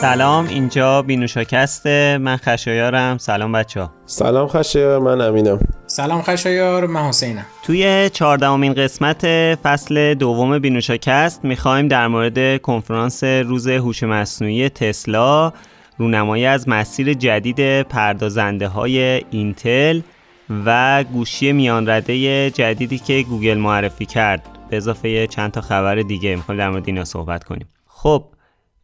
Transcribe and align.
سلام 0.00 0.46
اینجا 0.46 1.02
بینوشاکست 1.02 1.86
من 1.86 2.36
خشایارم. 2.36 3.18
سلام 3.18 3.52
بچه 3.52 3.80
ها 3.80 3.92
سلام 4.06 4.48
خشایار 4.48 4.98
من 4.98 5.20
امینم. 5.20 5.58
سلام 5.86 6.22
خشایار 6.22 6.86
من 6.86 7.00
حسینم. 7.00 7.46
توی 7.62 8.10
چهاردهمین 8.12 8.74
قسمت 8.74 9.24
فصل 9.54 10.14
دوم 10.14 10.58
بینوشاکست 10.58 11.44
می‌خوایم 11.44 11.88
در 11.88 12.08
مورد 12.08 12.62
کنفرانس 12.62 13.24
روز 13.24 13.68
هوش 13.68 14.02
مصنوعی 14.02 14.68
تسلا 14.68 15.52
رونمایی 15.98 16.46
از 16.46 16.68
مسیر 16.68 17.14
جدید 17.14 17.82
پردازنده 17.82 18.68
های 18.68 19.22
اینتل 19.30 20.00
و 20.66 21.04
گوشی 21.12 21.52
میان 21.52 21.88
رده 21.88 22.50
جدیدی 22.50 22.98
که 22.98 23.22
گوگل 23.22 23.58
معرفی 23.58 24.06
کرد. 24.06 24.42
به 24.70 24.76
اضافه 24.76 25.26
چند 25.26 25.52
تا 25.52 25.60
خبر 25.60 25.94
دیگه 25.94 26.36
می‌خوایم 26.36 26.58
در 26.58 26.70
مورد 26.70 26.84
اینا 26.86 27.04
صحبت 27.04 27.44
کنیم. 27.44 27.68
خب 27.88 28.24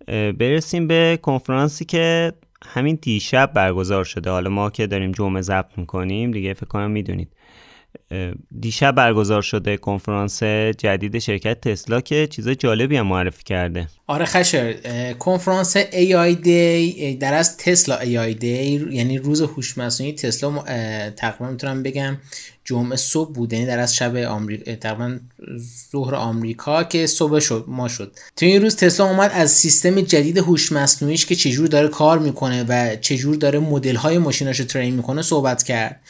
برسیم 0.06 0.86
به 0.86 1.18
کنفرانسی 1.22 1.84
که 1.84 2.32
همین 2.66 2.98
دیشب 3.02 3.52
برگزار 3.54 4.04
شده. 4.04 4.30
حالا 4.30 4.50
ما 4.50 4.70
که 4.70 4.86
داریم 4.86 5.12
جمعه 5.12 5.42
ضبط 5.42 5.78
می‌کنیم 5.78 6.30
دیگه 6.30 6.54
فکر 6.54 6.66
کنم 6.66 6.90
می‌دونید. 6.90 7.28
دیشب 8.60 8.94
برگزار 8.94 9.42
شده 9.42 9.76
کنفرانس 9.76 10.42
جدید 10.78 11.18
شرکت 11.18 11.60
تسلا 11.60 12.00
که 12.00 12.26
چیز 12.26 12.48
جالبی 12.48 12.96
هم 12.96 13.06
معرفی 13.06 13.42
کرده. 13.42 13.88
آره 14.06 14.24
خشر 14.24 14.72
کنفرانس 15.12 15.76
AI 15.76 16.34
Day 16.44 17.16
در 17.20 17.34
از 17.34 17.56
تسلا 17.56 17.98
AI 17.98 18.34
Day 18.34 18.44
یعنی 18.92 19.18
روز 19.18 19.42
هوش 19.42 19.78
مصنوعی 19.78 20.12
تسلا 20.12 20.64
تقریبا 21.10 21.50
می‌تونم 21.50 21.82
بگم 21.82 22.16
جمعه 22.64 22.96
صبح 22.96 23.32
بود 23.32 23.52
یعنی 23.52 23.66
در 23.66 23.78
از 23.78 23.96
شب 23.96 24.16
آمریکا 24.16 24.74
تقریبا 24.74 25.18
ظهر 25.92 26.14
آمریکا 26.14 26.84
که 26.84 27.06
صبح 27.06 27.40
شد 27.40 27.64
ما 27.68 27.88
شد. 27.88 28.12
تو 28.36 28.46
این 28.46 28.62
روز 28.62 28.76
تسلا 28.76 29.06
اومد 29.06 29.30
از 29.34 29.50
سیستم 29.50 30.00
جدید 30.00 30.38
هوش 30.38 30.72
مصنوعیش 30.72 31.26
که 31.26 31.34
چجور 31.34 31.66
داره 31.66 31.88
کار 31.88 32.18
می‌کنه 32.18 32.64
و 32.68 32.96
چجور 32.96 33.36
داره 33.36 33.58
مدل 33.58 33.96
های 33.96 34.18
ماشیناش 34.18 34.60
رو 34.60 34.66
train 34.66 34.94
می‌کنه 34.94 35.22
صحبت 35.22 35.62
کرد. 35.62 36.00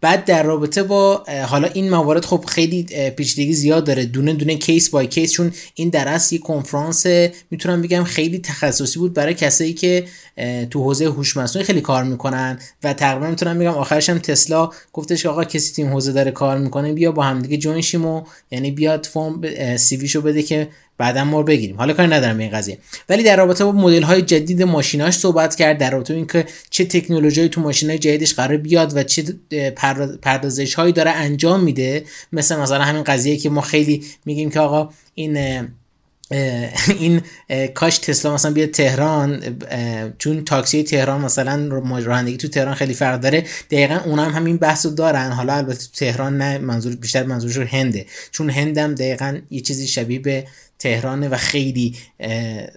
بعد 0.00 0.24
در 0.24 0.42
رابطه 0.42 0.82
با 0.82 1.24
حالا 1.46 1.68
این 1.68 1.90
موارد 1.90 2.24
خب 2.24 2.44
خیلی 2.48 2.82
پیچیدگی 3.10 3.52
زیاد 3.52 3.84
داره 3.84 4.06
دونه 4.06 4.32
دونه 4.32 4.54
case 4.54 4.90
by 4.90 5.06
case 5.06 5.32
چون 5.32 5.52
این 5.74 5.96
اصل 5.96 6.34
یک 6.34 6.42
کنفرانس 6.42 7.06
می‌تونم 7.50 7.82
بگم 7.82 8.04
خیلی 8.04 8.38
تخصصی 8.38 8.98
بود 8.98 9.14
برای 9.14 9.34
کسایی 9.34 9.74
که 9.74 10.04
تو 10.70 10.82
حوزه 10.84 11.04
هوش 11.04 11.36
مصنوعی 11.36 11.66
خیلی 11.66 11.80
کار 11.80 12.04
می‌کنن. 12.04 12.58
و 12.84 12.92
تقریبا 12.92 13.26
می‌تونم 13.26 13.58
بگم 13.58 13.70
آخرش 13.70 14.10
هم 14.10 14.18
تسلا 14.18 14.70
گفتش 14.92 15.26
آقا 15.26 15.44
کسی 15.44 15.74
تو 15.74 15.81
این 15.81 15.88
حوزه 16.00 16.12
داره 16.12 16.30
کار 16.30 16.58
می‌کنه 16.58 16.92
بیا 16.92 17.12
با 17.12 17.22
همدیگه 17.22 17.56
join 17.56 17.80
شیم 17.80 18.04
و 18.04 18.22
یعنی 18.50 18.70
بیاد 18.70 19.06
فرم 19.06 19.40
سیویشو 19.76 20.20
بده 20.20 20.42
که 20.42 20.68
بعدا 20.98 21.24
ما 21.24 21.42
بگیریم. 21.42 21.76
حالا 21.76 21.92
کاری 21.92 22.08
ندارم 22.08 22.38
این 22.38 22.50
قضیه. 22.50 22.78
ولی 23.08 23.22
در 23.22 23.36
رابطه 23.36 23.64
با 23.64 23.72
مدل 23.72 24.02
های 24.02 24.22
جدید 24.22 24.62
ماشیناش 24.62 25.14
صحبت 25.14 25.54
کرد 25.54 25.78
در 25.78 25.90
رابطه 25.90 26.14
اینکه 26.14 26.46
چه 26.70 26.84
تکنولوژی 26.84 27.48
تو 27.48 27.60
ماشین 27.60 27.90
های 27.90 27.98
جدیدش 27.98 28.34
قرار 28.34 28.56
بیاد 28.56 28.96
و 28.96 29.02
چه 29.02 29.24
پردازش 30.22 30.74
هایی 30.74 30.92
داره 30.92 31.10
انجام 31.10 31.62
میده 31.62 32.04
مثل 32.32 32.56
مثلا 32.56 32.82
همین 32.82 33.02
قضیه 33.02 33.36
که 33.36 33.50
ما 33.50 33.60
خیلی 33.60 34.04
میگیم 34.24 34.50
که 34.50 34.60
آقا 34.60 34.92
این 35.14 35.38
این 36.30 37.22
کاش 37.74 37.98
تسلا 37.98 38.34
مثلا 38.34 38.50
بیاد 38.50 38.70
تهران 38.70 39.42
چون 40.18 40.44
تاکسی 40.44 40.82
تهران 40.82 41.20
مثلا 41.20 41.68
رانندگی 42.04 42.36
تو 42.36 42.48
تهران 42.48 42.74
خیلی 42.74 42.94
فرق 42.94 43.20
داره. 43.20 43.44
دقیقا 43.70 44.00
اونا 44.04 44.24
هم 44.24 44.30
همین 44.30 44.56
بحث 44.56 44.86
رو 44.86 44.92
دارن. 44.92 45.32
حالا 45.32 45.54
البته 45.54 45.86
تهران 45.96 46.38
نه 46.38 46.58
منظور 46.58 46.96
بیشتر 46.96 47.22
منظورش 47.22 47.56
هنده. 47.56 48.06
چون 48.30 48.50
هندم 48.50 48.94
دقیقا 48.94 49.38
یه 49.50 49.60
چیزی 49.60 49.86
شبیه 49.86 50.18
به 50.18 50.46
تهرانه 50.80 51.28
و 51.28 51.36
خیلی 51.36 51.94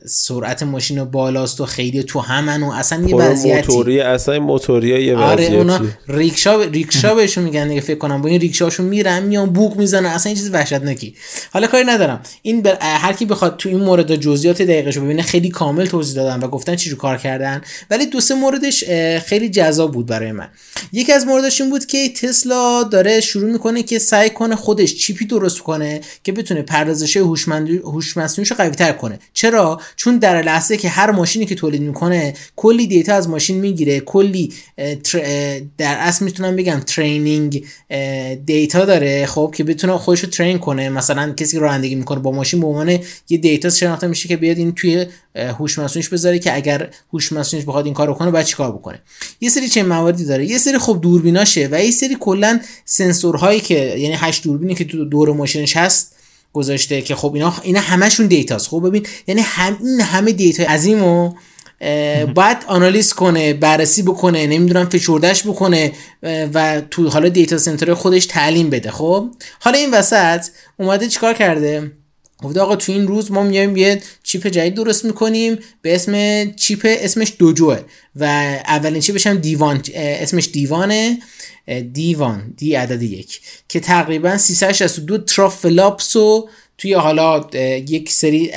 سرعت 0.06 0.64
ماشین 0.64 1.04
بالاست 1.04 1.62
و 1.62 1.66
خیلی 1.66 2.04
تو 2.04 2.20
همن 2.20 2.64
و 2.64 2.72
اصلا 2.72 3.08
یه 3.08 3.16
وضعیتی. 3.16 3.68
موتوری 3.68 4.00
اصلا 4.00 4.40
موتوری 4.40 5.06
یه 5.06 5.16
آره 5.16 5.46
اونا 5.46 5.82
ریکشا 6.08 6.62
ریکشا 6.62 7.16
بهشون 7.16 7.44
میگن 7.44 7.68
دیگه 7.68 7.82
فکر 7.82 7.98
کنم. 7.98 8.22
با 8.22 8.30
این 8.30 8.42
ریکشاشون 8.42 8.86
میرن 8.86 9.24
میان 9.24 9.50
بوق 9.50 9.78
می‌زنن 9.78 10.06
اصلا 10.06 10.30
این 10.30 10.38
چیز 10.38 10.50
وحشتناکی. 10.54 11.16
حالا 11.52 11.68
کاری 11.68 11.84
ندارم. 11.84 12.22
این 12.42 12.62
بر... 12.62 12.78
هر 12.82 13.14
کی 13.14 13.26
بخواد 13.26 13.58
تو 13.58 13.70
این 13.70 13.80
مورد 13.80 14.16
جزئیات 14.16 14.62
دقیقش 14.62 14.98
ببینه 14.98 15.22
خیلی 15.22 15.50
کامل 15.50 15.86
توضیح 15.86 16.16
دادن 16.16 16.40
و 16.44 16.48
گفتن 16.48 16.76
چی 16.76 16.96
کار 16.96 17.18
کردن. 17.18 17.62
ولی 17.90 18.06
دو 18.06 18.20
سه 18.20 18.36
موردش 18.36 18.84
خیلی 19.26 19.50
جذاب 19.50 19.92
بود 19.92 20.06
برای 20.06 20.32
من. 20.32 20.48
یکی 20.94 21.12
از 21.12 21.26
موردش 21.26 21.62
این 21.62 21.70
بود 21.70 21.86
که 21.86 22.10
تسلا 22.10 22.84
داره 22.84 23.22
شروع 23.22 23.52
می‌کنه 23.52 23.84
که 23.84 24.00
سعی 24.00 24.30
کنه 24.30 24.56
خودش 24.56 24.96
چیپی 24.96 25.26
درست 25.26 25.60
کنه 25.60 26.02
که 26.24 26.32
بتونه 26.32 26.62
پردازش 26.62 27.18
هوشمند 27.18 27.70
هوش 27.94 28.18
مصنوعیش 28.18 28.52
رو 28.52 28.58
قوی 28.58 28.70
تر 28.70 28.92
کنه. 28.92 29.20
چرا؟ 29.34 29.82
چون 29.96 30.18
در 30.18 30.42
لحظه 30.42 30.78
که 30.78 30.90
هر 30.90 31.12
ماشینی 31.12 31.46
که 31.46 31.56
تولید 31.56 31.82
می‌کنه 31.82 32.34
کلی 32.56 32.88
data 32.88 33.14
از 33.14 33.30
ماشین 33.30 33.60
می‌گیره 33.60 34.00
کلی 34.00 34.54
در 35.78 35.98
اصل 35.98 36.26
می‌تونم 36.26 36.56
بگم 36.56 36.80
training 36.80 37.66
data 38.46 38.86
داره 38.86 39.26
خب 39.26 39.54
که 39.56 39.64
بتونه 39.64 39.98
خودش 39.98 40.20
رو 40.20 40.30
train 40.30 40.60
کنه. 40.60 40.90
مثلا 40.90 41.34
کسی 41.34 41.52
که 41.52 41.60
رانندگی 41.60 41.96
می‌کنه 41.96 42.20
با 42.20 42.32
ماشین 42.32 42.60
به 42.60 42.68
عنوان 42.68 43.00
یه 43.30 43.38
data 43.38 43.70
شناخته 43.70 44.08
میشه 44.08 44.28
که 44.28 44.38
بیاد 44.38 44.58
این 44.58 44.72
توی 44.72 45.06
هوش 45.36 45.80
مصنوعیش 45.80 46.10
بذاره 46.10 46.40
که 46.40 46.56
اگر 46.56 46.90
هوش 47.14 47.34
مصنوعیش 47.34 47.68
بخواد 47.68 47.86
این 47.86 47.94
کارو 47.94 48.14
کنه 48.14 48.32
بعد 48.32 48.46
چیکار 48.46 48.72
بکنه. 48.72 49.02
یه 49.42 49.50
سری 49.50 49.70
چه 49.70 49.84
مواردی 49.84 50.26
داره. 50.26 50.46
یه 50.46 50.58
سری 50.58 50.78
خب 50.78 51.00
دوربیناشه 51.02 51.70
و 51.72 51.84
یه 51.84 51.92
سری 51.92 52.18
کلا 52.20 52.60
سنسورهایی 52.86 53.60
که 53.60 53.96
یعنی 53.98 54.16
هشت 54.18 54.44
دوربینی 54.44 54.76
که 54.76 54.84
دور 54.84 55.34
ماشینش 55.34 55.78
هست 55.78 56.16
گذاشته 56.54 57.02
که 57.02 57.16
خب 57.16 57.34
اینا 57.34 57.54
اینا 57.64 57.80
همشون 57.80 58.28
data 58.28 58.51
ست. 58.51 58.68
خب 58.68 58.88
ببین 58.88 59.06
یعنی 59.28 59.42
هم 59.42 59.78
این 59.84 60.02
همه 60.02 60.32
data 60.32 60.64
عظیمو 60.64 61.34
باید 62.36 62.58
آنالیز 62.68 63.14
کنه 63.14 63.54
بررسی 63.54 64.02
بکنه 64.02 64.48
نمی‌دونم 64.48 64.90
فشردش 64.90 65.44
بکنه 65.48 65.92
و 66.24 66.82
تو 66.92 67.10
حالا 67.10 67.30
data 67.30 67.58
center 67.58 67.94
خودش 67.94 68.26
تعلیم 68.26 68.70
بده. 68.70 68.92
خب؟ 68.92 69.30
حالا 69.60 69.78
این 69.78 69.92
وسط 69.94 70.46
اومده 70.80 71.08
چیکار 71.08 71.34
کرده؟ 71.34 71.92
گفته 72.44 72.60
آقا 72.60 72.76
تو 72.76 72.92
این 72.92 73.08
روز 73.08 73.32
ما 73.32 73.44
میایم 73.44 73.78
یه 73.78 74.02
چیپ 74.24 74.48
جدید 74.48 74.74
درست 74.74 75.06
می‌کنیم 75.06 75.58
به 75.82 75.96
اسم 75.96 76.46
چیپ 76.52 76.82
اسمش 76.90 77.34
دوجوه 77.40 77.80
و 78.16 78.24
اولین 78.68 79.02
چیپش 79.02 79.28
هم 79.28 79.38
دیوان 79.38 79.82
اسمش 79.96 80.50
دیوانه 80.52 81.20
دیوان 81.94 82.54
دی 82.58 82.76
عدد 82.76 83.02
یک 83.02 83.42
که 83.68 83.80
تقریبا 83.80 84.38
362 84.38 85.18
ترافلاپس 85.18 86.16
و 86.16 86.50
توی 86.78 86.94
حالا 86.94 87.48
یک 87.88 88.12
سری 88.12 88.52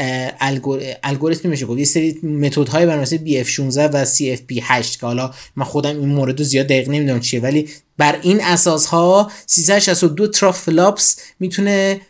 الگوریتم 1.02 1.48
میشه 1.48 1.66
گفت 1.66 1.78
یه 1.78 1.84
سری 1.84 2.12
متد 2.22 2.68
های 2.68 2.86
بر 2.86 3.00
مثل 3.00 3.16
BF16 3.16 3.76
و 3.76 4.04
CFP8 4.04 4.98
که 5.00 5.06
حالا 5.06 5.34
من 5.56 5.64
خودم 5.64 6.00
این 6.00 6.08
مورد 6.08 6.38
رو 6.38 6.44
زیاد 6.44 6.66
دقیق 6.66 6.88
نمی‌دونم 6.88 7.20
چیه 7.20 7.40
ولی 7.40 7.68
بر 7.98 8.18
این 8.22 8.44
اساس 8.44 8.86
ها 8.86 9.30
362 9.46 10.26
teraflops 10.26 11.18
می‌تونه 11.40 12.00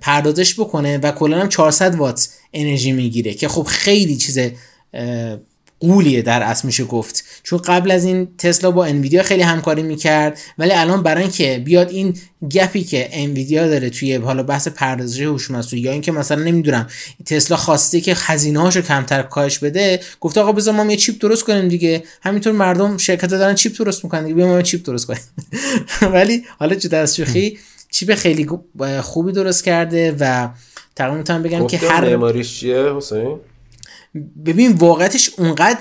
پردازش 0.00 0.60
بکنه 0.60 0.98
و 0.98 1.12
کلا 1.12 1.40
هم 1.40 1.48
400 1.48 1.94
وات 1.94 2.28
انرژی 2.52 2.92
می‌گیره 2.92 3.34
که 3.34 3.48
خب 3.48 3.62
خیلی 3.62 4.16
چیز 4.16 4.38
غولیه 5.80 6.22
در 6.22 6.42
اصل 6.42 6.66
میشه 6.66 6.84
گفت. 6.84 7.24
چون 7.42 7.58
قبل 7.58 7.90
از 7.90 8.04
این 8.04 8.28
تسلا 8.38 8.70
با 8.70 8.84
انویدیا 8.84 9.22
خیلی 9.22 9.42
همکاری 9.42 9.82
می‌کرد 9.82 10.38
ولی 10.58 10.72
الان 10.72 11.02
برای 11.02 11.22
اینکه 11.22 11.62
بیاد 11.64 11.90
این 11.90 12.16
gap 12.50 12.76
ی 12.76 12.84
که 12.84 13.08
انویدیا 13.12 13.68
داره 13.68 13.90
توی 13.90 14.14
حالا 14.14 14.42
بحث 14.42 14.68
پردازش 14.68 15.20
هوش 15.20 15.50
مصنوعی 15.50 15.84
یا 15.84 15.92
اینکه 15.92 16.12
مثلا 16.12 16.42
نمی‌دونم 16.42 16.86
تسلا 17.26 17.56
خواسته 17.56 18.00
که 18.00 18.14
هزینه 18.14 18.60
هاشو 18.60 18.82
کمتر 18.82 19.22
کاهش 19.22 19.58
بده 19.58 20.00
گفته 20.20 20.40
آقا 20.40 20.52
بذار 20.52 20.74
ما 20.74 20.90
یه 20.90 20.96
چیپ 20.96 21.20
درست 21.20 21.44
کنیم 21.44 21.68
دیگه. 21.68 22.02
همینطور 22.22 22.52
مردم 22.52 22.96
شرکت 22.96 23.26
دارن 23.26 23.54
چیپ 23.54 23.78
درست 23.78 24.04
می‌کنن 24.04 24.26
دیگه 24.26 24.44
ما 24.44 24.62
چیپ 24.62 24.84
درست 24.84 25.06
کنیم. 25.06 25.20
ولی 26.14 26.42
حالا 26.58 26.74
جدا 26.74 26.98
از 27.00 27.16
شوخی 27.16 27.58
چیپ 27.90 28.14
خیلی 28.14 28.46
خوبی 29.02 29.32
درست 29.32 29.64
کرده 29.64 30.16
و 30.20 30.48
تقریبا 30.96 31.16
می‌تونم 31.16 31.42
بگم 31.42 31.66
که 31.66 31.78
هر 31.78 32.04
معماریش 32.04 32.60
چیه 32.60 32.94
حسین؟ 32.96 33.36
ببین 34.46 34.72
واقعتش 34.72 35.30
اونقدر 35.38 35.78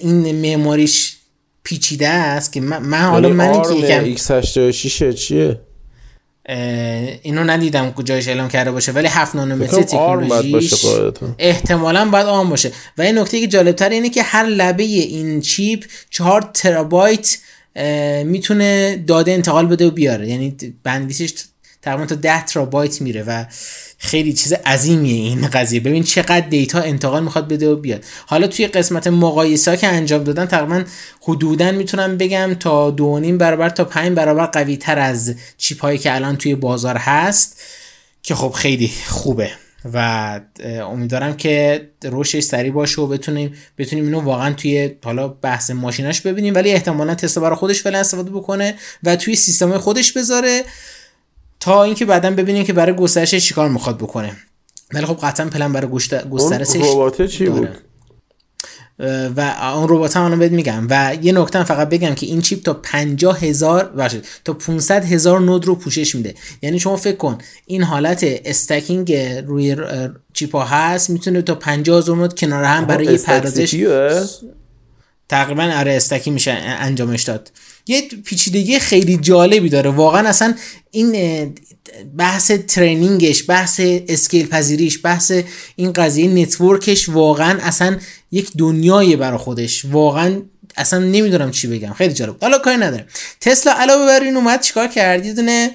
این 0.00 0.40
معماریش 0.40 1.16
پیچیده 1.64 2.08
است 2.08 2.52
که 2.52 2.60
من, 2.60 3.02
حالا 3.02 3.28
من 3.28 3.62
که 3.62 3.74
یکم 3.74 4.16
X86 4.16 5.14
چیه؟ 5.14 5.60
اینو 7.22 7.44
ندیدم 7.44 7.92
کجایش 7.92 8.28
اعلام 8.28 8.48
کرده 8.48 8.70
باشه 8.70 8.92
ولی 8.92 9.08
7 9.08 9.34
نانومتر 9.34 9.82
تکنولوژیش 9.82 10.84
احتمالا 11.38 12.04
باید 12.10 12.26
آن 12.26 12.48
باشه. 12.48 12.72
و 12.98 13.02
این 13.02 13.18
نکته 13.18 13.40
که 13.40 13.46
جالبتر 13.46 13.88
اینه 13.88 14.10
که 14.10 14.22
هر 14.22 14.46
لبه 14.46 14.82
این 14.82 15.40
چیپ 15.40 15.84
4 16.10 16.50
ترابایت 16.54 17.38
می‌تونه 18.24 18.96
داده 19.06 19.32
انتقال 19.32 19.66
بده 19.66 19.86
و 19.86 19.90
بیاره. 19.90 20.28
یعنی 20.28 20.56
بندویسش 20.82 21.34
تقریبا 21.82 22.06
تا 22.06 22.14
10 22.14 22.44
ترابایت 22.44 23.02
میره 23.02 23.22
و 23.22 23.44
خیلی 23.98 24.32
چیز 24.32 24.52
عظیمیه 24.52 25.14
این 25.14 25.48
قضیه. 25.48 25.80
ببین 25.80 26.02
چقدر 26.02 26.48
دیتا 26.48 26.80
انتقال 26.80 27.24
می‌خواد 27.24 27.48
بده 27.48 27.68
و 27.68 27.76
بیاد. 27.76 28.04
حالا 28.26 28.46
توی 28.46 28.66
قسمت 28.66 29.06
مقایسه 29.06 29.76
که 29.76 29.86
انجام 29.86 30.24
دادن 30.24 30.46
تقریبا 30.46 30.84
حدودا 31.22 31.72
می‌تونم 31.72 32.16
بگم 32.18 32.54
تا 32.60 32.90
دو 32.90 33.18
نیم 33.18 33.38
برابر 33.38 33.70
تا 33.70 33.84
پنج 33.84 34.12
برابر 34.12 34.46
قوی 34.46 34.76
تر 34.76 34.98
از 34.98 35.34
چیپ 35.58 35.80
هایی 35.80 35.98
که 35.98 36.14
الان 36.14 36.36
توی 36.36 36.54
بازار 36.54 36.96
هست 36.96 37.60
که 38.22 38.34
خب 38.34 38.50
خیلی 38.50 38.90
خوبه. 39.06 39.50
و 39.84 40.40
امیدوارم 40.60 41.36
که 41.36 41.88
رشدش 42.04 42.42
سریع 42.42 42.72
باشه 42.72 43.00
و 43.00 43.06
بتونیم 43.06 43.54
بتونیم 43.78 44.04
اینو 44.04 44.20
واقعا 44.20 44.52
توی 44.52 44.90
حالا 45.04 45.28
بحث 45.28 45.70
ماشیناش 45.70 46.20
ببینیم 46.20 46.54
ولی 46.54 46.70
احتمالا 46.70 47.14
تسلا 47.14 47.42
برای 47.42 47.56
خودش 47.56 47.82
فعلا 47.82 47.98
استفاده 47.98 48.30
بکنه 48.30 48.74
و 49.02 49.16
توی 49.16 49.36
سیستم 49.36 49.78
خودش 49.78 50.12
بذاره 50.12 50.62
تا 51.60 51.82
اینکه 51.82 52.04
بعدا 52.04 52.30
ببینیم 52.30 52.64
که 52.64 52.72
برای 52.72 52.96
گسترش 52.96 53.34
چیکار 53.34 53.68
می‌خواد 53.68 53.98
بکنه. 53.98 54.36
ولی 54.94 55.06
خب 55.06 55.18
قطعا 55.22 55.46
پلن 55.46 55.72
برای 55.72 55.90
گسترشش 56.30 56.76
ربات 56.76 57.22
چی 57.22 57.46
بود؟ 57.46 57.68
و 59.36 59.40
اون 59.76 59.86
ربات 59.88 60.16
هم 60.16 60.38
بهت 60.38 60.52
میگم. 60.52 60.86
و 60.90 61.16
یه 61.22 61.32
نکته 61.32 61.64
فقط 61.64 61.88
بگم 61.88 62.14
که 62.14 62.26
این 62.26 62.40
چیپ 62.40 62.62
تا 62.64 62.74
50 62.74 63.40
هزار 63.40 64.10
تا 64.44 64.52
500 64.52 65.04
هزار 65.04 65.40
نود 65.40 65.66
رو 65.66 65.74
پوشش 65.74 66.14
میده. 66.14 66.34
یعنی 66.62 66.80
شما 66.80 66.96
فکر 66.96 67.16
کن 67.16 67.38
این 67.66 67.82
حالت 67.82 68.24
استکینگ 68.24 69.12
روی 69.46 69.76
چیپ 70.32 70.56
ها 70.56 70.64
هست 70.64 71.10
می‌تونه 71.10 71.42
تا 71.42 71.54
50 71.54 71.98
هزار 71.98 72.16
نود 72.16 72.38
کنار 72.38 72.64
هم 72.64 72.84
برای 72.84 73.18
پردازش 73.18 73.86
تقریبا 75.28 75.62
آره 75.62 75.92
stack 75.92 76.24
ی 76.24 76.30
میشه 76.30 76.50
انجامش 76.50 77.22
داد. 77.22 77.50
یه 77.86 78.08
پیچیدگی 78.24 78.78
خیلی 78.78 79.16
جالبی 79.16 79.68
داره. 79.68 79.90
واقعا 79.90 80.28
اصلا 80.28 80.54
این 80.90 81.54
بحث 82.16 82.50
training 82.52 83.26
ش 83.26 83.44
بحث 83.48 83.80
scale 83.84 84.46
پذیریش 84.46 85.00
بحث 85.04 85.32
این 85.76 85.92
قضیه 85.92 86.28
network 86.28 86.90
ش 86.90 87.08
واقعا 87.08 87.58
اصلا 87.62 87.98
یک 88.32 88.50
دنیای 88.58 89.16
برا 89.16 89.38
خودش. 89.38 89.84
واقعا 89.84 90.42
اصلا 90.76 90.98
نمی‌دونم 90.98 91.50
چی 91.50 91.66
بگم. 91.66 91.92
خیلی 91.92 92.14
جالب. 92.14 92.36
حالا 92.40 92.58
کاری 92.58 92.76
نداره 92.76 93.06
تسلا 93.40 93.72
علاوه 93.72 94.06
بر 94.06 94.20
این 94.20 94.36
اومد 94.36 94.60
چیکار 94.60 94.88
کرد؟ 94.88 95.26
یه 95.26 95.32
دونه 95.32 95.70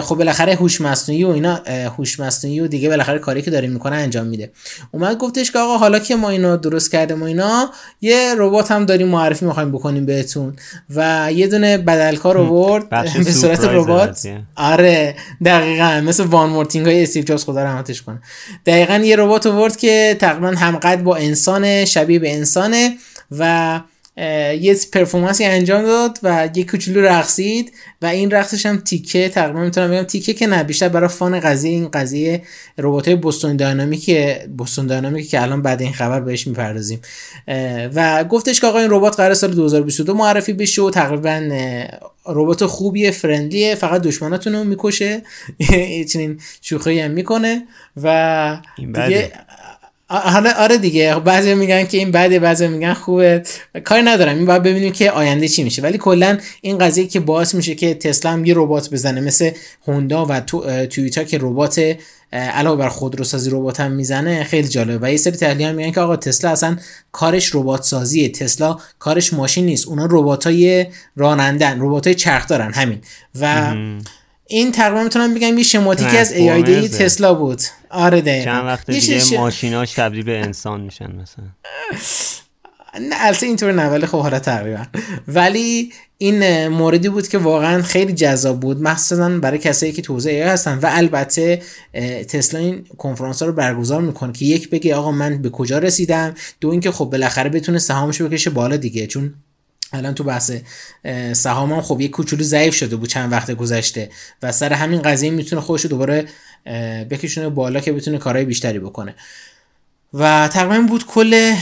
خب 0.00 0.14
بالاخره 0.14 0.54
هوش 0.54 0.80
مصنوعی 0.80 1.24
و 1.24 1.28
اینا 1.28 1.54
هوش 1.96 2.20
مصنوعی 2.20 2.60
و 2.60 2.66
دیگه 2.66 2.88
بالاخره 2.88 3.18
کاری 3.18 3.42
که 3.42 3.50
داره 3.50 3.68
می‌کنه 3.68 3.96
انجام 3.96 4.26
میده. 4.26 4.50
اومد 4.90 5.18
گفتش 5.18 5.50
که 5.50 5.58
آقا 5.58 5.76
حالا 5.76 5.98
که 5.98 6.16
ما 6.16 6.30
اینا 6.30 6.56
درست 6.56 6.92
کردیم 6.92 7.22
و 7.22 7.24
اینا 7.24 7.70
یه 8.00 8.34
ربات 8.38 8.70
هم 8.70 8.86
داریم 8.86 9.08
معرفی 9.08 9.44
می‌خوایم 9.44 9.72
بکنیم 9.72 10.06
بهتون. 10.06 10.56
و 10.90 11.28
یه 11.32 11.46
دونه 11.46 11.78
بدلکار 11.78 12.38
آورد 12.38 12.88
به 13.24 13.32
صورت 13.32 13.64
ربات. 13.64 14.28
آره 14.56 15.14
دقیقا 15.44 16.02
مثل 16.06 16.24
one 16.24 16.50
more 16.50 16.66
thing 16.66 16.86
های 16.86 17.02
استیو 17.02 17.24
جابز 17.24 17.44
خدا 17.44 17.64
رحمتش 17.64 18.02
کنه. 18.02 18.18
دقیقا 18.66 18.96
یه 18.96 19.16
ربات 19.16 19.46
آورد 19.46 19.76
که 19.76 20.16
تقریبا 20.20 20.48
همقدر 20.48 21.02
با 21.02 21.16
انسان 21.16 21.84
شبیه 21.84 22.18
به 22.18 22.34
انسانه 22.34 22.96
و 23.38 23.80
یه 24.16 24.76
performance 24.92 25.40
ی 25.40 25.44
انجام 25.44 25.82
داد 25.82 26.18
و 26.22 26.48
یه 26.54 26.64
کوچولو 26.64 27.00
رقصید 27.00 27.72
و 28.02 28.06
این 28.06 28.30
رقصش 28.30 28.66
هم 28.66 28.76
تیکه 28.76 29.28
تقریبا 29.28 29.60
می‌تونم 29.60 29.90
بگم 29.90 30.02
تیکه 30.02 30.34
که 30.34 30.46
نه 30.46 30.64
بیشتر 30.64 30.88
برای 30.88 31.08
fun 31.08 31.40
قضیه 31.40 31.70
این 31.70 31.88
قضیه 31.88 32.42
ربات 32.78 33.08
های 33.08 33.16
بوستون 33.16 33.56
داینامیک 33.56 34.10
بوستون 34.58 34.86
داینامیک 34.86 35.30
که 35.30 35.42
الان 35.42 35.62
بعد 35.62 35.82
این 35.82 35.92
خبر 35.92 36.20
بهش 36.20 36.46
می‌پردازیم. 36.46 37.00
و 37.94 38.24
گفتش 38.24 38.60
که 38.60 38.66
آقا 38.66 38.78
این 38.78 38.90
ربات 38.90 39.16
قرار 39.16 39.34
سال 39.34 39.54
2022 39.54 40.14
معرفی 40.14 40.52
بشه 40.52 40.82
و 40.82 40.90
تقریبا 40.90 41.48
ربات 42.26 42.66
خوبیه 42.66 43.10
فرندلیه 43.10 43.74
فقط 43.74 44.02
دشمناتون 44.02 44.52
رو 44.52 44.64
می‌کشه 44.64 45.22
چنین 46.12 46.40
شوخی 46.60 47.00
هم 47.00 47.10
می‌کنه 47.10 47.62
و 48.02 48.58
دیگه 48.76 49.32
حالا 50.08 50.52
آره 50.58 50.78
دیگه. 50.78 51.14
بعضی 51.14 51.54
میگن 51.54 51.84
که 51.84 51.98
این 51.98 52.10
بده 52.10 52.38
بعضی 52.38 52.68
میگن 52.68 52.94
خوبه. 52.94 53.42
کاری 53.84 54.02
ندارم. 54.02 54.36
این 54.36 54.46
باید 54.46 54.62
ببینیم 54.62 54.92
که 54.92 55.10
آینده 55.10 55.48
چی 55.48 55.64
میشه. 55.64 55.82
ولی 55.82 55.98
کلا 55.98 56.38
این 56.60 56.78
قضیه 56.78 57.06
که 57.06 57.20
باعث 57.20 57.54
میشه 57.54 57.74
که 57.74 57.94
تسلا 57.94 58.30
هم 58.30 58.44
یه 58.44 58.54
ربات 58.56 58.90
بزنه 58.90 59.20
مثل 59.20 59.50
هوندا 59.86 60.26
و 60.26 60.40
تو 60.40 60.86
تویوتا 60.86 61.24
که 61.24 61.38
ربات 61.40 61.96
علاوه 62.32 62.78
بر 62.78 62.88
خودروسازی 62.88 63.50
ربات 63.50 63.80
هم 63.80 63.92
می‌زنه 63.92 64.44
خیلی 64.44 64.68
جالبه. 64.68 65.06
و 65.06 65.10
یه 65.10 65.16
سری 65.16 65.36
تحلیل 65.36 65.72
میگن 65.72 65.90
که 65.90 66.00
آقا 66.00 66.16
تسلا 66.16 66.50
اصلا 66.50 66.76
کارش 67.12 67.54
ربات 67.54 67.82
سازیه 67.82 68.28
تسلا 68.28 68.78
کارش 68.98 69.32
ماشین 69.32 69.66
نیست. 69.66 69.88
اونا 69.88 70.08
رباتای 70.10 70.86
رانندن 71.16 71.80
رباتای 71.80 72.14
چرخ 72.14 72.48
دارن. 72.48 72.72
همین. 72.72 72.98
و 73.40 73.74
این 74.46 74.72
تقریبا 74.72 75.02
می‌تونم 75.02 75.34
بگم 75.34 75.58
یه 75.58 75.64
شماتیکی 75.64 76.16
از 76.16 76.32
ای 76.32 76.88
تسلا 76.88 77.34
بود. 77.34 77.62
آره 77.90 78.20
دقیقا. 78.20 78.44
چند 78.44 78.66
وقت 78.66 78.90
دیگه 78.90 79.18
ش... 79.18 79.32
ماشیناش 79.32 79.92
تبدیل 79.92 80.24
به 80.24 80.38
انسان 80.38 80.80
میشن 80.80 81.12
مثلا. 81.12 81.44
نه 83.00 83.16
البته 83.18 83.46
اینطور 83.46 83.72
نه 83.72 83.86
ولی 83.86 84.06
خب 84.06 84.20
حالا 84.20 84.38
تقریبا. 84.38 84.84
ولی 85.28 85.92
این 86.18 86.68
موردی 86.68 87.08
بود 87.08 87.28
که 87.28 87.38
واقعا 87.38 87.82
خیلی 87.82 88.12
جذاب 88.12 88.60
بود. 88.60 88.82
مخصوصا 88.82 89.28
برای 89.28 89.58
کسایی 89.58 89.92
که 89.92 90.02
توزیع 90.02 90.32
ای 90.32 90.40
هستن 90.40 90.78
و 90.82 90.88
البته 90.92 91.62
تسلا 92.28 92.60
این 92.60 92.84
کنفرانس 92.98 93.42
ها 93.42 93.48
رو 93.48 93.54
برگزار 93.54 94.00
می‌کنه 94.00 94.32
که 94.32 94.44
یک 94.44 94.70
بگه 94.70 94.94
آقا 94.94 95.12
من 95.12 95.42
به 95.42 95.50
کجا 95.50 95.78
رسیدم؟ 95.78 96.34
دو 96.60 96.68
اینکه 96.68 96.90
خب 96.90 97.04
بالاخره 97.04 97.50
بتونه 97.50 97.78
سهامش 97.78 98.22
بکشه 98.22 98.50
بالا 98.50 98.76
دیگه. 98.76 99.06
چون 99.06 99.34
الان 99.94 100.14
تو 100.14 100.24
بحث 100.24 100.52
سهام 101.32 101.72
هم 101.72 101.80
خب 101.80 102.00
یه 102.00 102.08
کوچولو 102.08 102.42
ضعیف 102.42 102.74
شده 102.74 102.96
بود 102.96 103.08
چند 103.08 103.32
وقت 103.32 103.50
گذشته 103.50 104.10
و 104.42 104.52
سر 104.52 104.72
همین 104.72 105.02
قضیه 105.02 105.30
می‌تونه 105.30 105.62
خودش 105.62 105.86
دوباره 105.86 106.26
بکشونه 107.10 107.48
بالا 107.48 107.80
که 107.80 107.92
بتونه 107.92 108.18
کارهای 108.18 108.44
بیشتری 108.44 108.78
بکنه. 108.78 109.14
و 110.14 110.48
تقریبا 110.48 110.86
بود 110.88 111.06
کل 111.06 111.54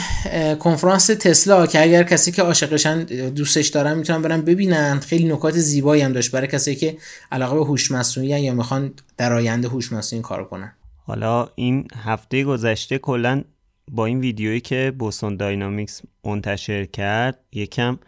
کنفرانس 0.61 1.07
تسلا 1.07 1.67
که 1.67 1.83
اگر 1.83 2.03
کسی 2.03 2.33
که 2.33 2.43
عاشقشن 2.43 3.03
دوستش 3.29 3.69
دارن 3.69 3.99
می‌تونن 3.99 4.23
برن 4.23 4.41
ببینن. 4.41 5.01
خیلی 5.01 5.25
نکات 5.25 5.55
زیبایی 5.55 6.03
هم 6.03 6.13
داشت 6.13 6.31
برای 6.31 6.47
کسی 6.47 6.75
که 6.75 6.97
علاقه 7.33 7.55
به 7.55 7.65
هوش 7.65 7.91
مصنوعی 7.91 8.41
یا 8.41 8.55
می‌خوان 8.55 8.95
در 9.17 9.33
آینده 9.33 9.69
هوش 9.69 9.93
مصنوعی 9.93 10.23
کار 10.23 10.45
کنن. 10.45 10.73
حالا 11.07 11.49
این 11.55 11.89
هفته 12.05 12.45
گذشته 12.45 12.99
کلا 12.99 13.43
با 13.91 14.07
این 14.07 14.21
ویدیویی 14.21 14.61
که 14.61 14.93
بوسون 14.99 15.37
داینامیکس 15.37 16.03
منتشر 16.25 16.85
کرد 16.85 17.39
یکم 17.53 17.99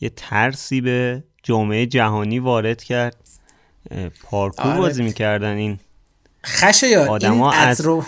یه 0.00 0.08
ترسی 0.16 0.80
به 0.80 1.24
جامعه 1.42 1.86
جهانی 1.86 2.38
وارد 2.38 2.82
کرد. 2.82 3.16
پارکور 4.22 4.66
آره. 4.66 4.78
بازی 4.78 5.02
می‌کردن 5.02 5.56
این 5.56 5.78
آدما 7.08 7.52
از 7.52 7.80
رو... 7.80 8.04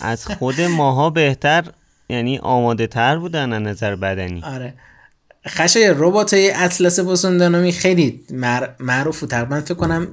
از 0.00 0.26
خود 0.26 0.60
ماها 0.60 1.10
بهتر 1.10 1.64
یعنی 2.08 2.38
آماده 2.38 2.86
تر 2.86 3.18
بودن 3.18 3.52
از 3.52 3.62
نظر 3.62 3.96
بدنی. 3.96 4.42
آره. 4.42 4.74
خشه 5.48 5.94
ربات 5.96 6.34
اطلس 6.34 7.00
بوسون 7.00 7.70
خیلی 7.70 8.20
معروف 8.80 9.22
و 9.22 9.26
تقریبا 9.26 9.60
فکر 9.60 9.74
کنم 9.74 10.08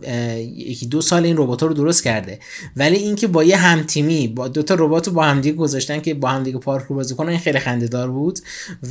یکی 0.55 0.85
دو 0.85 1.01
سال 1.01 1.25
این 1.25 1.37
ربات 1.37 1.63
رو 1.63 1.73
درست 1.73 2.03
کرده. 2.03 2.39
ولی 2.75 2.95
اینکه 2.95 3.27
با 3.27 3.43
یه 3.43 3.57
همتیمی 3.57 4.27
با 4.27 4.47
دو 4.47 4.63
تا 4.63 4.75
ربات 4.79 5.09
با 5.09 5.23
همدیگه 5.23 5.57
گذاشتن 5.57 5.99
که 5.99 6.13
با 6.13 6.29
همدیگه 6.29 6.59
پارک 6.59 6.85
رو 6.85 6.95
بازی 6.95 7.15
کنن 7.15 7.29
این 7.29 7.39
خیلی 7.39 7.59
خنده 7.59 7.87
دار 7.87 8.11
بود. 8.11 8.39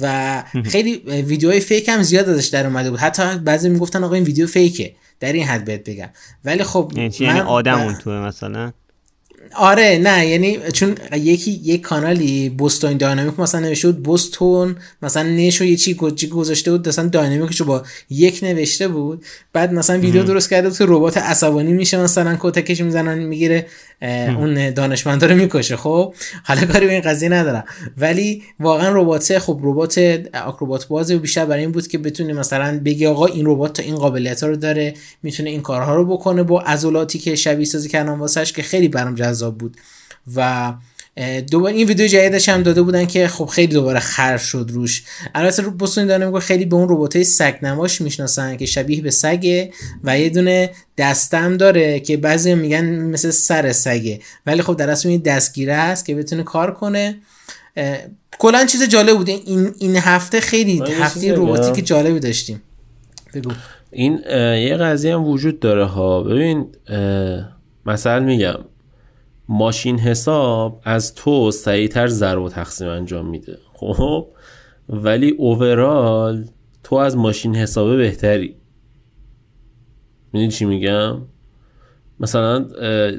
و 0.01 0.43
خیلی 0.73 0.97
ویدیوهای 1.07 1.61
فیک 1.61 1.89
هم 1.89 2.03
زیاد 2.03 2.29
ازش 2.29 2.47
در 2.47 2.67
اومده 2.67 2.91
بود. 2.91 3.01
حتی 3.01 3.39
بعضی 3.39 3.69
می‌گفتن 3.69 4.05
آقا 4.05 4.15
این 4.15 4.25
ویدیو 4.25 4.47
فیکه. 4.47 4.95
در 5.21 5.33
این 5.33 5.47
حد 5.47 5.65
بهت 5.65 5.91
بگم. 5.91 6.09
ولی 6.45 6.65
خب 6.65 6.93
یعنی, 6.97 7.13
یعنی 7.21 7.41
آدم 7.41 7.81
اون 7.81 7.95
توه 7.95 8.13
مثلا؟ 8.13 8.73
آره 9.55 9.99
نه 10.03 10.27
یعنی 10.27 10.59
چون 10.73 10.95
یکی 11.13 11.51
یک 11.51 11.81
کانالی 11.81 12.49
بوستون 12.49 12.97
داینامیک 12.97 13.41
مثلا 13.41 13.61
نوشته 13.61 13.89
بود 13.89 14.03
بوستون 14.03 14.77
مثلا 15.03 15.23
نشو 15.23 15.65
یه 15.65 15.77
چی 15.77 15.95
گذاشته 16.31 16.71
بود 16.71 16.89
مثلا 16.89 17.09
داینامیکشو 17.09 17.65
با 17.65 17.83
یک 18.11 18.41
نوشته 18.43 18.89
بود 18.89 19.25
بعد 19.53 19.73
مثلا 19.73 19.99
ویدیو 19.99 20.23
درست 20.23 20.51
کرده 20.51 20.69
بود 20.69 20.79
که 20.79 20.85
ربات 20.89 21.17
عصبانی 21.17 21.73
میشه 21.73 22.03
مثلا 22.03 22.37
کتکش 22.41 22.81
می‌زنن 22.81 23.19
می‌گیره 23.19 23.67
اون 24.03 24.71
دانشمندا 24.71 25.27
رو 25.27 25.35
می‌کشه 25.35 25.77
خب؟ 25.77 26.15
حالا 26.45 26.67
کاری 26.67 26.87
به 26.87 26.93
این 26.93 27.01
قضیه 27.01 27.29
ندارم. 27.29 27.65
ولی 27.99 28.43
واقعا 28.61 28.89
ربات 28.93 29.39
خب 29.39 29.61
ربات 29.63 30.21
آکروبات 30.45 30.89
بازی 30.89 31.19
بیشتر 31.19 31.45
برای 31.45 31.61
این 31.61 31.73
بود 31.73 31.87
که 31.87 31.99
بتونه 31.99 32.33
مثلا 32.33 32.81
بگی 32.85 33.07
آقا 33.07 33.27
این 33.27 33.45
ربات 33.47 33.73
تا 33.73 33.83
این 33.83 33.95
قابلیت 33.95 34.43
رو 34.43 34.57
داره 34.57 34.95
می‌تونه 35.23 35.51
این 35.51 35.63
کارها 35.63 35.97
رو 35.97 36.05
بکنه 36.05 36.43
با 36.43 36.61
عضلاتی 36.61 37.19
که 37.19 37.35
شبیه 37.35 37.65
سازی 37.65 37.89
کردن 37.89 38.13
واسش 38.13 38.53
که 38.53 38.63
خیلی 38.63 38.89
برام 38.89 39.15
جذاب 39.15 39.59
بود. 39.59 39.77
و 40.37 40.73
دوباره 41.51 41.75
این 41.75 41.89
ویدیو 41.89 42.07
جدیدش 42.07 42.49
هم 42.49 42.63
داده 42.63 42.83
بودن 42.83 43.07
که 43.07 43.29
خب 43.29 43.45
خیلی 43.45 43.73
دوباره 43.73 44.01
خر 44.01 44.37
شد 44.37 44.67
روش. 44.73 45.05
البته 45.35 45.63
رو 45.63 45.71
بوستون 45.71 46.07
داره 46.07 46.41
خیلی 46.41 46.65
به 46.65 46.77
اون 46.77 46.89
رباتای 46.89 47.25
سگ 47.25 47.55
نماش 47.63 48.01
می‌شناسن 48.01 48.57
که 48.57 48.67
شبیه 48.67 49.03
به 49.03 49.11
سگه 49.11 49.73
و 50.05 50.19
یه 50.19 50.31
دونه 50.31 50.71
دستم 50.99 51.57
داره 51.57 52.01
که 52.01 52.17
بعضی 52.17 52.55
میگن 52.55 52.85
مثل 52.85 53.31
سر 53.31 53.73
سگه. 53.73 54.21
ولی 54.47 54.63
خب 54.63 54.77
در 54.77 54.91
اصل 54.91 55.09
این 55.09 55.21
دستگیره 55.21 55.75
هست 55.75 56.07
که 56.07 56.15
بتونه 56.15 56.43
کار 56.43 56.75
کنه. 56.75 57.17
کلا 58.39 58.65
چیز 58.65 58.83
جالب 58.83 59.17
بوده 59.17 59.33
این 59.33 59.75
این 59.79 59.97
هفته 59.97 60.41
خیلی 60.41 60.83
هفته 61.01 61.33
رباتیک 61.35 61.87
جالبی 61.87 62.21
داشتیم. 62.21 62.63
بگو. 63.35 63.51
این 63.91 64.19
یه 64.69 64.77
قضیه 64.77 65.15
هم 65.15 65.25
وجود 65.25 65.61
داره 65.61 65.85
ها. 65.85 66.23
ببین 66.23 66.67
مثلا 67.87 68.21
میگم 68.21 68.55
ماشین 69.51 69.99
حساب 69.99 70.81
از 70.85 71.15
تو 71.15 71.51
سریعتر 71.51 72.07
ضرب 72.07 72.43
و 72.43 72.49
تقسیم 72.49 72.89
انجام 72.89 73.27
میده. 73.27 73.59
خب؟ 73.73 74.29
ولی 74.89 75.31
اوورال 75.31 76.45
تو 76.85 76.97
از 76.97 77.17
ماشین 77.17 77.57
حسابه 77.57 77.97
بهتری. 77.97 78.57
می‌دونی 80.33 80.51
چی 80.51 80.65
میگم؟ 80.65 81.19
مثلا 82.21 82.65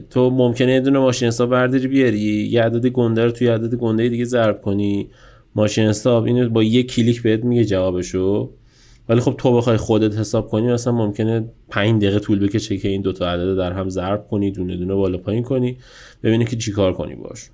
تو 0.10 0.30
ممکنه 0.30 0.74
یه 0.74 0.80
دونه 0.80 1.00
ماشین 1.00 1.28
حساب 1.28 1.50
برداری 1.50 1.88
بیاری 1.88 2.20
یه 2.52 2.64
عدد 2.64 2.88
گنده 2.88 3.26
رو 3.26 3.32
توی 3.32 3.48
عدد 3.48 3.76
گنده 3.76 4.10
دیگه 4.10 4.26
ضرب 4.26 4.62
کنی. 4.62 5.10
ماشین 5.56 5.88
حساب 5.88 6.24
اینو 6.24 6.50
با 6.50 6.64
یه 6.64 6.84
کلیک 6.84 7.22
بهت 7.22 7.44
میگه 7.44 7.66
جوابشو. 7.66 8.54
ولی 9.10 9.20
خب 9.20 9.36
تو 9.38 9.58
بخوای 9.58 9.78
خودت 9.78 10.18
حساب 10.18 10.48
کنی 10.48 10.68
مثلا 10.68 10.94
ممکنه 10.94 11.50
5 11.70 12.02
دقیقه 12.02 12.20
طول 12.20 12.48
بکشه 12.48 12.78
که 12.78 12.88
این 12.88 13.02
دوتا 13.02 13.32
عدد 13.32 13.58
در 13.58 13.74
هم 13.74 13.90
ضرب 13.90 14.28
کنی 14.28 14.52
دونه 14.52 14.78
دونه 14.78 14.94
بالا 14.94 15.18
پایین 15.18 15.44
کنی 15.44 15.78
ببینی 16.24 16.46
که 16.46 16.56
چیکار 16.56 16.94
کنی 16.94 17.16
باش. 17.16 17.50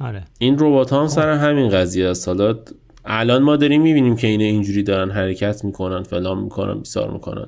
آره. 0.00 0.24
این 0.38 0.56
ربات 0.58 0.90
ها 0.90 1.00
هم 1.00 1.06
سر 1.06 1.30
همین 1.30 1.68
قضیه 1.68 2.08
است. 2.08 2.28
حالا 2.28 2.58
الان 3.04 3.42
ما 3.42 3.56
داریم 3.56 3.82
می‌بینیم 3.82 4.16
که 4.16 4.26
اینا 4.26 4.44
اینجوری 4.44 4.82
دارن 4.82 5.10
حرکت 5.10 5.64
می‌کنن 5.64 6.02
فلان 6.02 6.38
می‌کنن 6.38 6.78
بیسار 6.78 7.10
می‌کنن. 7.10 7.46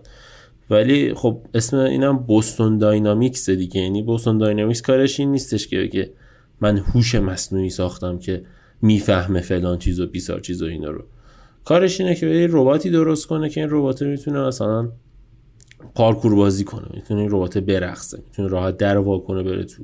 ولی 0.70 1.14
خب 1.14 1.40
اسم 1.54 1.76
اینم 1.76 2.18
بوستون 2.18 2.78
داینامیکس 2.78 3.50
دیگه. 3.50 3.80
یعنی 3.80 4.02
بوستون 4.02 4.38
داینامیکس 4.38 4.82
کارش 4.82 5.20
این 5.20 5.32
نیستش 5.32 5.68
که 5.68 5.78
بگه 5.78 6.10
من 6.60 6.78
هوش 6.78 7.14
مصنوعی 7.14 7.70
ساختم 7.70 8.18
که 8.18 8.42
می‌فهمه 8.82 9.40
فلان 9.40 9.78
چیز 9.78 10.00
و 10.00 10.06
بیسار 10.06 10.40
چیز 10.40 10.62
و 10.62 10.66
اینا 10.66 10.90
رو. 10.90 11.04
کارش 11.68 12.00
اینه 12.00 12.14
که 12.14 12.26
یه 12.26 12.48
رباتی 12.50 12.90
درست 12.90 13.26
کنه 13.26 13.48
که 13.48 13.60
این 13.60 13.68
ربات 13.72 14.02
می‌تونه 14.02 14.40
مثلا 14.46 14.88
پارکور 15.94 16.34
بازی 16.34 16.64
کنه 16.64 16.86
می‌تونه 16.94 17.20
این 17.20 17.30
ربات 17.30 17.58
برقصه 17.58 18.18
می‌تونه 18.26 18.48
راحت 18.48 18.76
در 18.76 18.98
وا 18.98 19.18
کنه 19.18 19.42
بره 19.42 19.64
تو. 19.64 19.82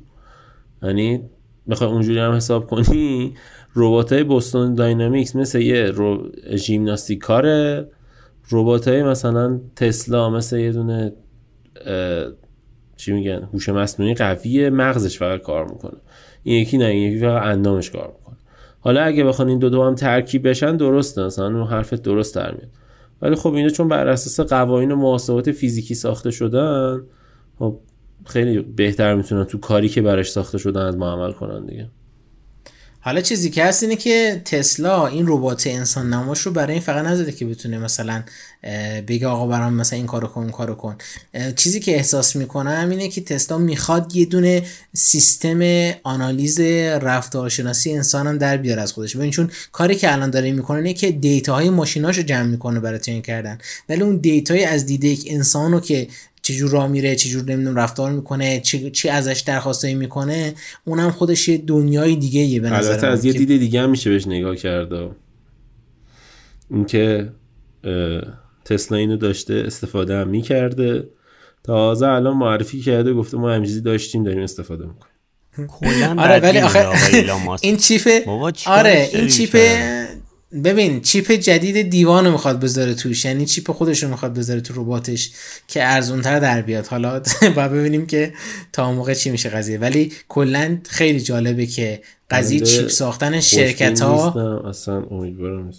یعنی 0.82 1.22
بخوای 1.70 1.90
اونجوری 1.90 2.18
هم 2.18 2.32
حساب 2.32 2.66
کنی 2.66 3.34
ربات 3.76 4.12
های 4.12 4.24
بوستون 4.24 4.74
داینامیکس 4.74 5.36
مثل 5.36 5.60
یه 5.60 5.84
رو... 5.84 6.28
ژیمناستیک 6.54 7.18
کاره 7.18 7.88
ربات 8.50 8.88
های 8.88 9.02
مثلا 9.02 9.60
تسلا 9.76 10.30
مثل 10.30 10.58
یه 10.58 10.72
دونه 10.72 11.12
چی 12.96 13.12
میگن 13.12 13.48
هوش 13.52 13.68
مصنوعی 13.68 14.14
قویه 14.14 14.70
مغزش 14.70 15.18
فقط 15.18 15.40
کار 15.40 15.70
می‌کنه. 15.72 15.98
این 16.42 16.62
یکی 16.62 16.78
نه 16.78 16.84
این 16.84 17.12
یکی 17.12 17.20
فقط 17.20 17.42
اندامش 17.42 17.90
کار 17.90 18.06
می‌کنه. 18.06 18.23
حالا 18.84 19.02
اگه 19.02 19.24
بخوان 19.24 19.48
این 19.48 19.58
دو 19.58 19.68
دو 19.68 19.82
هم 19.82 19.94
ترکیب 19.94 20.48
بشن 20.48 20.76
درسته 20.76 21.24
مثلا 21.24 21.46
اون 21.46 21.66
حرفت 21.66 22.02
درست 22.02 22.34
در 22.34 22.54
میاد. 22.54 22.70
ولی 23.22 23.34
خب 23.34 23.52
اینا 23.52 23.68
چون 23.68 23.88
بر 23.88 24.08
اساس 24.08 24.48
قوانین 24.48 24.92
و 24.92 24.96
محاسبات 24.96 25.52
فیزیکی 25.52 25.94
ساخته 25.94 26.30
شدن 26.30 27.02
خب 27.58 27.80
خیلی 28.26 28.58
بهتر 28.62 29.14
می‌تونن 29.14 29.44
تو 29.44 29.58
کاری 29.58 29.88
که 29.88 30.02
براش 30.02 30.30
ساخته 30.30 30.58
شدن 30.58 30.80
از 30.86 30.96
ما 30.96 31.12
عمل 31.12 31.32
کنن 31.32 31.66
دیگه. 31.66 31.88
حالا 33.04 33.20
چیزی 33.20 33.50
که 33.50 33.64
هست 33.64 33.82
اینه 33.82 33.96
که 33.96 34.42
تسلا 34.44 35.06
این 35.06 35.24
ربات 35.28 35.66
انسان 35.66 36.14
نماش 36.14 36.40
رو 36.40 36.52
برای 36.52 36.72
این 36.72 36.82
فقط 36.82 37.04
نزده 37.04 37.32
که 37.32 37.46
بتونه 37.46 37.78
مثلا 37.78 38.22
بگه 39.06 39.26
آقا 39.26 39.46
برام 39.46 39.74
مثلا 39.74 39.96
این 39.96 40.06
کارو 40.06 40.28
کن 40.28 40.40
اون 40.40 40.50
کارو 40.50 40.74
کن. 40.74 40.96
چیزی 41.56 41.80
که 41.80 41.96
احساس 41.96 42.36
می‌کنم 42.36 42.88
اینه 42.90 43.08
که 43.08 43.20
تسلا 43.20 43.58
می‌خواد 43.58 44.16
یه 44.16 44.24
دونه 44.24 44.62
سیستم 44.92 45.60
آنالیز 46.02 46.60
رفتارشناسی 47.00 47.92
انسان 47.92 48.26
هم 48.26 48.38
در 48.38 48.56
بیاره 48.56 48.82
از 48.82 48.92
خودش. 48.92 49.16
ببین 49.16 49.30
چون 49.30 49.50
کاری 49.72 49.94
که 49.94 50.12
الان 50.12 50.30
داره 50.30 50.52
می‌کنه 50.52 50.76
اینه 50.76 50.94
که 50.94 51.10
data 51.10 51.50
های 51.50 51.70
ماشیناشو 51.70 52.22
جمع 52.22 52.48
می‌کنه 52.48 52.80
برای 52.80 52.98
train 52.98 53.22
کردن. 53.22 53.58
ولی 53.88 54.02
اون 54.02 54.16
data 54.16 54.55
ی 54.55 54.64
از 54.64 54.86
دیده 54.86 55.08
یک 55.08 55.26
انسانو 55.30 55.80
که 55.80 56.08
چجور 56.44 56.70
راه 56.70 56.88
میره 56.88 57.16
چجور 57.16 57.44
نمی‌دونم 57.44 57.76
رفتار 57.76 58.12
می‌کنه 58.12 58.60
چی, 58.60 58.90
چی 58.90 59.08
ازش 59.08 59.40
درخواستایی 59.40 59.94
می‌کنه 59.94 60.54
اونم 60.84 61.10
خودش 61.10 61.48
یه 61.48 61.58
دنیای 61.58 62.16
دیگه 62.16 62.40
یه 62.40 62.60
به 62.60 62.70
نظر 62.70 63.06
از 63.06 63.24
یه 63.24 63.32
دید 63.32 63.48
دیگه 63.48 63.80
هم 63.80 63.90
میشه 63.90 64.10
بهش 64.10 64.26
نگاه 64.26 64.56
کرده 64.56 65.10
اینکه 66.70 67.32
تسلا 68.64 68.98
اینو 68.98 69.16
داشته 69.16 69.62
استفاده 69.66 70.16
هم 70.16 70.28
می‌کرده. 70.28 71.08
تازه 71.62 72.06
الان 72.06 72.36
معرفی 72.36 72.80
کرده 72.80 73.12
گفته 73.12 73.36
ما 73.36 73.52
همچیزی 73.52 73.80
داشتیم 73.80 74.24
داریم 74.24 74.42
استفاده 74.42 74.84
می‌کنیم. 74.86 76.18
آره 76.18 76.40
ولی 76.40 76.58
آخه 76.58 76.86
این 77.62 77.76
چیپ 77.76 78.28
آره 78.66 79.10
این 79.12 79.28
چیپ 79.28 79.56
ببین 80.64 81.00
چیپ 81.00 81.32
جدید 81.32 81.90
دیوانو 81.90 82.32
می‌خواد 82.32 82.60
بذاره 82.60 82.94
توش 82.94 83.24
یعنی 83.24 83.46
چیپ 83.46 83.70
خودش 83.70 84.02
رو 84.02 84.08
می‌خواد 84.08 84.34
بذاره 84.34 84.60
تو 84.60 84.82
رباتش 84.82 85.30
که 85.68 85.84
ارزونتر 85.84 86.40
در 86.40 86.62
بیاد. 86.62 86.86
حالا 86.86 87.22
با 87.56 87.68
ببینیم 87.68 88.06
که 88.06 88.32
تا 88.72 88.92
موقع 88.92 89.14
چی 89.14 89.30
میشه 89.30 89.48
قضیه. 89.48 89.78
ولی 89.78 90.12
کلا 90.28 90.78
خیلی 90.88 91.20
جالبه 91.20 91.66
که 91.66 92.02
قضیه 92.30 92.60
چیپ 92.60 92.88
ساختن 92.88 93.40
شرکت 93.40 94.00
ها 94.00 94.60
اصلا 94.68 95.02
امیدوارم 95.10 95.72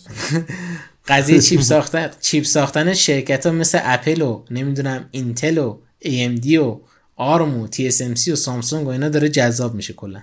قضیه 1.08 1.40
چیپ 1.40 1.62
ساختن 1.72 2.10
چیپ 2.22 2.44
ساختن 2.44 2.94
شرکت 2.94 3.46
ها 3.46 3.52
مثل 3.52 3.80
اپل 3.84 4.22
و 4.22 4.44
نمی‌دونم 4.52 5.06
اینتل 5.12 5.58
و 5.58 5.78
AMD 6.06 6.52
و 6.54 6.80
آرم 7.16 7.58
و 7.58 7.68
TSMC 7.68 8.28
و 8.28 8.36
سامسونگ 8.36 8.88
و 8.88 8.90
اینا 8.90 9.10
داره 9.10 9.30
جذاب 9.30 9.76
میشه 9.76 9.94
کلا. 9.94 10.22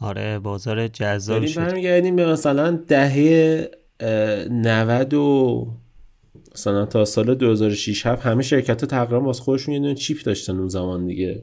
آره 0.00 0.38
بازار 0.38 0.88
جذاب 0.88 1.46
شد. 1.46 1.60
برمیگردیم 1.60 2.16
به 2.16 2.26
مثلا 2.26 2.70
دهه 2.88 3.70
90 4.50 5.14
و 5.14 5.66
مثلا 6.54 6.86
تا 6.86 7.04
سال 7.04 7.34
2006 7.34 8.06
7 8.06 8.26
همه 8.26 8.42
شرکت 8.42 8.80
ها 8.80 8.86
تقریبا 8.86 9.20
باز 9.20 9.40
خودشون 9.40 9.74
یه 9.74 9.80
دونه 9.80 9.94
چیپ 9.94 10.22
داشتن 10.22 10.58
اون 10.58 10.68
زمان 10.68 11.06
دیگه. 11.06 11.42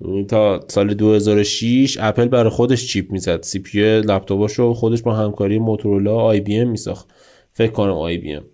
یعنی 0.00 0.24
تا 0.24 0.64
سال 0.68 0.94
2006 0.94 1.98
اپل 2.00 2.28
برای 2.28 2.50
خودش 2.50 2.86
چیپ 2.86 3.12
می‌زد. 3.12 3.42
CPU 3.42 4.00
لپتاپاشو 4.00 4.74
خودش 4.74 5.02
با 5.02 5.14
همکاری 5.14 5.58
موتورولا 5.58 6.16
IBM 6.16 6.68
میساخت. 6.68 7.08
فکر 7.52 7.72
کنم 7.72 7.92
IBM. 7.92 8.44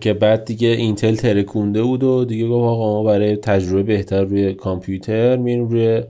که 0.00 0.12
بعد 0.12 0.44
دیگه 0.44 0.68
اینتل 0.68 1.14
ترکونده 1.14 1.82
بود 1.82 2.02
و 2.02 2.24
دیگه 2.24 2.48
گفت 2.48 2.64
آقا 2.64 2.92
ما 2.92 3.02
برای 3.02 3.36
تجربه 3.36 3.82
بهتر 3.82 4.24
روی 4.24 4.54
کامپیوتر 4.54 5.36
میریم 5.36 5.68
روی 5.68 6.02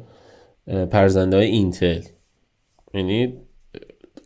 پردازنده 0.67 1.37
های 1.37 1.47
اینتل. 1.47 2.01
یعنی 2.95 3.35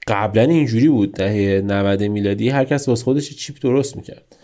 قبلا 0.07 0.43
اینجوری 0.43 0.89
بود 0.89 1.15
دهه 1.15 1.61
90 1.61 2.03
میلادی 2.03 2.49
هر 2.49 2.65
کس 2.65 2.89
واسه 2.89 3.05
خودش 3.05 3.37
چیپ 3.37 3.57
درست 3.63 3.97
می‌کرد. 3.97 4.37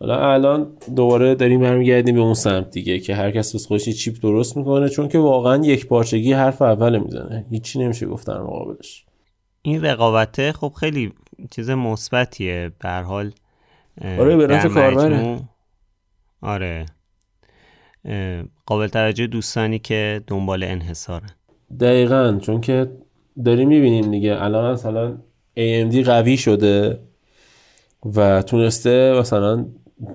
حالا 0.00 0.32
الان 0.32 0.76
دوباره 0.96 1.34
داریم 1.34 1.60
برمیگردیم 1.60 2.14
به 2.14 2.20
اون 2.20 2.34
سمت 2.34 2.70
دیگه 2.70 2.98
که 2.98 3.14
هر 3.14 3.30
کس 3.30 3.54
واسه 3.54 3.68
خودش 3.68 3.88
چیپ 3.88 4.20
درست 4.22 4.56
می‌کنه 4.56 4.88
چون 4.88 5.08
که 5.08 5.18
واقعا 5.18 5.64
یک 5.64 5.86
پارچگی 5.86 6.32
حرف 6.32 6.62
اول 6.62 6.98
می‌زنه. 6.98 7.46
هیچی 7.50 7.78
نمیشه 7.78 8.06
گفتن 8.06 8.32
مقابلش. 8.32 9.04
این 9.62 9.84
رقابته 9.84 10.52
خب 10.52 10.72
خیلی 10.80 11.12
چیز 11.50 11.70
مثبتیه 11.70 12.70
به 12.78 12.90
حال. 12.90 13.32
آره 14.18 14.36
به 14.36 14.68
کاربره. 14.68 15.40
آره. 16.42 16.86
قابل 18.66 18.86
توجه 18.86 19.26
دوستانی 19.26 19.78
که 19.78 20.20
دنبال 20.26 20.62
انحصارن 20.62 21.30
دقیقا 21.80 22.38
چون 22.42 22.60
که 22.60 22.90
داریم 23.44 23.68
می‌بینیم 23.68 24.10
دیگه. 24.10 24.42
الان 24.42 24.72
مثلا 24.72 25.14
AMD 25.56 25.96
قوی 25.96 26.36
شده 26.36 26.98
و 28.16 28.42
تونسته 28.42 29.14
مثلا 29.20 29.66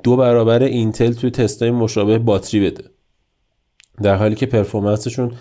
دو 0.03 0.15
برابر 0.15 0.63
اینتل 0.63 1.13
توی 1.13 1.29
تستای 1.29 1.71
مشابه 1.71 2.17
باتری 2.17 2.69
بده. 2.69 2.83
در 4.01 4.15
حالی 4.15 4.35
که 4.35 4.45
پرفورمنسشون 4.45 5.31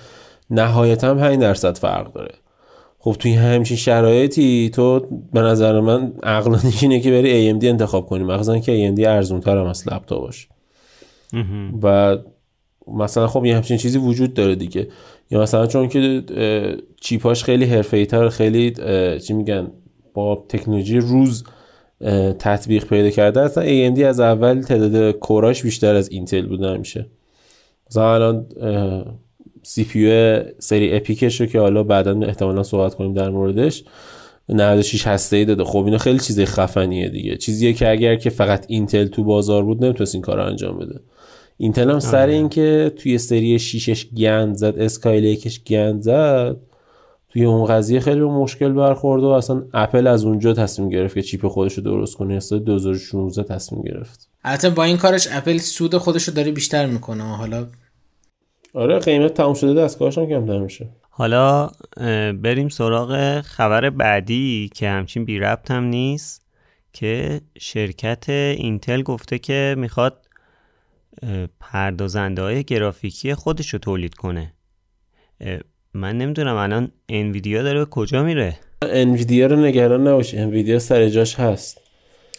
نهایتا 0.51 1.15
5 1.15 1.41
درصد 1.41 1.79
فرق 1.79 2.13
داره. 2.13 2.35
خب 2.99 3.17
توی 3.19 3.35
همچین 3.35 3.77
شرایطی 3.77 4.71
تو 4.75 5.07
به 5.33 5.41
نظر 5.41 5.81
من 5.81 6.13
عقلانی 6.23 6.73
اینه 6.81 7.01
که 7.01 7.11
بری 7.11 7.53
AMD 7.53 7.65
انتخاب 7.65 8.07
کنی. 8.07 8.25
مخصوصا 8.25 8.59
که 8.59 8.95
AMD 8.95 9.01
ارزون 9.07 9.41
تر 9.41 9.59
هم 9.59 9.67
از 9.67 9.89
لپتاپش 9.89 10.49
و 11.83 12.17
مثلا 12.87 13.27
خب 13.27 13.45
یه 13.45 13.57
همچین 13.57 13.77
چیزی 13.77 13.99
وجود 13.99 14.35
داره 14.35 14.55
دیگه. 14.55 14.89
یا 15.31 15.43
مثلا 15.43 15.67
چون 15.67 15.89
که 15.89 16.23
چیپاش 17.01 17.45
خیلی 17.45 17.65
حرفه‌ای‌تر 17.65 18.29
خیلی 18.29 18.73
چی 19.19 19.33
میگن 19.33 19.71
با 20.15 20.45
تکنولوژی 20.49 20.99
روز 20.99 21.45
تطبیق 22.39 22.85
پیدا 22.85 23.11
کرده 23.11 23.41
اصلا 23.41 23.65
AMD 23.65 24.01
از 24.01 24.21
اول 24.21 24.61
تعداد 24.61 25.11
کوراش 25.11 25.63
بیشتر 25.63 25.95
از 25.95 26.11
اینتل 26.11 26.47
بوده 26.47 26.77
میشه 26.77 27.07
مثلا 27.91 28.15
الان 28.15 28.47
سی 29.63 29.85
سری 30.59 30.97
اپیکش 30.97 31.41
رو 31.41 31.47
که 31.47 31.61
حالا 31.61 31.83
بعدا 31.83 32.21
احتمالا 32.21 32.63
صحبت 32.63 32.95
کنیم 32.95 33.15
در 33.15 33.31
موردش 33.31 33.85
96 34.49 35.07
هسته 35.07 35.37
ای 35.37 35.45
داده. 35.45 35.65
خب 35.65 35.85
اینو 35.85 35.99
خیلی 35.99 36.19
چیز 36.19 36.41
خفنیه 36.41 37.09
دیگه. 37.09 37.37
چیزیه 37.37 37.73
که 37.73 37.91
اگر 37.91 38.17
که 38.17 38.31
فقط 38.31 38.67
اینتل 38.69 39.07
تو 39.07 39.25
بازار 39.25 39.65
بود 39.65 39.85
نمی‌تونست 39.85 40.15
این 40.15 40.23
کار 40.23 40.37
رو 40.37 40.45
انجام 40.45 40.79
بده. 40.79 41.01
اینتل 41.59 41.91
هم 41.91 41.99
سر 41.99 42.23
آره. 42.23 42.33
این 42.33 42.49
که 42.49 42.93
توی 42.97 43.19
سری 43.19 43.59
6 43.59 44.07
گند 44.15 44.55
زد 44.55 44.79
اسکایل 44.79 45.25
یکش 45.25 45.65
گند 45.65 46.03
زد. 46.03 46.57
توی 47.29 47.45
اون 47.45 47.65
قضیه 47.65 48.01
خیلی 48.01 48.21
مشکل 48.21 48.73
برخورد 48.73 49.23
و 49.23 49.29
اصلا 49.29 49.63
اپل 49.75 50.07
از 50.07 50.25
اونجا 50.25 50.53
تصمیم 50.53 50.89
گرفت 50.89 51.15
که 51.15 51.23
چیپ 51.23 51.49
خودش 51.49 51.75
رو 51.75 51.83
درست 51.83 52.17
کنه. 52.17 52.41
سال 52.41 52.59
2016 52.59 53.55
تصمیم 53.55 53.83
گرفت. 53.83 54.29
البته 54.45 54.71
با 54.71 54.85
این 54.85 54.97
کارش 54.97 55.29
اپل 55.33 55.59
سود 55.59 55.97
خودش 55.97 56.29
رو 56.29 56.35
داره 56.35 56.53
بیشتر 56.53 56.87
می‌کنه. 56.87 57.37
حالا 57.37 57.67
آره 58.75 58.99
قیمت 58.99 59.35
تموم 59.35 59.55
شده 59.55 59.75
دستگاهش 59.75 60.19
هم 60.19 60.27
کمتر 60.27 60.59
میشه. 60.59 60.89
حالا 61.11 61.71
بریم 62.43 62.69
سراغ 62.69 63.41
خبر 63.41 63.91
بعدی 63.91 64.71
که 64.75 64.89
همچین 64.89 65.25
بی 65.25 65.39
ربط 65.39 65.71
هم 65.71 65.85
نیست 65.85 66.47
که 66.93 67.41
شرکت 67.59 68.29
اینتل 68.29 69.03
گفته 69.03 69.39
که 69.39 69.75
می‌خواد 69.79 70.26
پردازنده 71.61 72.43
های 72.43 72.65
گرافیکی 72.65 73.35
خودش 73.35 73.73
رو 73.73 73.79
تولید 73.79 74.15
کنه. 74.15 74.53
من 75.95 76.19
نمی‌دونم 76.19 76.57
الان 76.57 76.93
انویدیا 77.09 77.63
داره 77.63 77.79
به 77.79 77.91
کجا 77.91 78.23
میره. 78.23 78.59
انویدیا 78.83 79.47
رو 79.47 79.67
نگران 79.67 80.09
نباشه 80.09 80.41
انویدیا 80.41 80.79
سر 80.79 81.09
جاش 81.09 81.35
هست. 81.35 81.81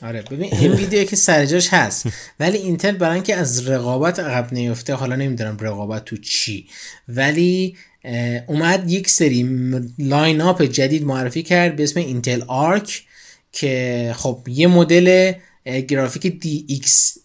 آره 0.01 0.21
ببین 0.21 0.53
این 0.53 0.71
ویدیو 0.71 1.03
که 1.03 1.15
سر 1.15 1.45
جاش 1.45 1.73
هست 1.73 2.07
ولی 2.39 2.57
اینتل 2.57 2.91
برای 2.91 3.13
اینکه 3.13 3.35
از 3.35 3.69
رقابت 3.69 4.19
عقب 4.19 4.53
نیفته 4.53 4.93
حالا 4.93 5.15
نمی‌دونم 5.15 5.57
رقابت 5.61 6.05
تو 6.05 6.17
چی 6.17 6.67
ولی 7.07 7.75
اومد 8.47 8.91
یک 8.91 9.09
سری 9.09 9.49
line 9.99 10.41
up 10.41 10.61
جدید 10.61 11.05
معرفی 11.05 11.43
کرد 11.43 11.75
به 11.75 11.83
اسم 11.83 11.99
اینتل 11.99 12.41
Arc 12.47 13.03
که 13.51 14.13
خب 14.15 14.47
یه 14.47 14.67
مدل 14.67 15.33
گرافیک 15.87 16.39
DX 16.39 17.17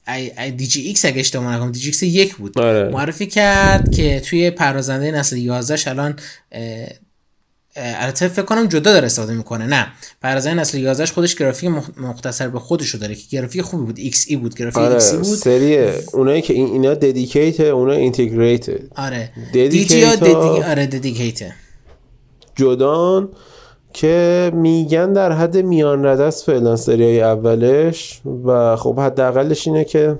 DGX 0.56 1.04
اگه 1.04 1.20
اشتباه 1.20 1.54
نکنم 1.54 1.72
DGX 1.72 2.02
یک 2.02 2.34
بود. 2.34 2.58
آره. 2.58 2.88
معرفی 2.88 3.26
کرد 3.26 3.94
که 3.94 4.20
توی 4.20 4.50
پردازنده 4.50 5.10
نسل 5.10 5.36
11 5.36 5.90
الان 5.90 6.18
البته 7.76 8.28
فکر 8.28 8.42
کنم 8.42 8.66
جدا 8.66 8.92
داره 8.92 9.06
استفاده 9.06 9.34
می‌کنه. 9.34 9.66
نه. 9.66 9.86
پردازنده 10.22 10.60
نسل 10.60 10.78
11 10.78 11.06
خودش 11.06 11.34
گرافیک 11.34 11.70
مختص 11.96 12.48
به 12.48 12.58
خودشو 12.58 12.98
داره 12.98 13.14
که 13.14 13.22
گرافیک 13.30 13.62
خوبی 13.62 13.84
بود. 13.84 13.98
Xe 13.98 14.36
بود 14.36 14.54
گرافیک 14.54 14.78
آره. 14.78 14.92
Xe 14.92 15.18
بود. 15.18 15.38
سری 15.38 15.78
اونایی 16.12 16.42
که 16.42 16.54
این 16.54 16.66
اینا 16.66 16.94
dedicate 16.94 17.60
اونا 17.60 17.92
integrate 17.92 18.66
آره. 18.96 19.32
DG 19.52 20.04
آره 20.04 20.86
dedicate 20.86 21.52
جدان 22.56 23.28
که 23.92 24.50
میگن 24.54 25.12
در 25.12 25.32
حد 25.32 25.56
میان 25.56 26.06
رده 26.06 26.22
است 26.22 26.44
فعلا 26.44 26.76
سریای 26.76 27.20
اولش 27.20 28.20
و 28.44 28.76
خب 28.76 29.00
حداقلش 29.00 29.66
اینه 29.66 29.84
که 29.84 30.16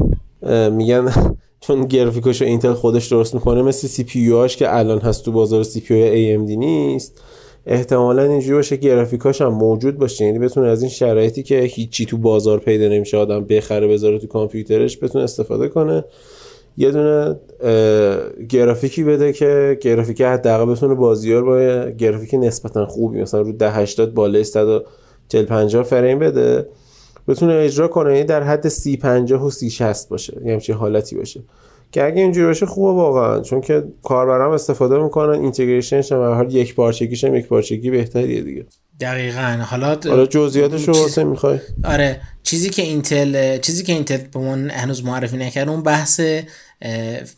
میگن 0.71 1.13
چون 1.67 1.87
گرافیکاشو 1.87 2.45
اینتل 2.45 2.73
خودش 2.73 3.09
درست 3.09 3.35
می‌کنه 3.35 3.63
مثل 3.63 3.89
CPU 3.89 4.31
هاش 4.31 4.57
که 4.57 4.77
الان 4.77 4.99
هست 4.99 5.25
تو 5.25 5.33
بازار 5.33 5.63
CPU 5.63 5.95
AMD 5.95 6.57
نیست 6.57 7.23
احتمالا 7.67 8.23
اینجوری 8.23 8.55
باشه 8.55 8.77
گرافیکاش 8.77 9.41
هم 9.41 9.49
موجود 9.49 9.99
باشه. 9.99 10.25
یعنی 10.25 10.39
بتونه 10.39 10.69
از 10.69 10.83
این 10.83 10.91
شرایطی 10.91 11.43
که 11.43 11.61
هیچی 11.61 12.07
تو 12.07 12.19
بازار 12.19 12.59
پیدا 12.59 12.89
نمیشه 12.89 13.17
آدم 13.17 13.45
بخره 13.45 13.87
بذاره 13.87 14.19
تو 14.19 14.27
کامپیوترش 14.27 14.99
بتونه 14.99 15.25
استفاده 15.25 15.69
کنه. 15.69 16.05
یه 16.77 16.91
دونه 16.91 17.37
گرافیکی 18.49 19.05
بده 19.05 19.33
که 19.33 19.79
گرافیک 19.81 20.21
حداقل 20.21 20.73
بتونه 20.73 20.95
بازیار 20.95 21.45
با 21.45 21.91
گرافیک 21.91 22.35
نسبتا 22.35 22.87
خوبی 22.87 23.23
مثلا 23.23 23.41
رو 23.41 23.53
10 23.53 23.71
80 23.71 24.15
بالای 24.15 24.45
140 24.45 25.45
50 25.45 25.83
فریم 25.83 26.19
بده. 26.19 26.69
بتونه 27.29 27.55
اجرا 27.55 27.89
کنه 27.89 28.13
یعنی 28.13 28.25
در 28.25 28.43
حد 28.43 28.69
30 28.69 28.97
50 28.97 29.45
و 29.45 29.51
30 29.51 29.71
60 29.71 30.09
باشه. 30.09 30.41
یه 30.45 30.53
همچین 30.53 30.75
حالتی 30.75 31.17
باشه. 31.17 31.43
که 31.93 32.05
اگه 32.05 32.23
اینجوری 32.23 32.47
باشه 32.47 32.67
خوبه 32.67 32.93
واقعا 32.93 33.41
چون 33.41 33.61
که 33.61 33.85
کاربرام 34.03 34.53
استفاده 34.53 34.99
می‌کنن 34.99 35.41
اینتگریشنش 35.41 36.13
هم 36.13 36.33
هر 36.33 36.47
یک 36.51 36.75
پارچگیش 36.75 37.25
هم 37.25 37.35
یک 37.35 37.47
پارچگی 37.47 37.91
بهتریه 37.91 38.43
دیگه. 38.43 38.67
دقیقا. 39.01 39.65
حالا 39.67 39.99
حالا 40.05 40.27
جزئیاتش 40.27 40.89
رو 40.89 40.95
واسه 40.95 41.25
می‌خوای. 41.25 41.59
آره 41.85 42.21
چیزی 42.43 42.71
که 42.71 42.83
اینتل 42.83 43.59
چیزی 43.59 43.85
که 43.85 43.93
اینتل 43.93 44.17
به 44.17 44.41
من 44.41 44.71
هنوز 44.71 45.05
معرفی 45.05 45.37
نکرد 45.37 45.69
اون 45.69 45.83
بحث 45.83 46.21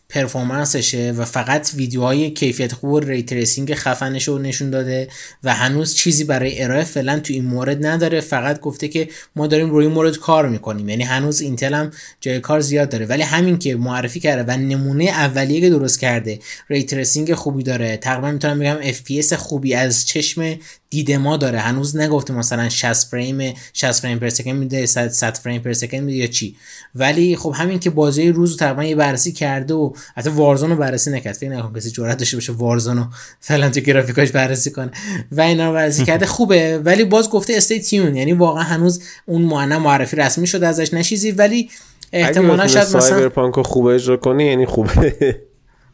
performance 0.09 0.92
شه 0.92 1.15
و 1.17 1.25
فقط 1.25 1.71
ویدیوهای 1.75 2.31
کیفیت 2.31 2.73
خوب 2.73 3.05
ray 3.05 3.26
tracing 3.26 3.75
خفنش 3.75 4.29
رو 4.29 4.39
نشون 4.39 4.71
داده 4.71 5.09
و 5.45 5.55
هنوز 5.55 5.95
چیزی 5.95 6.25
برای 6.25 6.63
ارائه 6.63 6.85
فعلا 6.85 7.21
تو 7.21 7.33
این 7.33 7.45
مورد 7.45 7.87
نداره. 7.87 8.21
فقط 8.21 8.61
گفته 8.61 8.89
که 8.89 9.09
ما 9.37 9.47
داریم 9.47 9.71
روی 9.71 9.87
مورد 9.87 10.17
کار 10.17 10.49
می‌کنیم. 10.49 10.89
یعنی 10.89 11.03
هنوز 11.03 11.41
اینتل 11.41 11.75
هم 11.75 11.91
جای 12.21 12.41
کار 12.41 12.61
زیاد 12.61 12.89
داره. 12.89 13.07
ولی 13.07 13.23
همین 13.23 13.59
که 13.59 13.77
معرفی 13.77 14.21
کرده 14.21 14.53
و 14.53 14.57
نمونه 14.57 15.05
اولیه 15.05 15.61
که 15.61 15.71
درست 15.71 16.01
کرده 16.01 16.39
ray 16.69 16.88
tracing 16.88 17.35
خوبی 17.35 17.63
داره. 17.63 17.97
تقریبا 17.97 18.31
می‌تونم 18.31 18.59
بگم 18.59 18.79
اف 18.83 19.35
خوبی 19.35 19.75
از 19.75 20.07
چشم 20.07 20.59
دید 20.91 21.13
ما 21.13 21.37
داره. 21.37 21.59
هنوز 21.59 21.97
نگفته 21.97 22.33
مثلا 22.33 22.69
60 22.69 23.11
فریم 23.11 23.55
60 23.73 24.03
فریم 24.03 24.19
پر 24.19 24.29
سکند 24.29 24.57
میده 24.57 24.87
100 24.87 25.35
فریم 25.35 25.63
پر 25.63 25.73
سکند 25.73 26.03
میده 26.03 26.19
یا 26.19 26.27
چی. 26.27 26.57
ولی 26.95 27.37
خب 27.37 27.55
همین 27.57 27.79
که 27.79 27.91
بازی 27.91 28.29
روز 28.29 28.57
تقریبا 28.57 28.85
یه 28.85 28.97
بررسی 28.97 29.33
کرده 29.35 29.75
و 29.75 29.93
حتی 30.17 30.31
وارزون 30.31 30.71
رو 30.71 30.77
بررسی 30.77 31.11
نکرد. 31.11 31.35
فکر 31.35 31.49
نکنم 31.51 31.73
کسی 31.77 31.91
جرأت 31.91 32.19
داشته 32.19 32.37
باشه 32.37 32.53
وارزون 32.53 32.97
رو 32.97 33.05
فعلا 33.41 33.71
تو 33.71 33.81
گرافیکاش 33.81 34.31
بررسی 34.31 34.71
کنه. 34.71 34.91
و 35.33 35.41
اینا 35.41 35.69
رو 35.69 35.75
بررسی 35.75 36.05
کرده. 36.11 36.27
خوبه. 36.27 36.79
ولی 36.79 37.05
باز 37.05 37.31
گفته 37.31 37.55
استی 37.57 37.81
تیون 37.81 38.17
یعنی 38.17 38.33
واقعا 38.33 38.63
هنوز 38.63 39.03
اون 39.27 39.43
معنا 39.43 39.79
معرفی 39.79 40.17
رسمی 40.17 40.47
شده 40.47 40.67
ازش 40.67 40.95
نشیزی 40.95 41.31
ولی 41.31 41.71
احتمالا 42.13 42.67
شاید 42.67 42.87
مثلا 42.87 43.01
سایبرپانک 43.01 43.55
خوب 43.63 43.87
اجرا 43.87 44.17
کنی 44.17 44.45
یعنی 44.45 44.67
خوبه. 44.67 45.41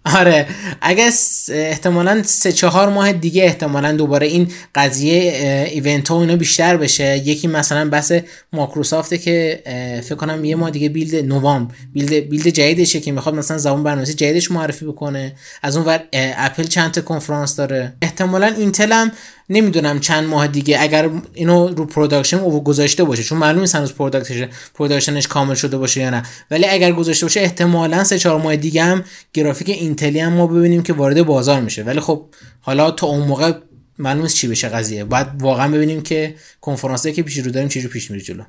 آره 0.04 0.46
اگه 0.80 1.10
احتمالا 1.48 2.22
سه 2.22 2.52
چهار 2.52 2.88
ماه 2.88 3.12
دیگه 3.12 3.44
احتمالا 3.44 3.92
دوباره 3.92 4.26
این 4.26 4.48
قضیه 4.74 5.68
event 5.70 6.08
ها 6.08 6.20
اینا 6.20 6.36
بیشتر 6.36 6.76
بشه. 6.76 7.18
یکی 7.18 7.48
مثلا 7.48 7.90
بس 7.90 8.12
مایکروسافته 8.52 9.18
که 9.18 9.62
فکر 10.04 10.14
کنم 10.14 10.44
یه 10.44 10.56
ماه 10.56 10.70
دیگه 10.70 10.88
Build 10.88 11.24
نوام 11.24 11.68
Build 11.92 12.12
Build 12.12 12.48
جدیدشه 12.48 13.00
که 13.00 13.12
می‌خواد 13.12 13.34
مثلا 13.34 13.58
زبان 13.58 13.82
برنامه‌نویسی 13.82 14.14
جدیدش 14.14 14.50
معرفی 14.50 14.84
بکنه. 14.84 15.34
از 15.62 15.76
اون 15.76 15.86
ور 15.86 16.00
اپل 16.12 16.62
چند 16.64 16.90
تا 16.90 17.00
کنفرانس 17.00 17.56
داره. 17.56 17.92
احتمالا 18.02 18.46
اینتل 18.46 18.92
هم 18.92 19.12
نمی‌دونم 19.50 20.00
چند 20.00 20.28
ماه 20.28 20.46
دیگه 20.46 20.76
اگر 20.80 21.10
اینو 21.34 21.68
رو 21.68 21.86
production 21.86 22.36
او 22.36 22.64
گذاشته 22.64 23.04
باشه 23.04 23.22
چون 23.22 23.38
معلومه 23.38 23.60
نیست 23.60 23.74
هنوز 23.74 23.92
production 23.92 24.48
production 24.74 25.19
ش 25.19 25.28
کامل 25.28 25.54
شده 25.54 25.76
باشه 25.76 26.00
یا 26.00 26.10
نه. 26.10 26.22
ولی 26.50 26.66
اگر 26.66 26.92
گذاشته 26.92 27.26
باشه 27.26 27.40
احتمالا 27.40 28.04
سه 28.04 28.18
چهار 28.18 28.40
ماه 28.40 28.56
دیگه 28.56 28.82
هم 28.82 29.04
گرافیک 29.32 29.68
اینتلی 29.68 30.20
هم 30.20 30.32
ما 30.32 30.46
ببینیم 30.46 30.82
که 30.82 30.92
وارد 30.92 31.22
بازار 31.22 31.60
میشه. 31.60 31.82
ولی 31.82 32.00
خب 32.00 32.24
حالا 32.60 32.90
تا 32.90 33.06
اون 33.06 33.26
موقع 33.26 33.52
معلوم 33.98 34.26
چی 34.26 34.48
بشه 34.48 34.68
قضیه. 34.68 35.04
باید 35.04 35.26
واقعا 35.40 35.68
ببینیم 35.68 36.02
که 36.02 36.34
کنفرانسی 36.60 37.12
که 37.12 37.22
پیش 37.22 37.38
رو 37.38 37.50
داریم 37.50 37.68
چجوری 37.68 37.88
پیش 37.88 38.10
میره 38.10 38.24
جلو. 38.24 38.42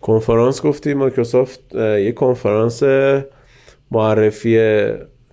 کنفرانس 0.00 0.62
گفتی 0.62 0.94
مایکروسافت 0.94 1.60
یه 1.74 2.12
کنفرانس 2.12 2.82
معرفی 3.90 4.58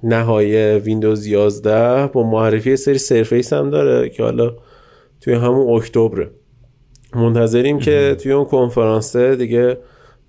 نهایی 0.03 0.55
ویندوز 0.79 1.25
11 1.25 2.07
با 2.07 2.23
معرفی 2.23 2.77
سری 2.77 2.97
سرفیس 2.97 3.53
هم 3.53 3.69
داره 3.69 4.09
که 4.09 4.23
حالا 4.23 4.55
توی 5.25 5.33
همون 5.33 5.75
اکتبر 5.77 6.29
منتظریم 7.15 7.79
که 7.79 8.15
توی 8.23 8.31
اون 8.31 8.45
کنفرانس 8.45 9.15
دیگه 9.15 9.77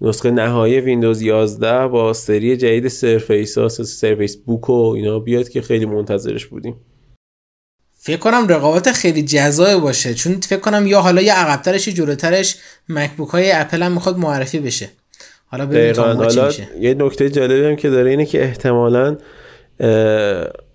نسخه 0.00 0.30
نهایی 0.30 0.80
ویندوز 0.80 1.22
11 1.22 1.88
با 1.88 2.12
سری 2.12 2.56
جدید 2.56 2.88
سرفیس 2.88 3.58
ها 3.58 3.68
Surface 3.68 4.36
Book 4.36 4.70
و 4.70 4.92
اینا 4.96 5.18
بیاد 5.18 5.48
که 5.48 5.62
خیلی 5.62 5.86
منتظرش 5.86 6.46
بودیم. 6.46 6.76
فکر 7.92 8.16
کنم 8.16 8.48
رقابت 8.48 8.92
خیلی 8.92 9.22
جذاب 9.22 9.80
باشه 9.80 10.14
چون 10.14 10.40
فکر 10.40 10.60
کنم 10.60 10.86
یا 10.86 11.00
حالا 11.00 11.22
یا 11.22 11.34
عقبترش 11.34 11.88
یا 11.88 11.94
جلوترش 11.94 12.56
MacBook 12.88 13.28
های 13.28 13.52
اپل 13.52 13.82
هم 13.82 13.92
می‌خواد 13.92 14.16
معرفی 14.16 14.58
بشه. 14.58 14.88
حالا 15.46 15.66
ببینیم 15.66 16.00
حالا 16.00 16.52
یه 16.80 16.94
نکته 16.94 17.30
جالبی 17.30 17.64
هم 17.64 17.76
که 17.76 17.90
داره 17.90 18.10
اینه 18.10 18.26
که 18.26 18.42
احتمالاً 18.42 19.16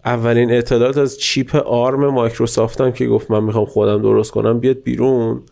اولین 0.06 0.52
اطلاعات 0.52 0.98
از 0.98 1.20
چیپ 1.20 1.56
آرم 1.56 2.08
مایکروسافت 2.08 2.82
هم 2.82 2.92
که 2.92 3.08
گفت 3.08 3.32
من 3.32 3.44
می‌خوام 3.44 3.66
خودم 3.66 4.02
درست 4.02 4.32
کنم 4.32 4.60
بیاد 4.60 4.84
بیرون 4.84 5.44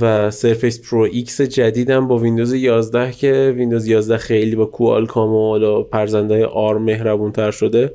و 0.00 0.30
Surface 0.30 0.88
Pro 0.88 1.00
X 1.00 1.40
جدیدم 1.40 2.08
با 2.08 2.18
ویندوز 2.18 2.52
11 2.52 3.12
که 3.12 3.54
ویندوز 3.56 3.86
11 3.86 4.16
خیلی 4.16 4.56
با 4.56 4.66
کوالکام 4.66 5.30
و 5.30 5.82
پرزنده 5.82 6.46
آرم 6.46 6.82
مهربون 6.82 7.32
تر 7.32 7.50
شده 7.50 7.94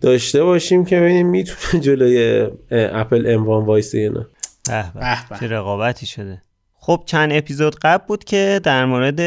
داشته 0.00 0.44
باشیم 0.44 0.84
که 0.84 1.00
ببینیم 1.00 1.26
می‌تونه 1.26 1.84
جلوی 1.84 2.48
اپل 2.70 3.26
M1 3.28 3.64
وایسه 3.64 3.98
یا 3.98 4.12
نه. 4.12 4.26
چه 5.40 5.46
رقابتی 5.46 6.06
شده. 6.06 6.42
خب 6.74 7.02
چند 7.06 7.32
اپیزود 7.32 7.76
قبل 7.82 8.04
بود 8.06 8.24
که 8.24 8.60
در 8.62 8.84
مورد 8.84 9.20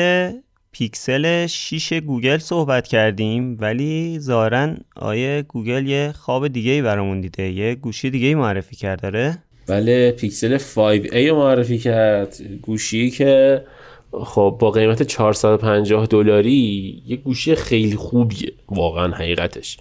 پیکسل 0.78 1.48
6 1.48 1.94
گوگل 1.94 2.38
صحبت 2.38 2.88
کردیم 2.88 3.58
ولی 3.60 4.20
ظاهرا 4.20 4.70
آیه 4.96 5.46
گوگل 5.48 5.88
یه 5.88 6.14
خواب 6.20 6.48
دیگه 6.48 6.72
ای 6.72 6.82
برامون 6.82 7.22
دیده 7.22 7.50
یه 7.50 7.76
گوشی 7.76 8.10
دیگه 8.10 8.28
ای 8.28 8.36
معرفی 8.36 8.76
کرد 8.76 9.02
داره 9.02 9.38
بله 9.68 10.12
پیکسل 10.12 10.58
5A 10.58 11.16
رو 11.16 11.36
معرفی 11.36 11.78
کرد. 11.78 12.38
گوشی 12.62 13.10
که 13.10 13.64
خب 14.12 14.58
با 14.60 14.72
قیمت 14.72 15.04
450 15.04 16.06
دلاری 16.06 17.02
یه 17.08 17.16
گوشی 17.16 17.56
خیلی 17.56 17.96
خوبیه 17.96 18.52
واقعا 18.70 19.12
حقیقتش. 19.12 19.78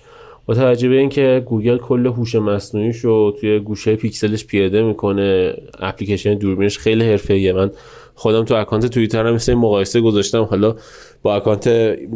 با 0.47 0.55
توجه 0.55 0.89
به 0.89 0.97
اینکه 0.97 1.43
گوگل 1.47 1.79
کل 1.79 2.07
هوش 2.07 2.35
مصنوعیش 2.35 2.97
رو 2.97 3.37
توی 3.41 3.59
گوشی 3.59 3.97
پیکسلش 3.97 4.45
پیاده 4.45 4.83
می‌کنه 4.83 5.55
اپلیکیشن 5.79 6.35
دوربینش 6.35 6.79
خیلی 6.79 7.05
حرفه‌ایه. 7.05 7.53
من 7.53 7.71
خودم 8.19 8.45
تو 8.45 8.55
اکانت 8.55 8.87
توییتر 8.87 9.27
هم 9.27 9.35
مثل 9.35 9.55
مقایسه 9.55 10.01
گذاشتم. 10.01 10.43
حالا 10.43 10.77
با 11.23 11.37
اکانت 11.37 11.67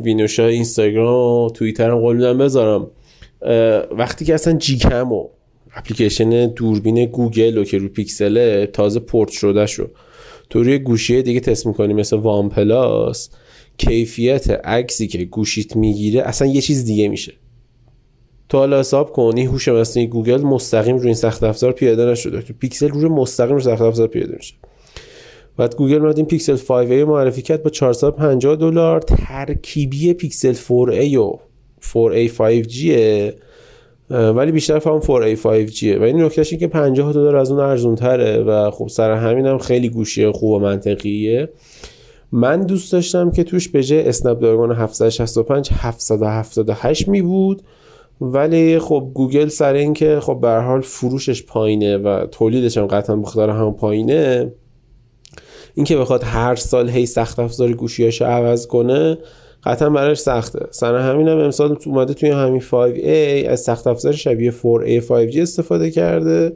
وینوشا 0.05 0.47
اینستاگرام 0.47 1.45
و 1.45 1.51
توییتر 1.51 1.91
هم 1.91 1.99
قول 1.99 2.17
میدم 2.17 2.39
بذارم. 2.39 2.91
وقتی 3.91 4.25
که 4.25 4.35
اصلا 4.35 4.53
GCam 4.53 5.13
و 5.13 5.29
اپلیکیشن 5.77 6.47
دوربین 6.47 7.07
گوگل 7.07 7.59
و 7.59 7.65
که 7.65 7.79
رو 7.79 7.89
پیکسل 7.89 8.67
تازه 8.67 9.01
پورت 9.01 9.31
شده 9.31 9.67
شو. 9.67 9.87
تو 10.51 10.63
روی 10.63 10.79
گوشی 10.79 11.23
دیگه 11.23 11.41
تست 11.41 11.67
می‌کنی 11.67 11.95
مثل 11.95 12.17
OnePlus 12.17 13.31
کیفیت 13.79 14.51
عکسی 14.51 15.07
که 15.07 15.25
گوشیت 15.25 15.77
می‌گیره 15.77 16.23
اصلا 16.23 16.49
یه 16.49 16.61
چیز 16.61 16.85
دیگه 16.85 17.09
میشه. 17.09 17.33
تو 18.49 18.59
حالا 18.59 18.79
حساب 18.81 19.13
کن 19.13 19.33
این 19.37 19.47
هوش 19.47 19.69
مصنوعی 19.69 20.09
گوگل 20.09 20.41
مستقیم 20.43 20.97
روی 20.97 21.07
این 21.07 21.15
سخت 21.15 21.43
افزار 21.43 21.73
پیاده 21.73 22.07
نشده. 22.07 22.43
تو 22.43 22.53
پیکسل 22.59 22.89
روی 22.89 23.05
مستقیم 23.05 23.53
روی 23.53 23.65
سخت 23.65 23.83
افزار 23.83 24.09
پیاده 24.09 24.37
میشه. 24.37 24.55
بعد 25.57 25.77
گوگل 25.77 26.03
اومد 26.03 26.17
این 26.17 26.27
پیکسل 26.27 26.57
5a 26.57 27.09
معرفی 27.09 27.43
کرد 27.43 27.63
با 27.63 27.71
450 27.71 28.57
دلار. 28.57 29.01
ترکیبی 29.01 30.13
پیکسل 30.13 30.55
4a 30.55 31.17
و 31.17 31.39
4a 31.83 32.31
5G 32.31 32.91
ولی 34.11 34.53
بیشتر 34.53 34.79
فهم 34.79 35.01
4a 35.01 35.39
5G 35.43 35.83
و 35.83 36.03
این 36.03 36.23
نکتهش 36.23 36.55
که 36.55 36.67
50 36.67 37.13
دلار 37.13 37.37
از 37.37 37.51
اون 37.51 37.61
ارزون 37.61 37.95
تره 37.95 38.39
و 38.39 38.71
خب 38.71 38.89
سر 38.89 39.11
همین 39.11 39.47
هم 39.47 39.59
خیلی 39.59 39.89
گوشی 39.89 40.31
خوب 40.31 40.51
و 40.51 40.59
منطقیه. 40.59 41.49
من 42.33 42.61
دوست 42.61 42.93
داشتم 42.93 43.31
که 43.31 43.45
توش 43.45 43.69
به 43.69 43.83
جای 43.83 44.09
اسنپ 44.09 44.41
دراگون 44.41 44.73
765 44.73 45.71
778 45.73 47.09
می 47.09 47.23
بود. 47.23 47.63
ولی 48.21 48.79
خب 48.79 49.11
گوگل 49.15 49.49
سر 49.49 49.75
این 49.75 49.95
که 49.95 50.21
خب 50.21 50.39
به 50.41 50.51
حال 50.51 50.81
فروشش 50.81 51.43
پایینه 51.43 51.97
و 51.97 52.27
تولیدش 52.27 52.79
هم 52.79 52.87
قطعا 52.87 53.17
بخاطر 53.17 53.51
هم 53.51 53.75
پایینه 53.75 54.53
اینکه 55.75 55.97
بخواد 55.97 56.23
هر 56.25 56.55
سال 56.55 56.89
هی 56.89 57.07
سخت 57.07 57.39
افزار 57.39 57.73
گوشیاشو 57.73 58.25
عوض 58.25 58.67
کنه 58.67 59.19
قطعا 59.65 59.91
براش 59.91 60.19
سخته. 60.19 60.67
سر 60.71 60.97
همین 60.97 61.29
هم 61.29 61.39
امسال 61.39 61.77
اومده 61.87 62.15
توی 62.15 62.31
همین 62.31 62.61
5A 62.61 63.49
از 63.49 63.61
سخت 63.61 63.87
افزار 63.87 64.13
شبیه 64.13 64.51
4A 64.51 65.03
5G 65.09 65.37
استفاده 65.37 65.91
کرده 65.91 66.53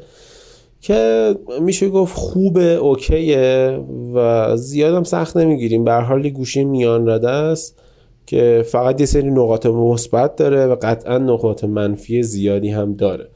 که 0.81 1.35
میشه 1.61 1.89
گفت 1.89 2.17
خوبه 2.17 2.75
اوکیه 2.75 3.81
و 4.15 4.57
زیادم 4.57 5.03
سخت 5.03 5.37
نمی‌گیریم. 5.37 5.85
به 5.85 5.93
حال 5.93 6.29
گوشی 6.29 6.65
میان 6.65 7.09
رده 7.09 7.31
است 7.31 7.79
که 8.27 8.65
فقط 8.67 9.01
یه 9.01 9.07
سری 9.07 9.31
نقاط 9.31 9.67
مثبت 9.67 10.37
داره 10.37 10.67
و 10.67 10.77
قطعا 10.83 11.19
نقاط 11.19 11.65
منفی 11.65 12.23
زیادی 12.23 12.69
هم 12.69 12.95
داره. 12.95 13.29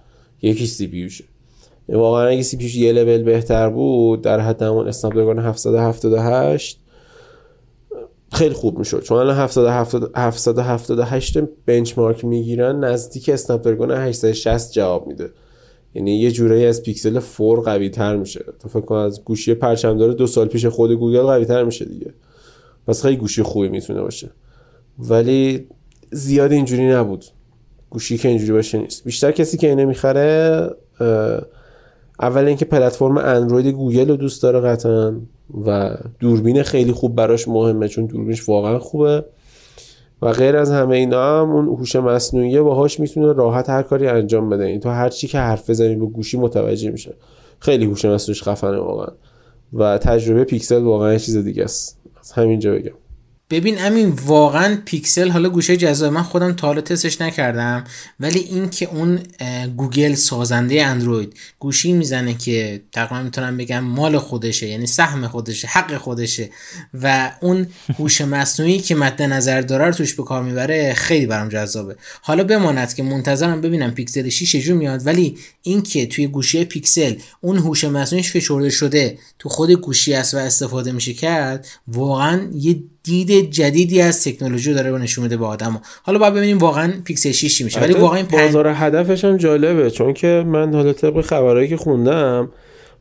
یکی 0.42 0.66
سی 0.66 1.08
واقعا 1.88 2.26
اگه 2.26 2.42
سی 2.42 2.56
پیوش 2.56 2.74
یه 2.76 2.92
لول 2.92 3.22
بهتر 3.22 3.68
بود 3.68 4.22
در 4.22 4.40
حد 4.40 4.62
همون 4.62 4.88
اسنپ 4.88 5.14
دراگون 5.14 5.38
778 5.38 6.80
خیلی 8.32 8.54
خوب 8.54 8.78
می‌شد. 8.78 9.02
چون 9.02 9.18
الان 9.18 9.36
778 10.16 11.38
benchmark 11.66 12.24
می‌گیرن 12.24 12.84
نزدیک 12.84 13.28
Snapdragon 13.28 13.90
860 13.90 14.72
جواب 14.72 15.06
میده. 15.06 15.30
یعنی 15.94 16.16
یه 16.16 16.30
جورایی 16.30 16.66
از 16.66 16.82
پیکسل 16.82 17.20
4 17.38 17.60
قوی 17.60 17.90
تر 17.90 18.16
میشه. 18.16 18.44
تو 18.60 18.68
فکر 18.68 18.80
کن 18.80 18.94
از 18.94 19.24
گوشی 19.24 19.54
پرچمدار 19.54 20.12
دو 20.12 20.26
سال 20.26 20.48
پیش 20.48 20.66
خود 20.66 20.92
گوگل 20.92 21.22
قوی 21.22 21.44
تر 21.44 21.64
میشه 21.64 21.84
دیگه. 21.84 22.14
پس 22.86 23.02
خیلی 23.02 23.16
گوشی 23.16 23.42
خوبی 23.42 23.68
می‌تونه 23.68 24.00
باشه. 24.00 24.30
ولی 24.98 25.66
زیاد 26.10 26.52
اینجوری 26.52 26.88
نبود. 26.88 27.24
گوشی 27.90 28.18
که 28.18 28.28
اینجوری 28.28 28.52
باشه 28.52 28.78
نیست. 28.78 29.04
بیشتر 29.04 29.32
کسی 29.32 29.56
که 29.56 29.68
اینه 29.68 29.84
می‌خره 29.84 30.70
اول 32.20 32.44
اینکه 32.44 32.64
پلتفرم 32.64 33.18
اندروید 33.18 33.66
گوگل 33.66 34.08
رو 34.08 34.16
دوست 34.16 34.42
داره 34.42 34.60
قطعا 34.60 35.20
و 35.66 35.96
دوربین 36.20 36.62
خیلی 36.62 36.92
خوب 36.92 37.16
براش 37.16 37.48
مهمه 37.48 37.88
چون 37.88 38.06
دوربینش 38.06 38.48
واقعا 38.48 38.78
خوبه 38.78 39.24
و 40.22 40.32
غیر 40.32 40.56
از 40.56 40.70
همه 40.70 40.96
اینا 40.96 41.40
هم 41.40 41.50
اون 41.50 41.66
هوش 41.66 41.96
مصنوعی 41.96 42.60
باهاش 42.60 43.00
می‌تونه 43.00 43.32
راحت 43.32 43.70
هر 43.70 43.82
کاری 43.82 44.06
انجام 44.06 44.48
بده. 44.48 44.64
این 44.64 44.80
تو 44.80 44.88
هر 44.88 45.08
چی 45.08 45.26
که 45.26 45.38
حرف 45.38 45.70
بزنی 45.70 45.96
به 45.96 46.06
گوشی 46.06 46.38
متوجه 46.38 46.90
میشه. 46.90 47.14
خیلی 47.58 47.84
هوش 47.84 48.04
مصنوعیش 48.04 48.42
خفنه 48.42 48.78
واقعا. 48.78 49.14
و 49.72 49.98
تجربه 49.98 50.44
پیکسل 50.44 50.82
واقعا 50.82 51.18
چیز 51.18 51.36
دیگه 51.36 51.64
است 51.64 51.98
از 52.20 52.32
همینجا 52.32 52.72
بگم. 52.72 52.92
ببین 53.50 53.82
امین 53.82 54.08
واقعا 54.08 54.78
پیکسل 54.84 55.30
حالا 55.30 55.48
گوشیه 55.48 55.76
جذاب 55.76 56.12
من 56.12 56.22
خودم 56.22 56.52
تا 56.52 56.66
حالا 56.66 56.80
تستش 56.80 57.20
نکردم 57.20 57.84
ولی 58.20 58.38
این 58.38 58.70
که 58.70 58.88
اون 58.92 59.20
گوگل 59.76 60.14
سازنده 60.14 60.86
اندروید 60.86 61.34
گوشی 61.58 61.92
می‌زنه 61.92 62.34
که 62.34 62.82
تقریبا 62.92 63.22
می‌تونم 63.22 63.56
بگم 63.56 63.80
مال 63.80 64.18
خودشه 64.18 64.68
یعنی 64.68 64.86
سهم 64.86 65.28
خودشه 65.28 65.68
حق 65.68 65.96
خودشه 65.96 66.50
و 67.02 67.32
اون 67.40 67.66
هوش 67.98 68.20
مصنوعی 68.20 68.78
که 68.78 68.94
مد 68.94 69.22
نظر 69.22 69.60
داره 69.60 69.84
رو 69.84 69.92
توش 69.92 70.14
به 70.14 70.22
کار 70.22 70.42
می‌بره 70.42 70.94
خیلی 70.94 71.26
برام 71.26 71.48
جذابه. 71.48 71.96
حالا 72.22 72.44
بماند 72.44 72.94
که 72.94 73.02
منتظرم 73.02 73.60
ببینم 73.60 73.90
پیکسل 73.90 74.28
6 74.28 74.52
چجور 74.52 74.76
میاد 74.76 75.06
ولی 75.06 75.38
این 75.62 75.82
که 75.82 76.06
توی 76.06 76.26
گوشی 76.26 76.64
پیکسل 76.64 77.14
اون 77.40 77.58
هوش 77.58 77.84
مصنوعیش 77.84 78.32
فشرده 78.32 78.70
شده 78.70 79.18
تو 79.38 79.48
خود 79.48 79.70
گوشی 79.70 80.14
است 80.14 80.34
و 80.34 80.36
استفاده 80.36 80.92
میشه 80.92 81.12
کرد 81.12 81.66
واقعا 81.88 82.48
یه 82.54 82.82
دید 83.02 83.50
جدیدی 83.50 84.00
از 84.00 84.24
تکنولوژی 84.24 84.74
داره 84.74 84.92
به 84.92 84.98
نشون 84.98 85.24
میده 85.24 85.36
به 85.36 85.46
آدم 85.46 85.80
حالا 86.02 86.18
باید 86.18 86.34
ببینیم 86.34 86.58
واقعا 86.58 86.92
پیکسل 87.04 87.32
6 87.32 87.60
میشه. 87.60 87.80
ولی 87.80 87.94
واقعا 87.94 88.22
پن... 88.22 88.46
بازار 88.46 88.68
هدفش 88.68 89.24
هم 89.24 89.36
جالبه 89.36 89.90
چون 89.90 90.12
که 90.12 90.44
من 90.46 90.74
حالا 90.74 90.92
طبق 90.92 91.20
خبرهایی 91.20 91.68
که 91.68 91.76
خوندم 91.76 92.50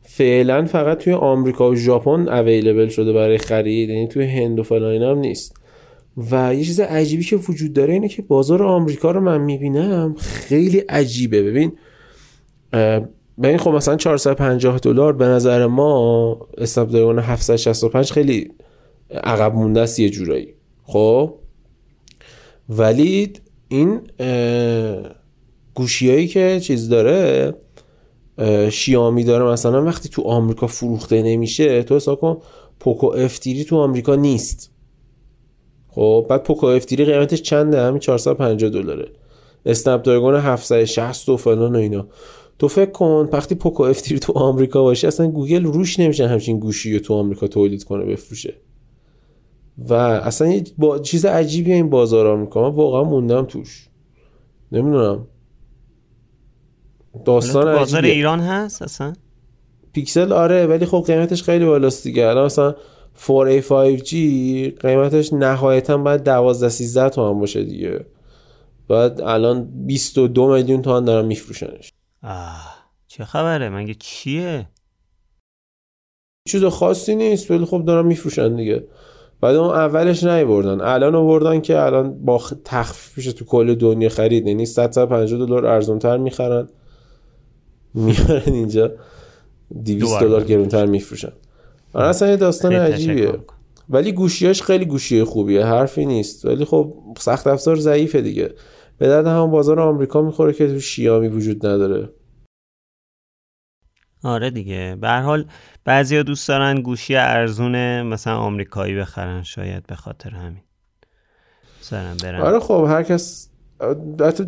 فعلا 0.02 0.64
فقط 0.64 0.98
توی 0.98 1.12
آمریکا 1.12 1.70
و 1.70 1.76
ژاپن 1.76 2.28
اویلیبل 2.28 2.88
شده 2.88 3.12
برای 3.12 3.38
خرید 3.38 3.88
یعنی 3.88 4.08
توی 4.08 4.24
هند 4.24 4.58
و 4.58 4.62
فلان 4.62 5.02
هم 5.02 5.18
نیست. 5.18 5.54
و 6.30 6.54
یه 6.54 6.64
چیز 6.64 6.80
عجیبی 6.80 7.24
که 7.24 7.36
وجود 7.36 7.72
داره 7.72 7.92
اینه 7.92 8.08
که 8.08 8.22
بازار 8.22 8.62
آمریکا 8.62 9.10
رو 9.10 9.20
من 9.20 9.40
می‌بینم 9.40 10.14
خیلی 10.18 10.78
عجیبه. 10.78 11.42
ببین 11.42 11.72
ببین 13.42 13.58
خب 13.58 13.70
مثلا 13.70 13.96
450 13.96 14.78
دلار 14.78 15.12
به 15.12 15.24
نظر 15.24 15.66
ما 15.66 16.38
اسنپ 16.58 16.90
دراگون 16.90 17.18
765 17.18 18.12
خیلی 18.12 18.50
عقب 19.10 19.54
مونده 19.54 19.80
است 19.80 20.00
یه 20.00 20.10
جورایی. 20.10 20.54
خب؟ 20.82 21.34
ولی 22.68 23.32
این 23.68 24.00
گوشیایی 25.74 26.28
که 26.28 26.60
چیز 26.60 26.88
داره 26.88 27.54
شیائومی 28.70 29.24
داره 29.24 29.44
مثلا 29.44 29.84
وقتی 29.84 30.08
تو 30.08 30.22
آمریکا 30.22 30.66
فروخته 30.66 31.22
نمیشه 31.22 31.82
تو 31.82 31.96
حساب 31.96 32.20
کن 32.20 32.38
Poco 32.80 33.06
F3 33.06 33.64
تو 33.64 33.76
آمریکا 33.76 34.14
نیست. 34.14 34.70
خب؟ 35.88 36.26
بعد 36.28 36.42
Poco 36.42 36.66
F3 36.66 37.04
قیمتش 37.04 37.42
چنده؟ 37.42 37.82
همین 37.82 38.00
450 38.00 38.70
دلاره. 38.70 39.08
Snapdragon 39.66 40.34
760 40.34 41.28
و 41.28 41.36
فلان 41.36 41.76
و 41.76 41.78
اینا. 41.78 42.06
تو 42.58 42.68
فکر 42.68 42.90
کن 42.90 43.28
وقتی 43.32 43.54
Poco 43.54 43.82
F3 43.82 44.20
تو 44.20 44.32
آمریکا 44.32 44.82
باشه 44.82 45.08
اصلا 45.08 45.30
گوگل 45.30 45.64
روش 45.64 46.00
نمیشه 46.00 46.28
همچین 46.28 46.58
گوشی 46.58 46.92
رو 46.92 46.98
تو 46.98 47.14
آمریکا 47.14 47.46
تولید 47.46 47.84
کنه 47.84 48.04
بفروشه. 48.04 48.54
و 49.78 49.92
اصلا 49.94 50.48
یه 50.48 50.64
با... 50.78 50.98
چیز 50.98 51.24
عجیبی 51.24 51.72
این 51.72 51.90
بازار 51.90 52.26
آمریکا 52.26 52.70
من 52.70 52.76
واقعا 52.76 53.02
موندم 53.02 53.44
توش. 53.44 53.88
نمی‌دونم. 54.72 55.26
داستان 57.24 57.76
بازار 57.76 58.04
ایران 58.04 58.40
هست 58.40 58.82
اصلا؟ 58.82 59.12
پیکسل 59.92 60.32
آره 60.32 60.66
ولی 60.66 60.86
خب 60.86 61.04
قیمتش 61.06 61.42
خیلی 61.42 61.64
بالاست 61.64 62.04
دیگه. 62.04 62.26
الان 62.26 62.44
مثلا 62.44 62.74
4A 63.26 63.62
5G 63.62 64.14
قیمتش 64.80 65.32
نهایتا 65.32 65.96
باید 65.96 66.22
12 66.22 66.68
13 66.68 67.08
تومن 67.08 67.40
باشه 67.40 67.64
دیگه. 67.64 68.06
بعد 68.88 69.20
الان 69.20 69.86
22 69.86 70.54
میلیون 70.54 70.82
تومن 70.82 71.04
دارن 71.04 71.26
میفروشنش. 71.26 71.92
آه 72.22 72.78
چه 73.06 73.24
خبره؟ 73.24 73.68
مگه 73.68 73.94
چیه 73.94 74.68
چیز 76.48 76.64
خاصی 76.64 77.14
نیست 77.16 77.50
ولی 77.50 77.64
خب 77.64 77.84
دارن 77.84 78.06
میفروشن 78.06 78.56
دیگه. 78.56 78.88
بعد 79.40 79.56
اون 79.56 79.70
اولش 79.70 80.24
نیوردن 80.24 80.80
الان 80.80 81.14
آوردن 81.14 81.60
که 81.60 81.80
الان 81.80 82.24
با 82.24 82.42
تخفیف 82.64 83.16
میشه 83.18 83.32
تو 83.32 83.44
کل 83.44 83.74
دنیا 83.74 84.08
خرید. 84.08 84.46
یعنی 84.46 84.66
150 84.66 85.46
دلار 85.46 85.66
ارزون 85.66 85.98
تر 85.98 86.16
می‌خرن. 86.16 86.68
میارن 87.94 88.42
اینجا. 88.46 88.90
200 89.84 90.20
دلار 90.20 90.44
گرونتر 90.44 90.86
میفروشن. 90.86 91.32
آره 91.92 92.06
اصلا 92.06 92.28
یه 92.28 92.36
داستان 92.36 92.72
عجیبیه. 92.72 93.32
ولی 93.90 94.12
گوشیاش 94.12 94.62
خیلی 94.62 94.84
گوشی 94.84 95.24
خوبیه. 95.24 95.64
حرفی 95.64 96.06
نیست. 96.06 96.44
ولی 96.44 96.64
خب 96.64 96.94
سخت 97.18 97.46
افزار 97.46 97.76
ضعیفه 97.76 98.20
دیگه. 98.20 98.50
به 98.98 99.08
درد 99.08 99.26
هم 99.26 99.50
بازار 99.50 99.80
آمریکا 99.80 100.22
می‌خوره 100.22 100.52
که 100.52 100.68
تو 100.68 100.80
شیامی 100.80 101.28
وجود 101.28 101.66
نداره. 101.66 102.08
آره 104.24 104.50
دیگه. 104.50 104.96
به 105.00 105.10
حال 105.10 105.44
بعضیا 105.84 106.22
دوست 106.22 106.48
دارن 106.48 106.82
گوشی 106.82 107.16
ارزون 107.16 108.02
مثلا 108.02 108.36
آمریکایی 108.36 108.94
بخرن 108.94 109.42
شاید 109.42 109.86
به 109.86 109.94
خاطر 109.94 110.30
همین. 110.30 110.62
سرم 111.80 112.16
برن 112.22 112.40
آره 112.40 112.58
خب 112.60 112.86
هر 112.88 113.02
کس 113.02 113.48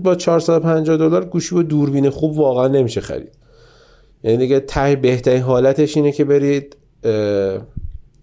با 0.03 0.15
450 0.15 0.97
دلار 0.97 1.25
گوشی 1.25 1.55
با 1.55 1.63
دوربین 1.63 2.11
خوب 2.11 2.39
واقعا 2.39 2.69
نمیشه 2.69 3.01
خرید. 3.01 3.39
یعنی 4.25 4.39
دیگه 4.39 4.61
ته 4.61 4.97
بهترین 4.97 5.43
حالتش 5.43 5.97
اینه 5.97 6.13
که 6.13 6.25
برید 6.25 6.77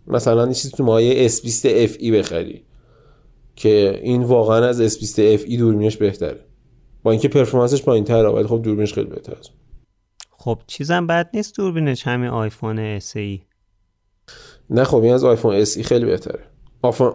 مثلا 0.07 0.43
این 0.43 0.53
چیزی 0.53 0.77
تو 0.77 0.83
مایه 0.83 1.29
S20 1.29 1.87
FE 1.87 2.11
بخری 2.11 2.63
که 3.55 3.99
این 4.03 4.23
واقعا 4.23 4.65
از 4.65 4.93
S20 4.93 5.15
FE 5.15 5.57
دوربینش 5.57 5.97
بهتره. 5.97 6.39
با 7.03 7.11
اینکه 7.11 7.27
performance 7.27 7.75
ش 7.75 7.83
پایین‌تره 7.83 8.29
ولی 8.29 8.47
خب 8.47 8.61
دوربینش 8.63 8.93
خیلی 8.93 9.09
بهتره. 9.09 9.37
خب 10.37 10.59
چیزم 10.67 11.07
بد 11.07 11.29
نیست 11.33 11.55
دوربینش 11.55 12.07
همین 12.07 12.29
آیفون 12.29 12.79
SE 12.79 13.41
نه 14.69 14.83
خب 14.83 14.97
این 14.97 15.13
از 15.13 15.23
آیفون 15.23 15.55
SE 15.55 15.83
خیلی 15.83 16.05
بهتره. 16.05 16.39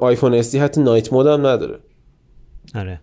آیفون 0.01 0.35
استی 0.35 0.59
حتی 0.59 0.81
نایت 0.81 1.13
مود 1.13 1.27
هم 1.27 1.47
نداره. 1.47 1.79
آره. 2.75 3.01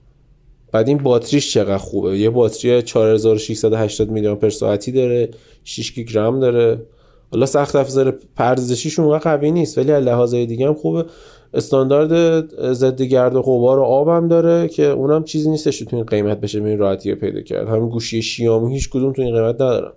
بعد 0.71 0.87
این 0.87 0.97
باتریش 0.97 1.53
چقدر 1.53 1.77
خوبه؟ 1.77 2.17
یه 2.17 2.29
باتری 2.29 2.81
4680 2.81 4.09
میلی 4.09 4.27
آمپر 4.27 4.49
ساعتی 4.49 4.91
داره 4.91 5.29
6 5.63 5.93
گیگ 5.93 6.17
رم 6.17 6.39
داره. 6.39 6.85
حالا 7.31 7.45
سخت 7.45 7.75
افزار 7.75 8.11
پردازشیش 8.35 8.99
اونقدر 8.99 9.37
قوی 9.37 9.51
نیست 9.51 9.77
ولی 9.77 9.91
از 9.91 10.03
لحاظای 10.03 10.45
دیگه 10.45 10.67
هم 10.67 10.73
خوبه. 10.73 11.05
استاندارد 11.53 12.73
ضد 12.73 13.01
گرد 13.01 13.35
و 13.35 13.41
غبار 13.41 13.79
و 13.79 13.83
آب 13.83 14.09
هم 14.09 14.27
داره 14.27 14.67
که 14.67 14.85
اونم 14.85 15.23
چیزی 15.23 15.49
نیستش 15.49 15.79
تو 15.79 15.95
این 15.95 16.05
قیمت 16.05 16.41
بشه 16.41 16.63
این 16.63 16.77
راحتی 16.77 17.15
پیدا 17.15 17.41
کرد. 17.41 17.67
همین 17.67 17.89
گوشی 17.89 18.21
شیائومی 18.21 18.73
هیچ 18.73 18.89
کدوم 18.89 19.13
تو 19.13 19.21
این 19.21 19.35
قیمت 19.35 19.55
ندارن. 19.55 19.91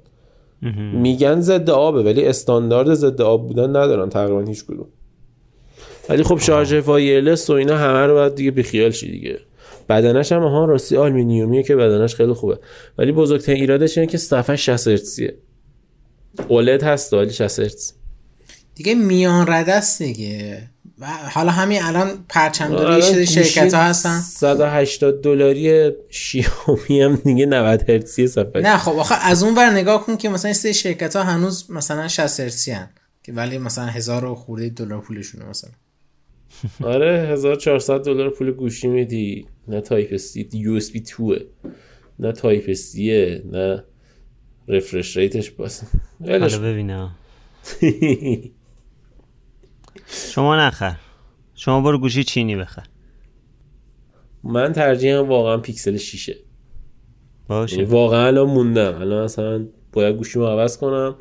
میگن 0.92 1.40
ضد 1.40 1.70
آبه 1.70 2.02
ولی 2.02 2.24
استاندارد 2.24 2.94
ضد 2.94 3.20
آب 3.20 3.46
بودن 3.48 3.68
ندارن 3.70 4.08
تقریبا 4.08 4.40
هیچ 4.40 4.64
کدوم. 4.64 4.88
ولی 6.08 6.22
خب 6.22 6.38
شارژ 6.38 6.72
wireless 6.72 7.50
و 7.50 7.52
اینا 7.52 7.76
همه 7.76 8.06
رو 8.06 8.14
باید 8.14 8.34
دیگه 8.34 8.50
بیخیال 8.50 8.90
شی 8.90 9.10
دیگه. 9.10 9.38
بدنش 9.88 10.32
هم 10.32 10.42
ها 10.42 10.64
راستی 10.64 10.96
آلومینیومیه 10.96 11.62
که 11.62 11.76
بدنش 11.76 12.14
خیلی 12.14 12.32
خوبه. 12.32 12.58
ولی 12.98 13.12
بزرگترین 13.12 13.60
ایرادش 13.60 13.98
اینه 13.98 14.10
که 14.10 14.18
صفحه 14.18 14.56
60 14.56 14.88
هرتزیه. 14.88 15.34
OLED 16.48 16.82
هست 16.82 17.14
ولی 17.14 17.30
60 17.30 17.60
هرتز. 17.60 17.92
دیگه 18.74 18.94
میان 18.94 19.46
رده 19.48 19.72
است 19.72 20.02
دیگه. 20.02 20.70
حالا 21.06 21.50
همین 21.52 21.82
الان 21.82 22.24
پرچم 22.28 22.68
داری 22.68 23.02
شده 23.02 23.24
شرکت 23.24 23.74
ها 23.74 23.82
هستن. 23.82 24.18
180 24.20 25.22
دلاری 25.22 25.92
شیائومی 26.10 27.00
هم 27.02 27.16
دیگه 27.16 27.46
90 27.46 27.90
هرتزی 27.90 28.26
صفحه 28.28 28.62
نه 28.62 28.76
خب 28.76 28.92
آخه 28.92 29.14
از 29.14 29.42
اون 29.42 29.54
ور 29.54 29.70
نگاه 29.70 30.06
کن 30.06 30.16
که 30.16 30.28
مثلا 30.28 30.52
سه 30.52 30.72
شرکت 30.72 31.16
ها 31.16 31.22
هنوز 31.22 31.70
مثلا 31.70 32.08
60 32.08 32.40
هرتزی 32.40 32.70
هن. 32.70 32.88
که 33.22 33.32
ولی 33.32 33.58
مثلا 33.58 33.86
هزار 33.86 34.24
و 34.24 34.34
خرده 34.34 34.68
دلار 34.68 35.00
پولشونه 35.00 35.44
مثلا. 35.44 35.70
آره 36.84 37.28
1400 37.28 38.02
دلار 38.02 38.30
پول 38.30 38.50
گوشی 38.52 38.88
میدی. 38.88 39.46
نه 39.68 39.80
type 39.80 40.16
C 40.16 40.48
USB 40.52 41.00
2 41.18 41.34
نه 42.18 42.32
type 42.32 42.72
C 42.72 43.38
نه 43.52 43.84
refresh 44.68 45.16
rate 45.16 45.39
ش 45.39 45.50
باز. 45.50 45.82
حالا 46.20 46.58
ببینم. 46.58 47.10
شما 50.06 50.56
نخر. 50.56 50.96
شما 51.54 51.80
برو 51.80 51.98
گوشی 51.98 52.24
چینی 52.24 52.56
بخر. 52.56 52.86
من 54.44 54.72
ترجیحم 54.72 55.28
واقعا 55.28 55.56
پیکسل 55.56 55.96
6 55.96 56.30
باشه. 57.48 57.76
یعنی 57.76 57.88
واقعا 57.88 58.26
الان 58.26 58.46
موندم. 58.46 59.00
الان 59.00 59.24
اصلا 59.24 59.66
باید 59.92 60.16
گوشیمو 60.16 60.46
عوض 60.46 60.78
کنم. 60.78 61.16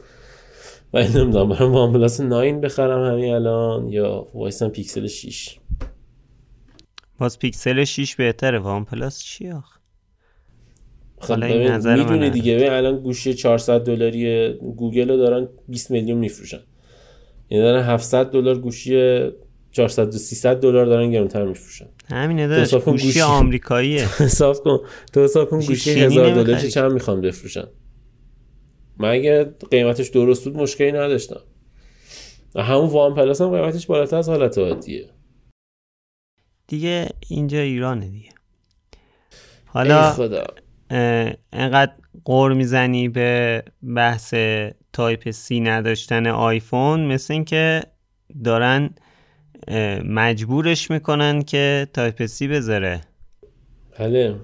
و 0.93 1.03
نمی‌دونم 1.03 1.49
برم 1.49 1.71
OnePlus 1.73 2.21
9 2.21 2.53
بخرم 2.53 3.11
همین 3.11 3.33
الان 3.33 3.89
یا 3.89 4.27
وایسم 4.33 4.69
پیکسل 4.69 5.07
6 5.07 5.59
باز 7.17 7.39
پیکسل 7.39 7.83
6 7.83 8.15
بهتره. 8.15 8.59
OnePlus 8.59 9.19
چی 9.19 9.51
آخ 9.51 9.77
خب 11.19 11.43
می‌دونی 11.43 12.29
دیگه. 12.29 12.67
الان 12.71 12.99
گوشی 12.99 13.33
400 13.33 13.83
دلاری 13.83 14.53
گوگل 14.53 15.09
رو 15.09 15.17
دارن 15.17 15.47
20 15.67 15.91
میلیون 15.91 16.17
میفروشن. 16.17 16.59
یعنی 17.51 17.63
دارن 17.63 17.83
700 17.83 18.31
دلار 18.31 18.57
گوشی 18.57 19.21
400 19.71 20.07
و 20.15 20.17
300 20.17 20.59
دلار 20.59 20.85
دارن 20.85 21.11
گرونتر 21.11 21.45
میفروشن. 21.45 21.85
همینه 22.09 22.47
داشت 22.47 22.75
گوشی, 22.75 23.05
گوشی. 23.05 23.21
آمریکاییه. 23.21 24.07
حساب 24.23 24.57
کن. 24.63 24.79
تو 25.13 25.23
حساب 25.23 25.49
کن 25.49 25.59
گوشی 25.59 25.91
1000 25.91 26.43
دلاری 26.43 26.71
چند 26.71 26.91
می‌خوان 26.91 27.21
بفروشن. 27.21 27.67
من 28.97 29.09
اگه 29.09 29.43
قیمتش 29.71 30.07
درست 30.07 30.43
بود 30.43 30.57
مشکلی 30.57 30.91
نداشتم. 30.91 31.41
همون 32.55 32.89
OnePlus 32.89 33.41
هم 33.41 33.49
قیمتش 33.49 33.87
بالاتر 33.87 34.17
از 34.17 34.29
حالت 34.29 34.57
عادیه. 34.57 35.09
دیگه 36.67 37.09
اینجا 37.29 37.59
ایرانه 37.59 38.07
دیگه. 38.07 38.29
حالا 39.65 40.11
خدا. 40.11 40.43
انقدر 41.53 41.91
غر 42.25 42.53
می‌زنی 42.53 43.09
به 43.09 43.63
بحث 43.95 44.33
type 44.93 45.31
C 45.31 45.59
نداشتن 45.59 46.27
آیفون 46.27 47.05
مثل 47.05 47.33
اینکه 47.33 47.83
دارن 48.43 48.89
مجبورش 50.05 50.91
می‌کنن 50.91 51.41
که 51.41 51.87
type 51.93 52.25
C 52.25 52.47
بذاره. 52.47 53.01
بله. 53.99 54.35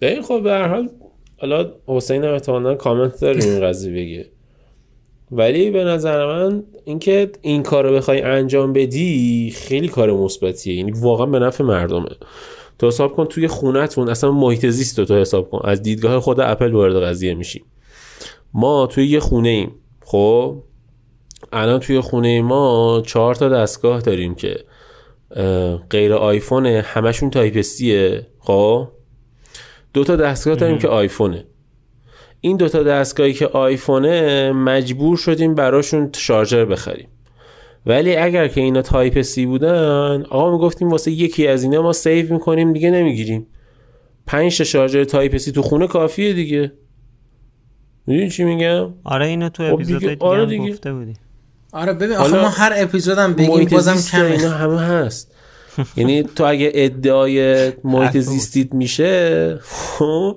به 0.00 0.22
خب 0.22 0.42
به 0.42 0.52
هر 0.52 0.68
حال 0.68 0.88
حالا 1.36 1.72
حسین 1.86 2.24
هم 2.24 2.74
کامنت 2.74 3.20
داره 3.20 3.44
این 3.44 3.60
قضیه 3.60 3.92
بگه. 3.92 4.26
ولی 5.30 5.70
به 5.70 5.84
نظر 5.84 6.26
من 6.26 6.62
اینکه 6.84 7.30
این 7.40 7.62
کار 7.62 7.86
رو 7.86 7.94
بخوای 7.94 8.22
انجام 8.22 8.72
بدی 8.72 9.54
خیلی 9.56 9.88
کار 9.88 10.12
مثبتیه. 10.12 10.74
یعنی 10.74 10.92
واقعا 10.92 11.26
به 11.26 11.38
نفع 11.38 11.64
مردمه. 11.64 12.08
تو 12.78 12.86
حساب 12.86 13.12
کن 13.12 13.24
توی 13.24 13.48
خونتون 13.48 14.08
اصلا 14.08 14.32
محیط 14.32 14.66
زیست 14.66 15.00
تو 15.00 15.14
حساب 15.14 15.50
کن. 15.50 15.60
از 15.64 15.82
دیدگاه 15.82 16.20
خود 16.20 16.40
اپل 16.40 16.72
وارد 16.72 17.02
قضیه 17.02 17.34
میشیم 17.34 17.64
ما 18.54 18.86
توی 18.86 19.06
یه 19.06 19.20
خونه 19.20 19.48
ایم. 19.48 19.74
خب؟ 20.04 20.62
الان 21.52 21.80
توی 21.80 22.00
خونه 22.00 22.42
ما 22.42 23.02
چهار 23.06 23.34
تا 23.34 23.48
دستگاه 23.48 24.00
داریم 24.00 24.34
که 24.34 24.56
غیر 25.90 26.14
آیفون 26.14 26.66
همشون 26.66 27.30
type 27.30 27.60
C 27.60 27.82
ه. 27.82 28.26
خب؟ 28.38 28.88
دو 29.94 30.04
تا 30.04 30.16
دستگاه 30.16 30.54
داریم 30.54 30.78
که 30.78 30.88
آیفونه. 30.88 31.44
این 32.40 32.56
دوتا 32.56 32.82
دستگاهی 32.82 33.32
که 33.32 33.46
آیفونه 33.46 34.52
مجبور 34.52 35.16
شدیم 35.16 35.54
براشون 35.54 36.10
شارژر 36.16 36.64
بخریم. 36.64 37.08
ولی 37.86 38.16
اگر 38.16 38.48
که 38.48 38.60
اینا 38.60 38.82
type 38.82 39.22
C 39.22 39.46
بودن 39.46 40.24
آقا 40.30 40.52
می‌گفتیم 40.52 40.88
واسه 40.88 41.10
یکی 41.10 41.46
از 41.46 41.62
اینا 41.62 41.82
ما 41.82 41.92
save 41.92 42.32
می‌کنیم 42.32 42.72
دیگه 42.72 42.90
نمی‌گیریم. 42.90 43.46
پنج 44.26 44.58
تا 44.58 44.64
شارژر 44.64 45.04
type 45.04 45.36
C 45.36 45.52
تو 45.52 45.62
خونه 45.62 45.86
کافیه 45.86 46.32
دیگه. 46.32 46.72
می‌دونی 48.06 48.30
چی 48.30 48.44
میگم؟ 48.44 48.88
آره 49.04 49.26
اینو 49.26 49.48
تو 49.48 49.66
خب 49.66 49.74
اپیزود 49.74 50.00
دیگه, 50.00 50.16
آره 50.20 50.46
دیگه. 50.46 50.70
گفته 50.70 50.92
بودی. 50.92 51.14
آره 51.72 51.92
ببین 51.92 52.16
آخه 52.16 52.40
ما 52.42 52.48
هر 52.48 52.72
اپیزودم 52.76 53.34
بگیم 53.34 53.64
بازم 53.64 53.96
کم 54.10 54.24
اینا 54.24 54.50
همه 54.50 54.80
هست. 54.80 55.34
یعنی 55.96 56.22
تو 56.22 56.44
اگه 56.44 56.70
ادعای 56.74 57.72
محیط 57.84 58.18
زیستیت 58.18 58.74
میشه 58.74 59.58
خب 59.62 60.36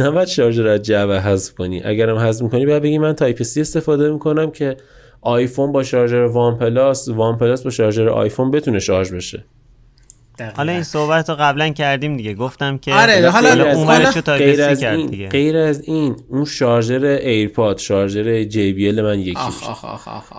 نباید 0.00 0.28
شارژر 0.28 0.66
از 0.66 0.82
جعبه 0.82 1.20
حذف 1.20 1.54
کنی. 1.54 1.82
اگرم 1.84 2.18
حذف 2.18 2.42
می‌کنی 2.42 2.66
باید 2.66 2.82
بگی 2.82 2.98
من 2.98 3.12
type 3.12 3.42
C 3.42 3.60
استفاده 3.60 4.12
می‌کنم 4.12 4.50
که 4.50 4.76
آیفون 5.20 5.72
با 5.72 5.82
شارژر 5.82 6.16
OnePlus 6.16 7.08
OnePlus 7.08 7.62
با 7.62 7.70
شارژر 7.70 8.08
آیفون 8.08 8.50
بتونه 8.50 8.78
شارژ 8.78 9.12
بشه. 9.12 9.44
حالا 10.56 10.72
این 10.72 10.82
صحبت 10.82 11.30
رو 11.30 11.36
قبلا 11.40 11.68
کردیم 11.68 12.16
دیگه. 12.16 12.34
گفتم 12.34 12.78
که 12.78 12.94
آره 12.94 13.30
حالا 13.30 13.74
غیر 14.24 14.62
از 14.62 14.82
این 14.82 15.06
دیگه. 15.06 15.28
غیر 15.28 15.56
از 15.56 15.82
این 15.84 16.16
اون 16.28 16.44
شارژر 16.44 17.04
AirPod 17.04 17.78
شارژر 17.78 18.44
JBL 18.44 19.02
من 19.02 19.20
یکی 19.20 19.40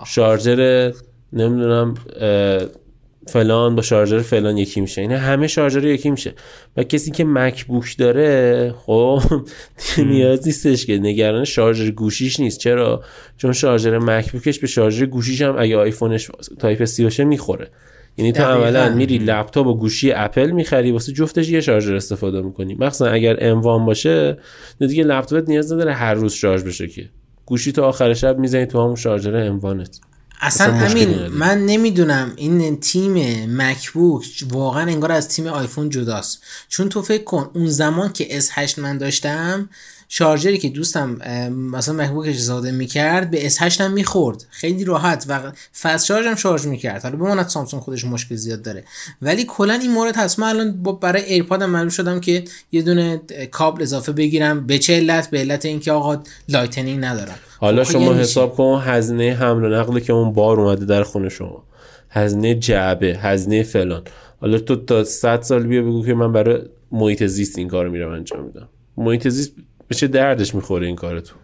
شارژر 0.06 0.92
نمی‌دونم 1.32 1.94
فلان 3.26 3.76
با 3.76 3.82
شارژر 3.82 4.18
فلان 4.18 4.58
یکی 4.58 4.80
میشه. 4.80 5.00
این 5.00 5.12
همه 5.12 5.46
شارژر 5.46 5.84
یکی 5.84 6.10
میشه. 6.10 6.34
و 6.76 6.82
کسی 6.82 7.10
که 7.10 7.24
MacBook 7.24 7.96
داره 7.98 8.74
خب 8.86 9.22
نیاز 9.98 10.46
نیستش 10.46 10.86
که. 10.86 10.98
نگران 10.98 11.44
شارژر 11.44 11.90
گوشیش 11.90 12.40
نیست. 12.40 12.58
چرا؟ 12.58 13.04
چون 13.36 13.52
شارژر 13.52 13.98
MacBook 13.98 14.45
ش 14.45 14.58
به 14.58 14.66
شارژر 14.66 15.06
گوشیش 15.06 15.42
هم 15.42 15.56
اگه 15.58 15.76
آیفونش 15.76 16.30
type 16.58 16.84
C 16.84 17.04
باشه 17.04 17.24
می‌خوره. 17.24 17.68
یعنی 18.16 18.32
تو 18.32 18.42
عملا 18.42 18.88
میری 18.88 19.18
لپتاپ 19.18 19.66
و 19.66 19.74
گوشی 19.74 20.12
اپل 20.12 20.50
می‌خری 20.50 20.92
واسه 20.92 21.12
جفتش 21.12 21.48
یه 21.48 21.60
شارژر 21.60 21.94
استفاده 21.94 22.40
می‌کنی. 22.42 22.74
مخصوصا 22.74 23.06
اگر 23.10 23.36
M1 23.40 23.86
باشه 23.86 24.38
دیگه 24.78 25.04
لپتاپت 25.04 25.48
نیاز 25.48 25.72
نداره 25.72 25.92
هر 25.92 26.14
روز 26.14 26.32
شارژ 26.32 26.62
بشه 26.62 26.88
که. 26.88 27.08
گوشی 27.46 27.72
تو 27.72 27.82
آخر 27.82 28.14
شب 28.14 28.38
می‌زنی 28.38 28.66
تو 28.66 28.82
همون 28.82 28.96
شارژر 28.96 29.36
M1 29.36 29.79
ت 29.79 30.00
اصلا 30.42 30.74
همین 30.74 31.26
من 31.26 31.66
نمی‌دونم 31.66 32.32
این 32.36 32.80
تیم 32.80 33.46
MacBook 33.62 34.44
واقعا 34.50 34.82
انگار 34.82 35.12
از 35.12 35.28
تیم 35.28 35.46
آیفون 35.46 35.90
جداست. 35.90 36.42
چون 36.68 36.88
تو 36.88 37.02
فکر 37.02 37.24
کن 37.24 37.50
اون 37.54 37.66
زمان 37.66 38.12
که 38.12 38.40
S8 38.40 38.78
من 38.78 38.98
داشتم 38.98 39.68
شارژری 40.08 40.58
که 40.58 40.68
دوستم 40.68 41.10
مثلا 41.50 41.94
MacBook 41.94 42.27
ش 42.27 42.36
استفاده 42.36 42.70
می‌کرد 42.70 43.30
به 43.30 43.50
S8 43.50 43.80
هم 43.80 43.92
می‌خورد. 43.92 44.44
خیلی 44.50 44.84
راحت 44.84 45.24
و 45.28 45.52
fast 45.80 46.06
charge 46.06 46.26
هم 46.26 46.34
شارژ 46.34 46.66
می‌کرد. 46.66 47.02
حالا 47.02 47.16
بماند 47.16 47.48
سامسونگ 47.48 47.82
خودش 47.82 48.04
مشکل 48.04 48.34
زیاد 48.34 48.62
داره. 48.62 48.84
ولی 49.22 49.44
کلا 49.44 49.74
این 49.74 49.90
مورد 49.90 50.16
هست. 50.16 50.38
من 50.38 50.48
الان 50.48 50.82
برای 50.82 51.22
AirPod 51.22 51.62
هم 51.62 51.70
مجبور 51.70 51.88
شدم 51.88 52.20
که 52.20 52.44
یه 52.72 52.82
دونه 52.82 53.20
کابل 53.50 53.82
اضافه 53.82 54.12
بگیرم. 54.12 54.66
به 54.66 54.78
چه 54.78 54.96
علت؟ 54.96 55.30
به 55.30 55.38
علت 55.38 55.64
اینکه 55.64 55.92
آقا 55.92 56.22
lightning 56.48 57.04
ندارم. 57.04 57.38
حالا 57.60 57.84
شما 57.84 58.02
یعنی 58.02 58.18
حساب 58.18 58.54
کن 58.54 58.82
هزینه 58.84 59.34
حمل 59.34 59.64
و 59.64 59.68
نقل 59.68 60.00
که 60.00 60.12
اون 60.12 60.32
بار 60.32 60.60
اومده 60.60 60.84
در 60.84 61.02
خونه 61.02 61.28
شما. 61.28 61.64
هزینه 62.10 62.54
جعبه 62.54 63.06
هزینه 63.06 63.62
فلان. 63.62 64.02
حالا 64.40 64.58
تو 64.58 64.76
تا 64.76 65.04
100 65.04 65.42
سال 65.42 65.62
بیا 65.62 65.82
بگو 65.82 66.06
که 66.06 66.14
من 66.14 66.32
برای 66.32 66.62
محیط 66.92 67.24
زیست 67.24 67.58
این 67.58 67.68
کارو 67.68 67.90
میرم 67.90 68.10
انجام 68.10 68.44
میدم. 68.44 68.68
محیط 68.96 69.28
زیست 69.28 69.52
به 69.88 69.94
چه 69.94 70.06
دردش 70.06 70.54
می‌خوره 70.54 70.86
این 70.86 70.96
کار 70.96 71.20
تو 71.20 71.34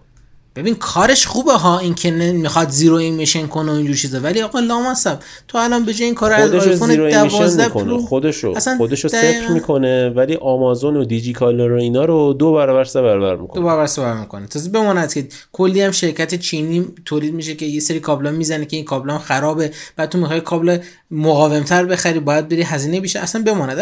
ببین 0.56 0.74
کارش 0.74 1.26
خوبه 1.26 1.52
ها 1.52 1.78
این 1.78 1.94
که 1.94 2.10
می‌خواد 2.10 2.70
zero 2.70 2.94
emission 2.94 3.46
کنه 3.46 3.72
و 3.72 3.74
اینجور 3.74 3.96
چیزا. 3.96 4.20
ولی 4.20 4.42
آقا 4.42 4.60
لامصب 4.60 5.18
تو 5.48 5.58
الان 5.58 5.84
به 5.84 5.94
این 6.00 6.14
کار 6.14 6.32
از 6.32 6.52
آیفون 6.52 7.08
12 7.08 7.68
Pro 7.68 7.98
خودشو. 7.98 8.54
خودشو 8.78 9.08
صفر 9.08 9.48
می‌کنه 9.48 10.10
ولی 10.10 10.34
آمازون 10.36 10.96
و 10.96 11.04
دیجی 11.04 11.32
کالا 11.32 11.72
و 11.72 11.76
اینا 11.76 12.04
رو 12.04 12.32
دو 12.32 12.52
برابر 12.52 12.84
سه 12.84 13.02
برابر 13.02 13.36
می‌کنه. 13.36 13.60
دو 13.60 13.66
برابر 13.66 13.86
سه 13.86 14.02
برابر 14.02 14.20
می‌کنه. 14.20 14.46
تازه 14.46 14.70
بماند 14.70 15.14
که 15.14 15.28
کلی 15.52 15.82
هم 15.82 15.90
شرکت 15.90 16.34
چینی 16.34 16.86
تولید 17.04 17.34
میشه 17.34 17.54
که 17.54 17.66
یه 17.66 17.80
سری 17.80 18.00
کابلا 18.00 18.30
می‌زنه 18.30 18.64
که 18.64 18.76
این 18.76 18.84
کابلا 18.84 19.18
خرابه. 19.18 19.70
بعد 19.96 20.08
تو 20.08 20.18
می‌خوای 20.18 20.40
کابل 20.40 20.78
مقاومتر 21.10 21.84
بخری 21.84 22.20
باید 22.20 22.48
بری 22.48 22.62
هزینه 22.62 23.00
بیشتر 23.00 23.20
اصلا 23.20 23.42
بماند. 23.42 23.78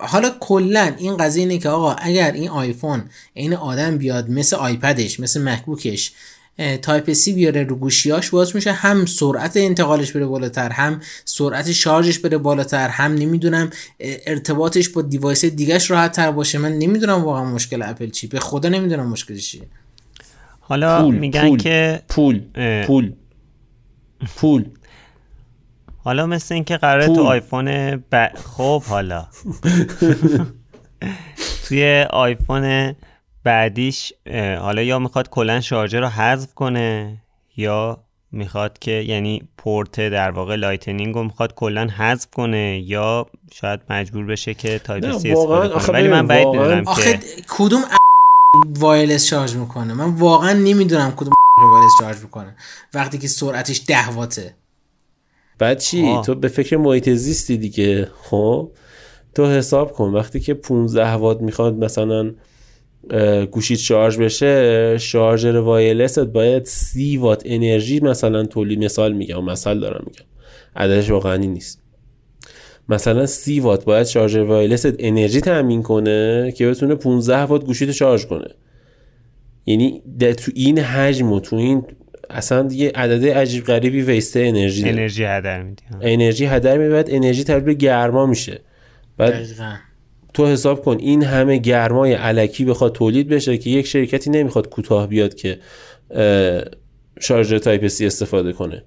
حالا 0.00 0.30
کلا 0.40 0.92
این 0.98 1.16
قضیه 1.16 1.42
اینه 1.42 1.58
که 1.58 1.68
آقا 1.68 1.92
اگر 1.92 2.32
این 2.32 2.48
آیفون 2.48 3.04
این 3.34 3.54
آدم 3.54 3.98
بیاد 3.98 4.30
مثل 4.30 4.56
iPad 4.56 4.99
ش 4.99 5.20
مثل 5.20 5.42
MacBook 5.42 5.83
ش 5.83 5.95
type 6.82 7.12
C 7.12 7.32
بیاره 7.32 7.62
رو 7.62 7.76
گوشیاش 7.76 8.30
باز 8.30 8.56
میشه 8.56 8.72
هم 8.72 9.06
سرعت 9.06 9.56
انتقالش 9.56 10.12
بره 10.12 10.26
بالاتر 10.26 10.70
هم 10.70 11.00
سرعت 11.24 11.72
شارژش 11.72 12.18
بره 12.18 12.38
بالاتر 12.38 12.88
هم 12.88 13.14
نمی‌دونم 13.14 13.70
ارتباطش 14.26 14.88
با 14.88 15.02
device 15.02 15.44
دیگهش 15.44 15.90
راحت 15.90 16.12
تر 16.12 16.30
باشه. 16.30 16.58
من 16.58 16.72
نمی‌دونم 16.72 17.24
واقعا 17.24 17.44
مشکل 17.44 17.82
اپل 17.82 18.10
چی 18.10 18.26
به 18.26 18.40
خدا 18.40 18.68
نمی‌دونم 18.68 19.08
مشکلش 19.08 19.50
چیه. 19.50 19.62
حالا 20.60 21.02
پول، 21.02 21.14
میگن 21.14 21.48
پول، 21.48 21.58
که 21.58 22.02
پول 22.08 22.42
پول. 22.86 23.12
پول. 24.36 24.64
حالا 26.04 26.26
مثل 26.26 26.54
اینکه 26.54 26.76
قراره 26.76 27.06
تو 27.06 27.22
آیفون 27.22 27.96
ب... 27.96 28.28
خب 28.56 28.82
حالا. 28.82 29.26
توی 31.68 32.06
آیفون 32.10 32.94
بعدیش 33.46 34.12
حالا 34.60 34.82
یا 34.82 34.98
می‌خواد 34.98 35.28
کلا 35.28 35.60
شارژر 35.60 36.00
رو 36.00 36.06
حذف 36.06 36.54
کنه 36.54 37.16
یا 37.56 37.98
می‌خواد 38.32 38.78
که 38.78 38.90
یعنی 38.90 39.42
پورت 39.58 40.00
در 40.00 40.30
واقع 40.30 40.56
lightning 40.56 41.14
رو 41.14 41.24
می‌خواد 41.24 41.54
کلا 41.54 41.86
حذف 41.86 42.30
کنه 42.30 42.82
یا 42.86 43.26
شاید 43.52 43.80
مجبور 43.90 44.26
بشه 44.26 44.54
که 44.54 44.78
type 44.78 45.18
C 45.18 45.32
استفاده 45.32 45.68
کنه. 45.68 45.86
ولی 45.86 46.08
من 46.08 46.26
بعید 46.26 46.48
می‌دونم 46.48 46.84
که 46.84 47.18
کدوم 47.48 47.82
wireless 48.78 49.26
شارژ 49.26 49.56
می‌کنه؟ 49.56 49.94
من 49.94 50.14
واقعا 50.14 50.52
نمی‌دونم 50.52 51.12
کدوم 51.16 51.32
wireless 51.58 51.92
شارژ 52.00 52.22
می‌کنه. 52.22 52.56
وقتی 52.94 53.18
که 53.18 53.28
سرعتش 53.28 53.82
10 53.88 54.08
واته. 54.08 54.54
بعد 55.58 55.78
چی؟ 55.78 56.06
آه. 56.08 56.24
تو 56.24 56.34
به 56.34 56.48
فکر 56.48 56.76
محیط 56.76 57.08
زیستی 57.10 57.56
دیگه 57.56 58.10
خب؟ 58.22 58.70
تو 59.34 59.46
حساب 59.46 59.92
کن 59.92 60.10
وقتی 60.10 60.40
که 60.40 60.54
15 60.54 61.12
وات 61.12 61.40
می‌خواد 61.40 61.74
مثلا 61.74 62.34
گوشیت 63.50 63.78
شارژ 63.78 64.18
بشه 64.18 64.98
شارژر 64.98 65.56
wireless 65.56 66.11
ت 66.11 66.18
باید 66.18 66.64
30 66.64 67.16
وات 67.16 67.42
انرژی 67.44 68.00
مثلا 68.00 68.44
تولید 68.44 68.84
مثال 68.84 69.12
میگم 69.12 69.44
مثال 69.44 69.80
دارم 69.80 70.04
میگم. 70.06 70.24
عددش 70.76 71.10
واقعا 71.10 71.36
نیست. 71.36 71.82
مثلا 72.88 73.26
30 73.26 73.60
وات 73.60 73.84
باید 73.84 74.06
شارژر 74.06 74.42
wireless 74.42 74.88
ت 74.88 74.94
انرژی 74.98 75.40
تامین 75.40 75.82
کنه 75.82 76.52
که 76.56 76.68
بتونه 76.68 76.94
15 76.94 77.38
وات 77.38 77.64
گوشیت 77.64 77.92
شارژ 77.92 78.26
کنه. 78.26 78.48
یعنی 79.66 80.02
تو 80.18 80.52
این 80.54 80.78
حجم 80.78 81.32
و 81.32 81.40
تو 81.40 81.56
این 81.56 81.84
اصلا 82.30 82.62
دیگه 82.62 82.92
عدد 82.94 83.26
عجیب 83.26 83.64
غریبی 83.64 84.02
waste 84.02 84.34
ه 84.34 84.40
انرژی 84.40 84.88
انرژی 84.88 85.24
هدر 85.24 85.62
میدی. 85.62 85.82
انرژی 86.00 86.44
هدر 86.44 86.78
میده 86.78 86.90
بعد 86.90 87.06
انرژی 87.10 87.44
تبدیل 87.44 87.64
به 87.64 87.74
گرما 87.74 88.26
میشه. 88.26 88.60
بعد 89.16 89.46
تو 90.36 90.46
حساب 90.46 90.84
کن. 90.84 90.96
این 91.00 91.22
همه 91.22 91.56
گرمای 91.56 92.12
الکی 92.12 92.64
بخواد 92.64 92.92
تولید 92.92 93.28
بشه 93.28 93.58
که 93.58 93.70
یک 93.70 93.86
شرکتی 93.86 94.30
نمی‌خواد 94.30 94.68
کوتاه 94.68 95.06
بیاد 95.06 95.34
که 95.34 95.58
شارژر 97.20 97.58
Type 97.58 97.86
C 97.86 98.06
استفاده 98.06 98.52
کنه. 98.52 98.84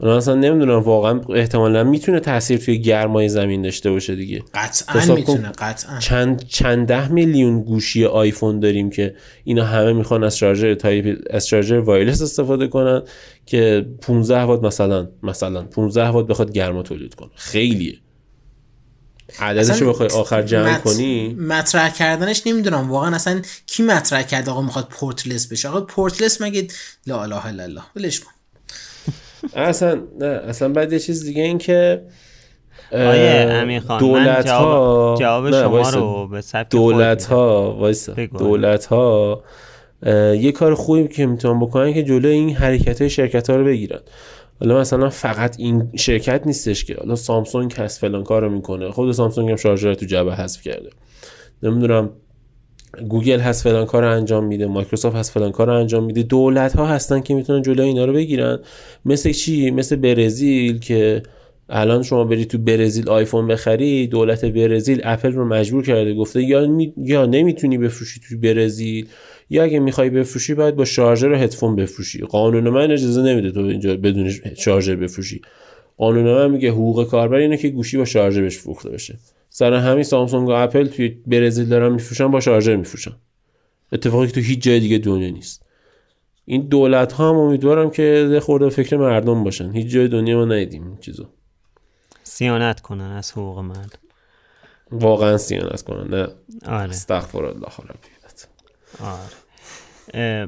من 0.00 0.08
اصلا 0.08 0.34
نمی‌دونم 0.34 0.78
واقعا 0.78 1.20
احتمالا 1.34 1.84
می‌تونه 1.84 2.20
تاثیر 2.20 2.58
توی 2.58 2.78
گرمای 2.78 3.28
زمین 3.28 3.62
داشته 3.62 3.90
باشه 3.90 4.14
دیگه. 4.14 4.42
قطعا 4.54 5.14
می‌تونه 5.14 5.52
قطعا. 5.58 5.98
چند 5.98 6.44
چند 6.44 6.86
ده 6.86 7.12
میلیون 7.12 7.62
گوشی 7.62 8.04
آیفون 8.04 8.60
داریم 8.60 8.90
که 8.90 9.14
اینا 9.44 9.64
همه 9.64 9.92
می‌خوان 9.92 10.24
از 10.24 10.38
شارژر 10.38 10.74
تایپ 10.74 11.18
از 11.30 11.48
شارژر 11.48 11.78
wireless 11.78 12.22
استفاده 12.22 12.66
کنن 12.66 13.02
که 13.46 13.86
15 14.02 14.40
وات 14.40 14.64
مثلا 14.64 15.08
مثلا 15.22 15.62
15 15.62 16.06
وات 16.06 16.26
بخواد 16.26 16.52
گرما 16.52 16.82
تولید 16.82 17.14
کنه. 17.14 17.30
خیلیه. 17.34 17.94
عددش 19.38 19.82
رو 19.82 19.90
بخوای 19.90 20.08
آخر 20.08 20.42
جمع 20.42 20.74
مت... 20.74 20.82
کنی؟ 20.82 21.36
مطرح 21.40 21.92
کردنش 21.92 22.42
نمی‌دونم. 22.46 22.90
واقعا 22.90 23.14
اصلا 23.14 23.42
کی 23.66 23.82
مطرح 23.82 24.22
کرد 24.22 24.48
آقا 24.48 24.62
می‌خواد 24.62 24.88
portless 24.90 25.46
بشه؟ 25.52 25.68
آقا 25.68 25.80
portless 25.80 26.42
مگه 26.42 26.66
لا 27.06 27.22
اله 27.22 27.46
الا 27.46 27.62
الله. 27.62 27.82
ولش 27.96 28.20
کن. 28.20 28.30
اصلا 29.60 30.00
نه 30.20 30.26
اصلا 30.26 30.68
بعد 30.68 30.92
یه 30.92 30.98
چیز 30.98 31.24
دیگه 31.24 31.42
این 31.42 31.58
که 31.58 32.02
آیه 32.92 33.46
امین 33.50 33.80
خان 33.80 34.00
دولت 34.00 34.48
ها 34.48 35.16
جواب, 35.20 35.50
شما 35.50 35.90
رو 35.90 36.28
به 36.28 36.40
سبک 36.40 36.70
دولت 36.70 37.24
ها 37.24 37.76
وایسا. 37.78 38.14
دولت 38.38 38.86
ها 38.86 39.42
یه 40.40 40.52
کار 40.52 40.74
خوبی 40.74 41.08
که 41.08 41.26
می‌تونن 41.26 41.60
بکنن 41.60 41.94
که 41.94 42.02
جلو 42.02 42.28
این 42.28 42.56
حرکت 42.56 43.00
های 43.00 43.10
شرکت 43.10 43.50
ها 43.50 43.56
رو 43.56 43.64
بگیرن. 43.64 44.00
حالا 44.64 44.80
مثلا 44.80 45.08
فقط 45.08 45.56
این 45.58 45.90
شرکت 45.96 46.42
نیستش 46.46 46.84
که. 46.84 46.94
حالا 46.94 47.14
سامسونگ 47.14 47.72
هست 47.72 48.00
فلان 48.00 48.24
کارو 48.24 48.50
می‌کنه. 48.50 48.90
خود 48.90 49.12
سامسونگ 49.12 49.50
هم 49.50 49.56
شارژر 49.56 49.94
تو 49.94 50.06
جعبه 50.06 50.34
حذف 50.34 50.62
کرده. 50.62 50.90
نمی‌دونم 51.62 52.10
گوگل 53.08 53.40
هست 53.40 53.62
فلان 53.64 53.86
کار 53.86 54.04
انجام 54.04 54.44
میده 54.44 54.66
مایکروسافت 54.66 55.16
هست 55.16 55.32
فلان 55.32 55.52
کار 55.52 55.70
انجام 55.70 56.04
میده. 56.04 56.22
دولت 56.22 56.76
ها 56.76 56.86
هستن 56.86 57.20
که 57.20 57.34
می‌تونن 57.34 57.62
جلوی 57.62 57.86
اینا 57.86 58.04
رو 58.04 58.12
بگیرن. 58.12 58.58
مثل 59.04 59.32
چی؟ 59.32 59.70
مثل 59.70 59.96
برزیل 59.96 60.78
که 60.78 61.22
الان 61.68 62.02
شما 62.02 62.24
بری 62.24 62.44
تو 62.44 62.58
برزیل 62.58 63.08
آیفون 63.08 63.46
بخری 63.46 64.06
دولت 64.06 64.44
برزیل 64.44 65.00
اپل 65.04 65.32
رو 65.32 65.44
مجبور 65.44 65.84
کرده. 65.84 66.14
گفته 66.14 66.42
یا 66.42 66.66
می... 66.66 66.94
یا 66.96 67.26
نمی‌تونی 67.26 67.78
بفروشی 67.78 68.20
تو 68.28 68.38
برزیل. 68.38 69.08
یا 69.54 69.62
اگه 69.62 69.78
می‌خوای 69.78 70.10
بفروشی 70.10 70.54
باید 70.54 70.76
با 70.76 70.84
شارژر 70.84 71.32
و 71.32 71.36
هدفون 71.36 71.76
بفروشی. 71.76 72.20
قانون 72.20 72.70
من 72.70 72.90
اجازه 72.90 73.22
نمیده 73.22 73.50
تو 73.50 73.60
اینجا 73.60 73.96
بدون 73.96 74.30
شارژر 74.56 74.96
بفروشی. 74.96 75.42
قانون 75.96 76.24
من 76.24 76.50
میگه 76.50 76.70
حقوق 76.70 77.08
کاربر 77.08 77.36
اینه 77.36 77.56
که 77.56 77.68
گوشی 77.68 77.96
با 77.96 78.04
شارژر 78.04 78.40
بهش 78.40 78.58
فروخته 78.58 78.90
بشه. 78.90 79.18
سر 79.50 79.74
همین 79.74 80.02
سامسونگ 80.02 80.48
و 80.48 80.50
اپل 80.50 80.86
توی 80.86 81.08
برزیل 81.26 81.68
دارن 81.68 81.92
میفروشن 81.92 82.30
با 82.30 82.40
شارژر 82.40 82.76
میفروشن. 82.76 83.12
اتفاقی 83.92 84.26
که 84.26 84.32
تو 84.32 84.40
هیچ 84.40 84.62
جای 84.62 84.80
دیگه 84.80 84.98
دنیا 84.98 85.30
نیست. 85.30 85.62
این 86.44 86.62
دولت 86.68 87.12
ها 87.12 87.28
هم 87.28 87.36
امیدوارم 87.36 87.90
که 87.90 88.40
خورده 88.42 88.68
فکر 88.68 88.96
مردم 88.96 89.44
باشن. 89.44 89.72
هیچ 89.72 89.86
جای 89.86 90.08
دنیا 90.08 90.36
ما 90.36 90.44
ندیدیم 90.44 90.86
این 90.86 90.96
چیزو. 90.96 91.26
سیانت 92.22 92.80
کنن 92.80 93.12
از 93.12 93.32
حقوق 93.32 93.58
مردم 93.58 93.98
واقعا 94.90 95.38
سیانت 95.38 95.82
کنن 95.82 96.14
نه. 96.14 96.28
آره. 96.66 96.90
استغفر 96.90 97.44
الله 97.44 97.68
آره. 99.00 99.43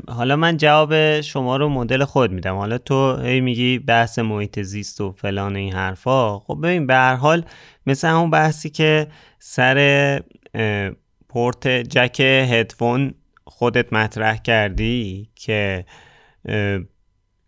حالا 0.09 0.37
من 0.37 0.57
جواب 0.57 1.21
شما 1.21 1.57
رو 1.57 1.69
مدل 1.69 2.05
خود 2.05 2.33
میدم. 2.33 2.57
حالا 2.57 2.79
تو 2.79 3.17
هی 3.17 3.41
میگی 3.41 3.79
بحث 3.79 4.19
محیط 4.19 4.61
زیست 4.61 5.01
و 5.01 5.13
فلان 5.13 5.57
این 5.57 5.73
حرفا. 5.73 6.39
خب 6.39 6.59
ببین 6.63 6.87
به 6.87 6.95
هر 6.95 7.15
حال 7.15 7.45
مثل 7.87 8.09
همون 8.09 8.31
بحثی 8.31 8.71
که 8.71 9.07
سر 9.39 10.21
پورت 11.29 11.69
جک 11.69 12.21
هدفون 12.21 13.15
خودت 13.45 13.93
مطرح 13.93 14.37
کردی 14.37 15.29
که 15.35 15.85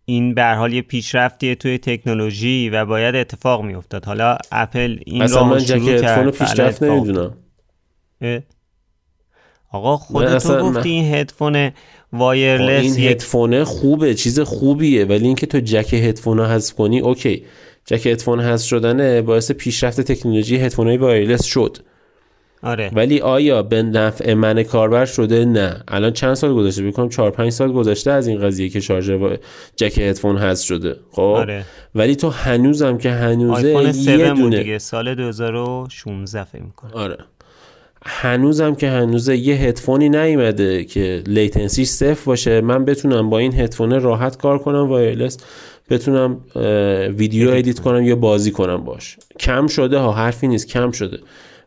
این 0.05 0.35
به 0.35 0.45
حال 0.45 0.73
یه 0.73 0.83
پیشرفتیه 0.83 1.55
توی 1.55 1.79
تکنولوژی 1.79 2.71
و 2.71 2.85
باید 2.85 3.15
اتفاق 3.15 3.63
میافتاد. 3.63 4.05
حالا 4.05 4.39
اپل 4.53 4.99
این 5.07 5.23
رو 5.23 5.45
من 5.45 5.59
جک 5.59 5.89
هدفون 5.89 6.31
پیشرفت 6.31 6.83
نمی‌دونم. 6.83 7.35
آقا 9.71 9.97
خودتون 9.97 10.61
گفتی 10.61 10.89
این 10.89 11.15
هدفون 11.15 11.71
wireless 12.13 12.83
این 12.83 13.09
هدفون 13.09 13.65
خوبه 13.65 14.15
چیز 14.15 14.41
خوبیه 14.41 15.05
ولی 15.05 15.27
اینکه 15.27 15.47
تو 15.47 15.61
جک 15.61 15.95
هدفون 15.95 16.41
حذف 16.41 16.75
کنی 16.75 17.01
okay. 17.01 17.45
جک 17.87 18.07
هدفون 18.07 18.41
حذف 18.41 18.67
شدنه 18.67 19.23
باعث 19.23 19.51
پیشرفت 19.53 20.01
تکنولوژی 20.01 20.57
هدفون 20.57 20.87
های 20.87 20.97
wireless 20.97 21.45
شد. 21.45 21.79
آره. 22.63 22.91
ولی 22.95 23.21
آیا 23.21 23.63
به 23.63 23.83
نفع 23.83 24.35
من 24.35 24.63
کاربر 24.63 25.05
شده؟ 25.05 25.45
نه. 25.45 25.83
الان 25.89 26.13
چند 26.13 26.35
سال 26.35 26.55
گذشته؟ 26.55 26.83
فک 26.83 26.94
کنم 26.94 27.09
4 27.09 27.31
5 27.31 27.53
سال 27.53 27.73
گذشته 27.73 28.11
از 28.11 28.27
این 28.27 28.41
قضیه 28.41 28.69
که 28.69 28.81
شارژر 28.81 29.15
و 29.15 29.37
جک 29.77 29.99
هدفون 29.99 30.39
حذف 30.39 30.67
شده. 30.67 30.97
خب؟ 31.11 31.23
آره. 31.23 31.65
ولی 31.95 32.17
تو 32.17 32.29
هنوزم 32.29 32.99
که 32.99 33.11
هنوزه 33.11 33.71
یه 34.11 34.33
دونه. 34.33 34.63
دیگه 34.63 34.79
سال 34.79 35.15
2016 35.15 36.45
فکر 36.45 36.63
می‌کنم. 36.63 36.91
آره. 36.95 37.17
هنوزم 38.05 38.75
که 38.75 38.89
هنوز 38.89 39.29
یه 39.29 39.55
هدفونی 39.55 40.09
نیومده 40.09 40.85
که 40.85 41.23
latency 41.27 41.85
صفر 41.85 42.25
باشه. 42.25 42.61
من 42.61 42.85
بتونم 42.85 43.31
با 43.31 43.39
این 43.39 43.55
هدفون 43.55 44.01
راحت 44.01 44.37
کار 44.37 44.59
کنم 44.59 44.89
wireless 44.89 45.39
بتونم 45.91 46.41
ویدیو 47.17 47.51
edit 47.51 47.79
کنم. 47.79 48.03
یا 48.03 48.17
بازی 48.17 48.51
کنم 48.51 48.85
باش. 48.85 49.17
کم 49.41 49.67
شده 49.67 49.99
ها 49.99 50.13
حرفی 50.13 50.49
نیست 50.49 50.69
کم 50.69 50.91
شده. 50.91 51.19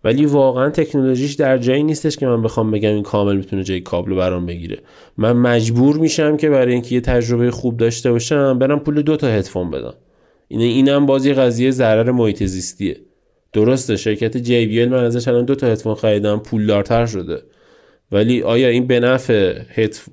ولی 0.04 0.26
واقعا 0.26 0.70
تکنولوژیش 0.70 1.34
در 1.34 1.58
جایی 1.58 1.84
نیستش 1.84 2.18
که 2.18 2.28
من 2.28 2.42
بخوام 2.42 2.72
بگم 2.72 2.90
این 2.90 3.04
کامل 3.04 3.36
می‌تونه 3.36 3.64
جای 3.64 3.82
کابل 3.82 4.16
برام 4.16 4.46
بگیره. 4.46 4.78
من 5.18 5.32
مجبور 5.32 5.98
میشم 5.98 6.38
که 6.38 6.50
برای 6.50 6.74
اینکه 6.74 6.96
یه 6.96 7.02
تجربه 7.02 7.52
خوب 7.52 7.78
داشته 7.78 8.12
باشم 8.12 8.60
برم 8.60 8.80
پول 8.80 9.02
دو 9.02 9.18
تا 9.18 9.28
هدفون 9.28 9.72
بدم. 9.72 9.94
این 10.48 10.62
اینم 10.62 11.06
بازی 11.06 11.34
قضیه 11.34 11.72
ضرر 11.72 12.12
محیط 12.12 12.44
زیستیه. 12.44 12.98
درسته 13.54 13.98
شرکت 13.98 14.44
JBL 14.44 14.92
من 14.92 15.04
ازش 15.04 15.28
الان 15.28 15.46
دو 15.46 15.56
تا 15.56 15.68
هدفون 15.68 15.96
خریدم 15.96 16.40
پولدارتر 16.40 17.06
شده. 17.06 17.44
ولی 18.12 18.44
آیا 18.44 18.68
این 18.68 18.88
به 18.88 19.00
نفع 19.00 19.62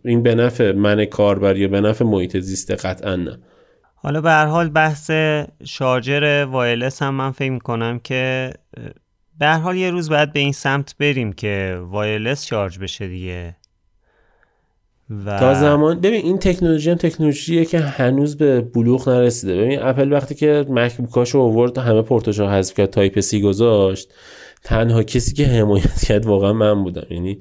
این 0.05 0.23
به 0.23 0.35
نفع 0.35 0.73
من 0.73 1.05
کاربر 1.05 1.57
یا 1.57 1.69
به 1.69 1.81
نفع 1.81 2.05
محیط 2.05 2.37
زیست 2.37 2.71
قطعا 2.71 3.17
نه؟ 3.17 3.39
حالا 3.95 4.21
به 4.21 4.31
هر 4.31 4.47
حال 4.47 4.69
بحث 4.69 5.11
شارژر 5.65 6.45
وایلس 6.51 7.03
هم 7.03 7.15
من 7.15 7.31
فکر 7.31 7.51
می‌کنم 7.51 7.99
که 7.99 8.53
به 9.39 9.47
هر 9.47 9.59
حال 9.59 9.77
یه 9.77 9.91
روز 9.91 10.11
باید 10.11 10.33
به 10.33 10.41
این 10.41 10.53
سمت 10.53 10.95
بریم 10.99 11.33
که 11.33 11.79
وایلس 11.81 12.47
شارژ 12.47 12.79
بشه 12.79 13.09
دیگه. 13.09 13.57
و... 15.11 15.39
تا 15.39 15.55
زمان 15.55 16.01
ببین 16.01 16.25
این 16.25 16.39
تکنولوژی 16.39 16.91
هم 16.91 16.97
تکنولوژیه 16.97 17.65
که 17.65 17.79
هنوز 17.79 18.37
به 18.37 18.61
بلوغ 18.61 19.09
نرسیده. 19.09 19.57
ببین 19.57 19.83
اپل 19.83 20.13
وقتی 20.13 20.35
که 20.35 20.67
مکبوکاشو 20.69 21.39
آورد 21.41 21.79
همه 21.79 22.03
پورتاشو 22.03 22.47
حذف 22.49 22.75
کرد 22.75 22.91
Type 22.91 23.21
C 23.21 23.41
گذاشت 23.41 24.15
تنها 24.65 25.03
کسی 25.03 25.35
که 25.35 25.47
حمایت 25.47 26.05
کرد 26.05 26.27
واقعا 26.27 26.53
من 26.53 26.85
بودم. 26.85 27.07
یعنی 27.11 27.39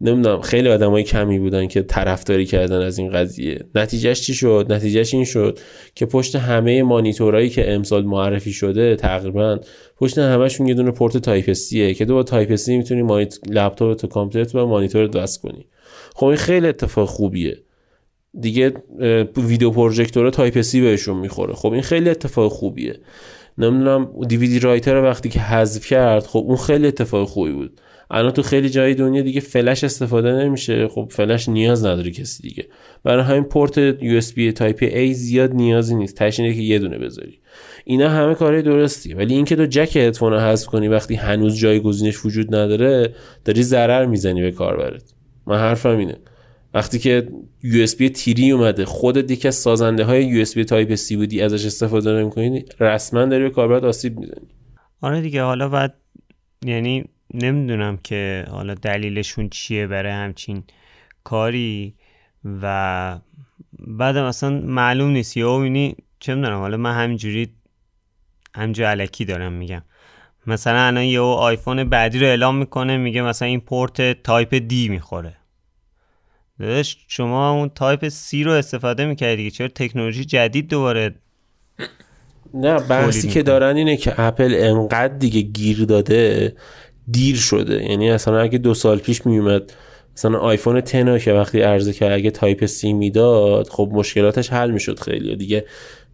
نمی‌دونم 0.00 0.40
خیلی 0.40 0.68
آدمای 0.68 1.02
کمی 1.02 1.38
بودن 1.38 1.66
که 1.66 1.82
طرفداری 1.82 2.46
کردن 2.46 2.82
از 2.82 2.98
این 2.98 3.10
قضیه. 3.10 3.64
نتیجهش 3.74 4.20
چی 4.20 4.34
شد؟ 4.34 4.66
نتیجهش 4.70 5.14
این 5.14 5.24
شد 5.24 5.58
که 5.94 6.06
پشت 6.06 6.36
همه 6.36 6.82
مانیتورایی 6.82 7.48
که 7.48 7.72
امسال 7.72 8.04
معرفی 8.04 8.52
شده 8.52 8.96
تقریبا 8.96 9.58
پشت 9.96 10.18
همشون 10.18 10.66
یه 10.66 10.74
دونه 10.74 10.90
پورت 10.90 11.16
Type 11.16 11.52
C 11.52 11.73
ه 11.73 11.94
که 11.94 12.04
دو 12.04 12.14
با 12.14 12.22
Type 12.22 12.54
C 12.56 12.76
می‌تونی 12.76 13.02
مانیت... 13.02 13.38
لپتاپ 13.48 13.96
تو 13.96 14.06
کامپیوتر 14.06 14.58
و 14.58 14.66
مانیتور 14.66 15.10
وصل 15.16 15.40
کنی. 15.40 15.66
خب 16.14 16.26
این 16.26 16.36
خیلی 16.36 16.66
اتفاق 16.68 17.08
خوبیه. 17.08 17.58
دیگه 18.40 18.72
ویدیو 19.36 19.70
پروژکتور 19.70 20.30
Type 20.30 20.60
C 20.60 20.80
بهشون 20.80 21.16
می‌خوره. 21.16 21.54
خب 21.54 21.72
این 21.72 21.82
خیلی 21.82 22.10
اتفاق 22.10 22.52
خوبیه. 22.52 23.00
نمی‌دونم 23.58 24.08
DVD 24.28 24.58
writer 24.58 25.02
وقتی 25.02 25.28
که 25.28 25.40
حذف 25.40 25.86
کرد 25.86 26.26
خب 26.26 26.38
اون 26.38 26.56
خیلی 26.56 26.86
اتفاق 26.86 27.28
خوبی 27.28 27.52
بود. 27.52 27.80
الان 28.10 28.32
تو 28.32 28.42
خیلی 28.42 28.70
جای 28.70 28.94
دنیا 28.94 29.22
دیگه 29.22 29.40
فلش 29.40 29.84
استفاده 29.84 30.32
نمیشه. 30.32 30.88
خب 30.88 31.08
فلش 31.10 31.48
نیاز 31.48 31.84
نداره 31.84 32.10
کسی 32.10 32.42
دیگه. 32.42 32.66
برای 33.04 33.24
همین 33.24 33.44
پورت 33.44 33.98
USB 33.98 34.52
Type 34.54 35.08
A 35.08 35.12
زیاد 35.12 35.54
نیازی 35.54 35.94
نیست. 35.94 36.16
تهش 36.16 36.40
اینه 36.40 36.54
که 36.54 36.60
یه 36.60 36.78
دونه 36.78 36.98
بذاری. 36.98 37.38
اینا 37.84 38.08
همه 38.08 38.34
کارهای 38.34 38.62
درستی 38.62 39.14
ولی 39.14 39.34
اینکه 39.34 39.56
تو 39.56 39.66
جک 39.66 39.96
هدفون 39.96 40.32
رو 40.32 40.38
حذف 40.38 40.66
کنی 40.66 40.88
وقتی 40.88 41.14
هنوز 41.14 41.58
جایگزینش 41.58 42.24
وجود 42.26 42.54
نداره 42.54 43.14
داری 43.44 43.62
ضرر 43.62 44.06
می‌زنی 44.06 44.42
به 44.42 44.50
کاربرت. 44.50 45.02
من 45.46 45.58
حرفم 45.58 45.98
اینه. 45.98 46.16
وقتی 46.74 46.98
که 46.98 47.28
USB 47.64 48.10
تیری 48.14 48.50
اومده 48.50 48.84
خودت 48.84 49.30
یکی 49.30 49.48
از 49.48 49.54
سازنده 49.54 50.04
های 50.04 50.44
USB 50.44 50.64
تایپ 50.64 50.94
C 50.94 51.12
بودی 51.12 51.42
ازش 51.42 51.66
استفاده 51.66 52.12
نمی‌کنی 52.12 52.64
رسما 52.80 53.24
داری 53.24 53.42
به 53.42 53.50
کاربرت 53.50 53.84
آسیب 53.84 54.18
می‌زنی. 54.18 54.48
آره 55.00 55.20
دیگه 55.20 55.42
حالا 55.42 55.68
بعد 55.68 55.94
یعنی 56.66 57.04
نمی‌دونم 57.34 57.96
که 57.96 58.44
حالا 58.50 58.74
دلیلشون 58.74 59.48
چیه 59.48 59.86
برای 59.86 60.12
همچین 60.12 60.64
کاری 61.24 61.94
و 62.62 63.18
بعد 63.78 64.16
اصلا 64.16 64.50
معلوم 64.50 65.10
نیست. 65.10 65.36
یا 65.36 65.58
بینی 65.58 65.96
چه 66.20 66.34
می‌دونم 66.34 66.58
حالا 66.58 66.76
من 66.76 66.94
همینجوری 66.94 67.48
همجا 68.54 68.90
الکی 68.90 69.24
دارم 69.24 69.52
میگم. 69.52 69.82
مثلا 70.46 70.86
الان 70.86 71.04
یه 71.04 71.20
آیفون 71.20 71.84
بعدی 71.84 72.18
رو 72.18 72.26
اعلام 72.26 72.56
می‌کنه 72.56 72.96
میگه 72.96 73.22
مثلا 73.22 73.48
این 73.48 73.60
پورت 73.60 74.22
Type 74.22 74.54
D 74.54 74.88
می‌خوره. 74.88 75.36
داداش 76.58 76.96
شما 77.08 77.50
اون 77.50 77.68
Type 77.68 78.08
C 78.08 78.44
رو 78.44 78.52
استفاده 78.52 79.06
می‌کردی 79.06 79.50
چرا 79.50 79.68
تکنولوژی 79.68 80.24
جدید 80.24 80.68
دوباره 80.68 81.14
نه 82.54 82.80
بحثی 82.80 83.28
که 83.28 83.42
دارن 83.42 83.76
اینه 83.76 83.96
که 83.96 84.20
اپل 84.20 84.54
انقدر 84.58 85.14
دیگه 85.14 85.40
گیر 85.40 85.84
داده 85.84 86.56
دیر 87.10 87.36
شده. 87.36 87.90
یعنی 87.90 88.10
اصلا 88.10 88.40
اگه 88.40 88.58
دو 88.58 88.74
سال 88.74 88.98
پیش 88.98 89.26
میومد 89.26 89.72
مثلا 90.16 90.38
آیفون 90.38 90.80
10 90.80 91.18
که 91.18 91.32
وقتی 91.32 91.60
عرضه 91.60 91.92
کرد 91.92 92.12
اگه 92.12 92.30
Type 92.30 92.66
C 92.66 92.92
می‌داد 92.92 93.68
خب 93.68 93.90
مشکلاتش 93.92 94.52
حل 94.52 94.70
می‌شد 94.70 95.00
خیلی. 95.00 95.36
دیگه 95.36 95.64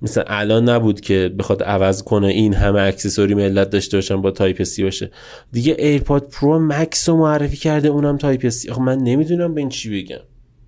مثلا 0.03 0.25
الان 0.27 0.69
نبود 0.69 1.01
که 1.01 1.35
بخواد 1.39 1.63
عوض 1.63 2.03
کنه 2.03 2.27
این 2.27 2.55
همه 2.55 2.81
accessory 2.81 3.35
ملت 3.35 3.71
داشته 3.71 3.97
باشن 3.97 4.23
با 4.23 4.31
Type 4.31 4.63
C 4.63 4.83
باشه. 4.83 5.11
دیگه 5.53 5.77
AirPod 5.79 6.29
Pro 6.29 6.59
Max 6.59 7.09
رو 7.09 7.17
معرفی 7.17 7.57
کرده 7.57 7.89
اونم 7.89 8.17
Type 8.17 8.49
C. 8.49 8.71
آخه 8.71 8.83
من 8.83 8.99
نمی‌دونم 8.99 9.55
به 9.55 9.61
این 9.61 9.69
چی 9.69 10.03
بگم. 10.03 10.21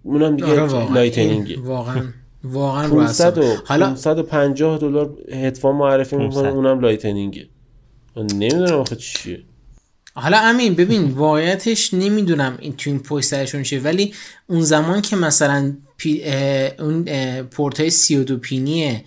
اونم 0.02 0.36
دیگه 0.36 0.60
آره 0.60 0.92
Lightning 0.92 1.58
واقعا 1.64 2.02
واقعا 2.44 2.88
500 2.88 3.38
حالا 3.64 3.86
550 3.86 4.78
دلار 4.78 5.10
هدفون 5.32 5.76
معرفی 5.76 6.16
می‌کنه 6.16 6.48
اونم 6.48 6.80
Lightning 6.80 7.36
ه. 7.36 7.48
نمی‌دونم 8.16 8.72
آخه 8.72 8.96
چیه. 8.96 9.40
حالا 10.20 10.38
امین 10.38 10.74
ببین 10.74 11.10
واقعیتش 11.10 11.94
نمی‌دونم 11.94 12.58
این 12.60 12.76
تو 12.76 12.90
این 12.90 12.98
پشت 12.98 13.62
چیه 13.62 13.80
ولی 13.80 14.14
اون 14.46 14.60
زمان 14.60 15.02
که 15.02 15.16
مثلا 15.16 15.76
پی 15.96 16.22
اون 16.78 17.04
پورت 17.42 17.80
های 17.80 17.90
32 17.90 18.36
پینی 18.36 19.04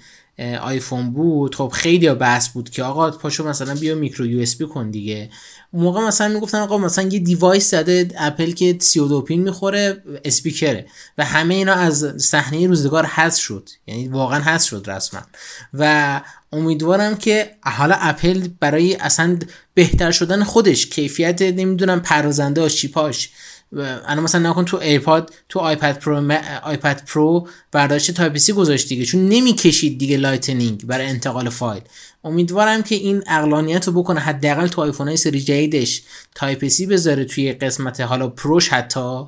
آیفون 0.61 1.13
بود 1.13 1.55
خب 1.55 1.71
خیلی 1.73 2.09
بحث 2.09 2.49
بود 2.49 2.69
که 2.69 2.83
آقا 2.83 3.11
پاشو 3.11 3.47
مثلا 3.47 3.75
بیا 3.75 3.95
micro 3.95 4.25
USB 4.25 4.65
کن 4.65 4.91
دیگه. 4.91 5.29
اون 5.71 5.83
موقع 5.83 6.01
مثلا 6.01 6.27
می‌گفتن 6.27 6.57
آقا 6.57 6.77
مثلا 6.77 7.09
یه 7.09 7.19
device 7.19 7.71
زده 7.71 8.09
اپل 8.17 8.51
که 8.51 8.77
32 8.79 9.21
پین 9.21 9.41
می‌خوره 9.41 10.03
اسپیکره. 10.25 10.85
و 11.17 11.25
همه 11.25 11.53
اینا 11.53 11.73
از 11.73 12.13
صحنه 12.17 12.67
روزگار 12.67 13.05
حذف 13.05 13.41
شد. 13.41 13.69
یعنی 13.87 14.07
واقعا 14.07 14.39
حذف 14.39 14.69
شد 14.69 14.89
رسما. 14.89 15.21
و 15.73 16.21
امیدوارم 16.53 17.15
که 17.15 17.55
حالا 17.61 17.95
اپل 17.99 18.47
برای 18.59 18.95
اصلا 18.95 19.39
بهتر 19.73 20.11
شدن 20.11 20.43
خودش 20.43 20.87
کیفیت 20.87 21.41
نمی‌دونم 21.41 21.99
پردازنده 21.99 22.69
چیپاش 22.69 23.29
انا 24.07 24.21
مثلا 24.21 24.49
نکن 24.49 24.65
تو 24.65 24.77
آیپد 24.77 25.33
تو 25.49 25.59
آیپد 25.59 25.99
پرو 25.99 26.31
آیپد 26.63 27.03
پرو 27.05 27.47
برداشت 27.71 28.11
Type 28.11 28.37
C 28.37 28.53
گذاشت 28.53 28.89
دیگه 28.89 29.05
چون 29.05 29.29
نمی‌کشید 29.29 29.97
دیگه 29.97 30.17
Lightning 30.17 30.85
برای 30.85 31.07
انتقال 31.07 31.49
فایل. 31.49 31.81
امیدوارم 32.23 32.83
که 32.83 32.95
این 32.95 33.23
عقلانیت 33.27 33.87
رو 33.87 33.93
بکنه 33.93 34.19
حداقل 34.19 34.67
تو 34.67 34.81
آیفون 34.81 35.07
های 35.07 35.17
سری 35.17 35.41
جدیدش 35.41 36.01
Type 36.35 36.67
C 36.67 36.85
بذاره 36.85 37.25
توی 37.25 37.53
قسمت 37.53 38.01
حالا 38.01 38.27
پروش 38.27 38.69
حتی 38.69 39.23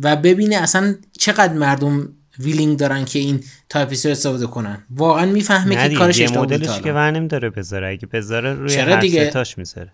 و 0.00 0.16
ببینه 0.16 0.56
اصلا 0.56 0.94
چقدر 1.18 1.52
مردم 1.52 2.08
willing 2.38 2.78
دارن 2.78 3.04
که 3.04 3.18
این 3.18 3.44
Type 3.68 3.94
C 3.94 4.08
رو 4.08 4.12
استفاده 4.12 4.46
کنن. 4.46 4.84
واقعا 4.90 5.26
می‌فهمه 5.26 5.88
که 5.88 5.94
کارش 5.94 6.20
اشتباه 6.20 6.42
مدلش 6.42 6.80
که 6.80 6.92
ور 6.92 7.26
داره 7.26 7.50
بذاره. 7.50 7.88
اگه 7.88 8.06
بذاره 8.06 8.52
روی 8.52 8.76
هر 8.76 9.00
دیگه؟ 9.00 9.30
تهش 9.30 9.58
می‌ذاره 9.58 9.92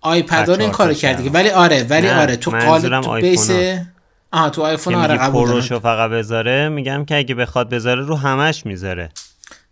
آیپد 0.00 0.50
این 0.50 0.70
کارو 0.70 0.94
کرد 0.94 1.34
ولی 1.34 1.50
آره 1.50 1.86
ولی 1.90 2.08
آره 2.08 2.36
تو 2.36 2.50
قالب 2.50 3.00
تو 3.00 3.12
بیس 3.12 3.50
آها 4.32 4.50
تو 4.50 4.62
آیفون 4.62 4.94
آره 4.94 5.16
قبول 5.16 5.48
پروشو 5.48 5.80
فقط 5.80 6.10
بذاره 6.10 6.68
میگم 6.68 7.04
که 7.04 7.16
اگه 7.16 7.34
بخواد 7.34 7.70
بذاره 7.70 8.02
رو 8.02 8.16
همش 8.16 8.66
می‌ذاره. 8.66 9.08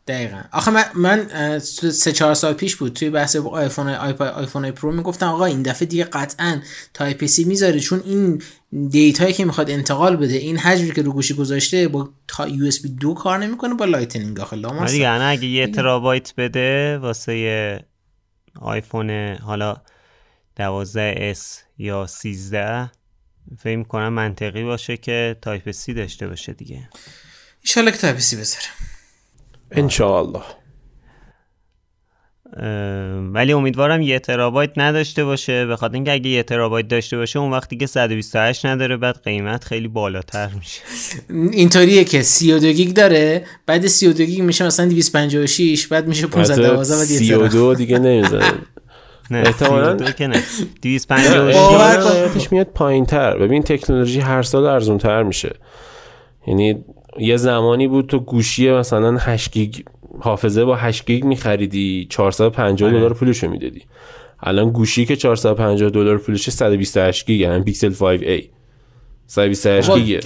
دقیقا. 0.07 0.41
آخه 0.53 0.71
من, 0.71 0.85
من 0.95 1.59
سه 1.59 2.13
چهار 2.13 2.35
سال 2.35 2.53
پیش 2.53 2.77
بود 2.77 2.93
توی 2.93 3.11
بحث 3.11 3.37
آیفون 3.37 3.89
آیفون 3.89 4.71
پرو 4.71 4.93
می‌گفتم 4.93 5.27
آقا 5.27 5.45
این 5.45 5.63
دفعه 5.63 5.89
دیگه 5.89 6.05
قطعا 6.05 6.61
Type-C 6.95 7.45
می‌ذاره 7.45 7.81
چون 7.81 8.03
این 8.05 8.43
دیتایی 8.91 9.33
که 9.33 9.45
می‌خواد 9.45 9.71
انتقال 9.71 10.17
بده 10.17 10.35
این 10.35 10.59
حجمی 10.59 10.93
که 10.93 11.03
رو 11.03 11.13
گوشی 11.13 11.35
گذاشته 11.35 11.89
با 11.89 12.11
تا 12.29 12.49
USB 12.49 12.89
دو 12.89 13.15
کار 13.15 13.39
نمی‌کنه 13.39 13.75
با 13.75 13.85
Lightning 13.85 14.37
داخل 14.37 14.67
آره 14.67 14.91
دیگه 14.91 15.11
اگه 15.11 15.47
یه 15.47 15.67
ترابایت 15.67 16.35
بده 16.37 16.99
واسه 16.99 17.85
آیفون 18.61 19.37
حالا 19.37 19.77
12 20.57 21.35
s 21.35 21.39
یا 21.79 22.07
13 22.07 22.91
فکر 23.59 23.83
کنم 23.83 24.13
منطقی 24.13 24.65
باشه 24.65 24.97
که 24.97 25.37
Type-C 25.43 25.95
داشته 25.95 26.29
باشه 26.29 26.53
دیگه. 26.53 26.89
ایشالله 27.61 27.91
که 27.91 27.99
Type-C 27.99 28.37
بذاره. 28.37 28.67
انشاءالله. 29.71 30.43
ولی 33.33 33.53
امیدوارم 33.53 34.03
یه 34.03 34.19
ترابایت 34.19 34.71
نداشته 34.77 35.25
باشه. 35.25 35.67
به 35.67 35.77
خاطر 35.77 35.95
اینکه 35.95 36.13
اگه 36.13 36.31
یه 36.31 36.43
ترابایت 36.43 36.89
داشته 36.89 37.17
باشه 37.17 37.39
اون 37.39 37.51
وقتی 37.51 37.77
که 37.77 37.87
128 37.87 38.67
نداره 38.67 38.97
بعد 38.97 39.23
قیمت 39.25 39.65
خیلی 39.65 39.89
بالاتر 39.89 40.49
میشه. 40.59 40.81
اینطوریه 41.59 42.05
که 42.05 42.23
32 42.23 42.73
گیگ 42.73 42.93
داره 42.93 43.45
بعد 43.67 43.87
32 43.87 44.25
گیگ 44.25 44.43
میشه 44.43 44.67
مثلا 44.67 44.87
256 44.87 45.87
بعد 45.87 46.09
میشه 46.09 46.27
512 46.27 46.97
بعد 46.97 47.05
32 47.05 47.75
دیگه 47.75 47.99
نمی‌زنه. 47.99 48.53
نه 49.31 49.39
احتمالاً 49.39 50.11
که 50.11 50.27
نه. 50.27 50.43
256 50.83 52.53
میاد 52.53 52.67
پایینتر. 52.67 53.39
ببین 53.39 53.63
تکنولوژی 53.63 54.21
هر 54.21 54.43
سال 54.43 54.67
ارزون 54.67 54.99
تر 54.99 55.23
میشه. 55.23 55.55
یعنی 56.47 56.85
یه 57.19 57.37
زمانی 57.37 57.89
بود 57.89 58.07
تو 58.07 58.19
گوشی 58.19 58.71
مثلا 58.71 59.17
8 59.17 59.53
گیگ 59.53 59.75
حافظه 60.21 60.65
با 60.65 60.77
8 60.77 61.07
گیگ 61.07 61.25
میخریدی 61.25 62.07
450 62.11 62.89
آره. 62.89 62.99
دلار 62.99 63.15
پولشو 63.15 63.49
می‌دادی. 63.49 63.83
الان 64.41 64.71
گوشی 64.73 65.07
که 65.07 65.17
450 65.17 65.91
دلار 65.91 66.19
پولشه 66.19 66.51
128 66.51 67.27
گیگ 67.27 67.41
یعنی 67.41 67.65
پیکسل 67.65 67.95
5a 67.95 68.45
128 69.27 69.91
گیگه. 69.91 70.21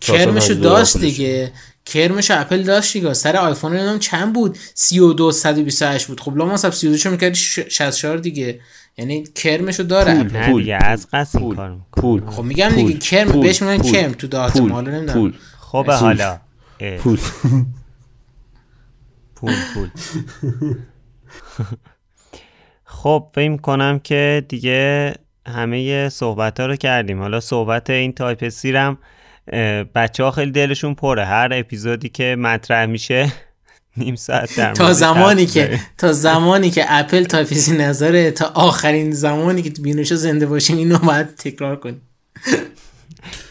کرمشو 0.00 0.54
داشت 0.54 0.98
دیگه. 0.98 1.52
کرمش 1.86 2.30
اپل 2.30 2.62
داشت 2.62 2.92
دیگه. 2.92 3.12
سر 3.12 3.36
آیفون 3.36 3.72
نمی‌دونم 3.72 3.98
چند 3.98 4.32
بود؟ 4.32 4.58
32 4.74 5.32
128 5.32 6.06
بود. 6.06 6.20
خب 6.20 6.36
لاماس 6.36 6.66
32 6.66 6.96
شو 6.96 7.10
می‌کردی؟ 7.10 7.34
64 7.34 8.16
دیگه. 8.16 8.60
یعنی 8.98 9.24
کرمشو 9.34 9.82
داره 9.82 10.14
پول 10.14 10.36
نه 10.36 10.52
دیگه 10.52 10.78
از 10.82 11.06
قصد 11.12 11.38
این 11.38 11.54
کار 11.54 11.76
پول. 11.96 12.22
خب 12.26 12.42
میگم 12.42 12.68
دیگه 12.68 12.98
کرم 12.98 13.40
بهش 13.40 13.62
میگن 13.62 13.82
کرم 13.82 14.12
تو 14.12 14.26
دات 14.26 14.56
مال 14.56 14.90
نمی‌دونم. 14.90 15.12
پول. 15.12 15.32
خب 15.60 15.86
حالا 15.90 16.38
پول. 16.98 17.18
پول 19.36 19.54
پول. 19.74 19.88
خب 22.84 23.28
فکر 23.34 23.56
کنم 23.56 23.98
که 23.98 24.44
دیگه 24.48 25.14
همه 25.46 26.08
صحبت 26.08 26.60
ها 26.60 26.66
رو 26.66 26.76
کردیم. 26.76 27.20
حالا 27.20 27.40
صحبت 27.40 27.90
این 27.90 28.12
تایپ 28.12 28.48
سیرم 28.48 28.98
بچه 29.94 30.24
ها 30.24 30.30
خیلی 30.30 30.50
دلشون 30.50 30.94
پره. 30.94 31.24
هر 31.24 31.48
اپیزودی 31.52 32.08
که 32.08 32.36
مطرح 32.38 32.86
میشه 32.86 33.32
نیم 33.96 34.14
ساعت 34.14 34.56
در 34.56 34.72
تا 34.72 34.92
زمانی 34.92 35.46
که 35.46 35.80
تا 35.98 36.12
زمانی 36.12 36.70
که 36.70 36.84
اپل 36.88 37.24
Type-C 37.24 37.76
نذاره 37.76 38.30
تا 38.30 38.46
آخرین 38.54 39.12
زمانی 39.12 39.62
که 39.62 39.70
بینوشا 39.82 40.14
زنده 40.14 40.46
باشیم 40.46 40.76
اینو 40.76 40.98
باید 40.98 41.34
تکرار 41.36 41.76
کنیم. 41.76 42.00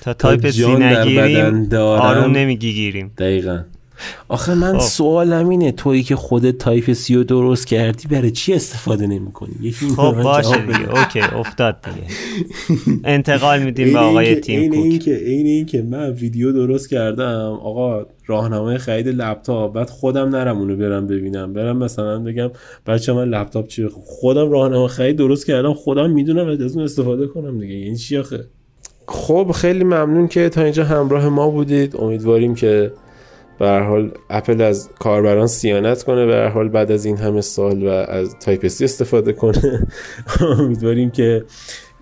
تا 0.02 0.14
Type-C 0.14 0.76
نگیریم 0.76 1.74
آروم 1.76 2.32
نمیگی 2.32 2.74
گیریم 2.74 3.12
دقیقا. 3.18 3.64
آخه 4.28 4.54
من 4.54 4.78
خب. 4.78 4.86
سوالم 4.86 5.50
اینه 5.50 5.72
تویی 5.72 6.04
که 6.04 6.16
خودت 6.16 6.58
Type-C 6.58 7.16
رو 7.16 7.24
درست 7.24 7.68
کردی 7.68 8.08
برای 8.08 8.32
چی 8.32 8.54
استفاده 8.54 9.08
نمی 9.08 9.32
کنی 9.32 9.54
یکی 9.62 9.88
خب 9.88 10.22
باشه 10.24 10.58
دیگه. 10.58 11.00
okay 11.00 11.20
افتاد 11.20 11.78
دیگه. 11.82 12.08
انتقال 13.14 13.64
میدیم 13.64 13.94
به 13.94 14.00
آقای 14.00 14.36
تیم 14.36 14.60
این 14.60 14.74
این 14.74 15.00
که 15.00 15.16
این 15.26 15.46
این 15.46 15.66
که 15.66 15.82
من 15.82 16.10
ویدیو 16.12 16.52
درست 16.52 16.90
کردم 16.90 17.60
آقا 17.64 18.06
راهنمای 18.26 18.78
خرید 18.78 19.08
لپتاپ 19.08 19.74
بعد 19.74 19.90
خودم 19.90 20.30
نرم 20.30 20.58
اونو 20.58 20.76
برم 20.76 21.08
ببینم. 21.08 21.54
برم 21.54 21.78
مثلا 21.78 22.20
بگم 22.20 22.52
بچه 22.88 23.14
من 23.14 23.30
لپتاپ 23.30 23.68
چیه؟ 23.68 23.90
خودم 23.90 24.52
راهنمای 24.52 24.88
خرید 24.88 25.16
درست 25.16 25.46
کردم 25.46 25.74
خودم 25.74 26.10
می‌دونم 26.10 26.48
از 26.48 26.76
اون 26.76 26.84
استفاده 26.84 27.28
کنم 27.28 27.60
دیگه. 27.60 27.76
این 27.76 27.96
چی 27.96 28.18
آخه؟ 28.18 28.46
خب 29.08 29.52
خیلی 29.56 29.84
ممنون 29.84 30.28
که 30.28 30.50
تا 30.50 30.62
اینجا 30.62 30.84
همراه 30.84 31.30
ما 31.30 31.50
بودید. 31.50 31.96
امیدواریم 31.98 32.56
که 32.56 32.92
به 33.60 33.80
حال 33.80 34.12
اپل 34.30 34.62
از 34.62 34.90
کاربران 35.00 35.48
صیانت 35.48 36.04
کنه 36.04 36.26
به 36.26 36.52
حال 36.54 36.70
بعد 36.70 36.92
از 36.92 37.06
این 37.06 37.18
همه 37.18 37.42
سال 37.42 37.84
و 37.84 37.90
از 37.90 38.36
Type-C 38.40 38.86
استفاده 38.86 39.34
کنه. 39.34 39.88
امیدواریم 40.60 41.12
که 41.12 41.46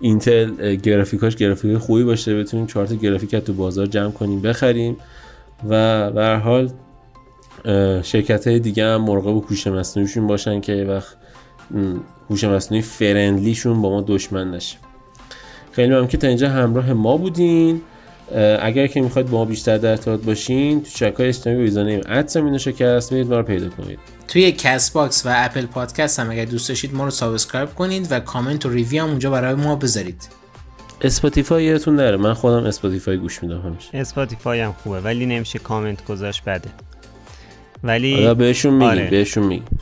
اینتل 0.00 0.74
گرافیکاش 0.74 1.36
گرافیک 1.36 1.78
خوبی 1.78 2.04
باشه. 2.04 2.38
بتونیم 2.38 2.66
چهار 2.66 2.86
تا 2.86 2.94
گرافیک 2.94 3.36
تو 3.36 3.52
بازار 3.52 3.86
جمع 3.86 4.10
کنیم 4.10 4.42
بخریم 4.42 4.96
و 5.68 6.10
به 6.10 6.40
حال 6.44 6.70
شرکت 8.02 8.46
های 8.46 8.58
دیگه 8.58 8.84
هم 8.84 9.00
مراقب 9.00 9.44
هوش 9.50 9.66
مصنوعیشون 9.66 10.26
باشن 10.26 10.60
که 10.60 10.84
وقت 10.88 11.16
هوش 12.30 12.44
مصنوعی 12.44 12.82
فرندلیشون 12.82 13.82
با 13.82 13.90
ما 13.90 14.04
دشمن 14.06 14.50
نشه. 14.50 14.76
خیلی 15.72 15.88
ممنون 15.88 16.06
که 16.06 16.16
تا 16.16 16.26
اینجا 16.26 16.48
همراه 16.48 16.92
ما 16.92 17.16
بودین. 17.16 17.80
اگر 18.60 18.86
که 18.86 19.00
می‌خواید 19.00 19.30
با 19.30 19.38
ما 19.38 19.44
بیشتر 19.44 19.78
در 19.78 19.90
ارتباط 19.90 20.20
باشین 20.20 20.82
تو 20.82 20.90
چک 20.90 21.14
های 21.18 21.28
اجتماعی 21.28 21.60
ویزانیم 21.60 22.00
ادس 22.06 22.36
مینو 22.36 22.58
شکست 22.58 23.12
برید 23.12 23.28
ما 23.28 23.36
رو 23.36 23.42
پیدا 23.42 23.68
کنید. 23.68 23.98
توی 24.28 24.52
Castbox 24.52 25.26
و 25.26 25.28
Apple 25.32 25.66
Podcast 25.66 26.20
هم 26.20 26.30
اگر 26.30 26.44
دوست 26.44 26.68
داشتید 26.68 26.94
ما 26.94 27.04
رو 27.04 27.10
subscribe 27.10 27.68
کنید 27.68 28.06
و 28.10 28.20
کامنت 28.20 28.66
و 28.66 28.70
review 28.70 29.02
هم 29.02 29.08
اونجا 29.08 29.30
برای 29.30 29.54
ما 29.54 29.76
بذارید. 29.76 30.28
Spotify 31.00 31.64
یادتون 31.64 31.96
نره. 31.96 32.16
من 32.16 32.34
خودم 32.34 32.66
Spotify 32.66 33.16
گوش 33.16 33.42
میدم 33.42 33.60
همیشه. 33.60 33.88
Spotify 33.92 34.60
هم 34.60 34.74
خوبه 34.82 35.00
ولی 35.00 35.26
نمیشه 35.26 35.58
کامنت 35.58 36.04
گذاشت 36.04 36.44
بده. 36.44 36.70
ولی 37.84 38.14
آره 38.14 38.34
بهشون 38.34 38.74
میگیم 38.74 38.88
آره. 38.88 39.10
بهشون 39.10 39.44
میگیم. 39.44 39.80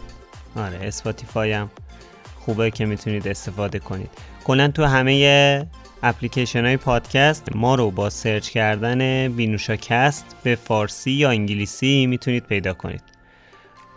آره 0.56 0.78
Spotify 0.82 1.52
هم 1.52 1.70
خوبه 2.40 2.70
که 2.70 2.86
می‌تونید 2.86 3.28
استفاده 3.28 3.78
کنید. 3.78 4.10
کلا 4.44 4.68
تو 4.68 4.84
همه 4.84 5.66
اپلیکیشن 6.02 6.64
های 6.64 6.76
پادکست 6.76 7.48
ما 7.54 7.74
رو 7.74 7.90
با 7.90 8.10
search 8.10 8.48
کردن 8.48 9.28
بینوشاکست 9.28 10.24
به 10.42 10.54
فارسی 10.54 11.10
یا 11.10 11.30
انگلیسی 11.30 12.06
می‌تونید 12.06 12.44
پیدا 12.46 12.72
کنید. 12.74 13.02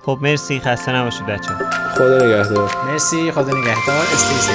خب 0.06 0.20
مرسی. 0.22 0.60
خسته 0.60 0.96
نباشید 0.96 1.26
بچه 1.26 1.54
خدا 1.96 2.18
نگهدار. 2.18 2.72
مرسی. 2.92 3.32
خدا 3.32 3.58
نگهدار. 3.58 4.02
استی 4.14 4.54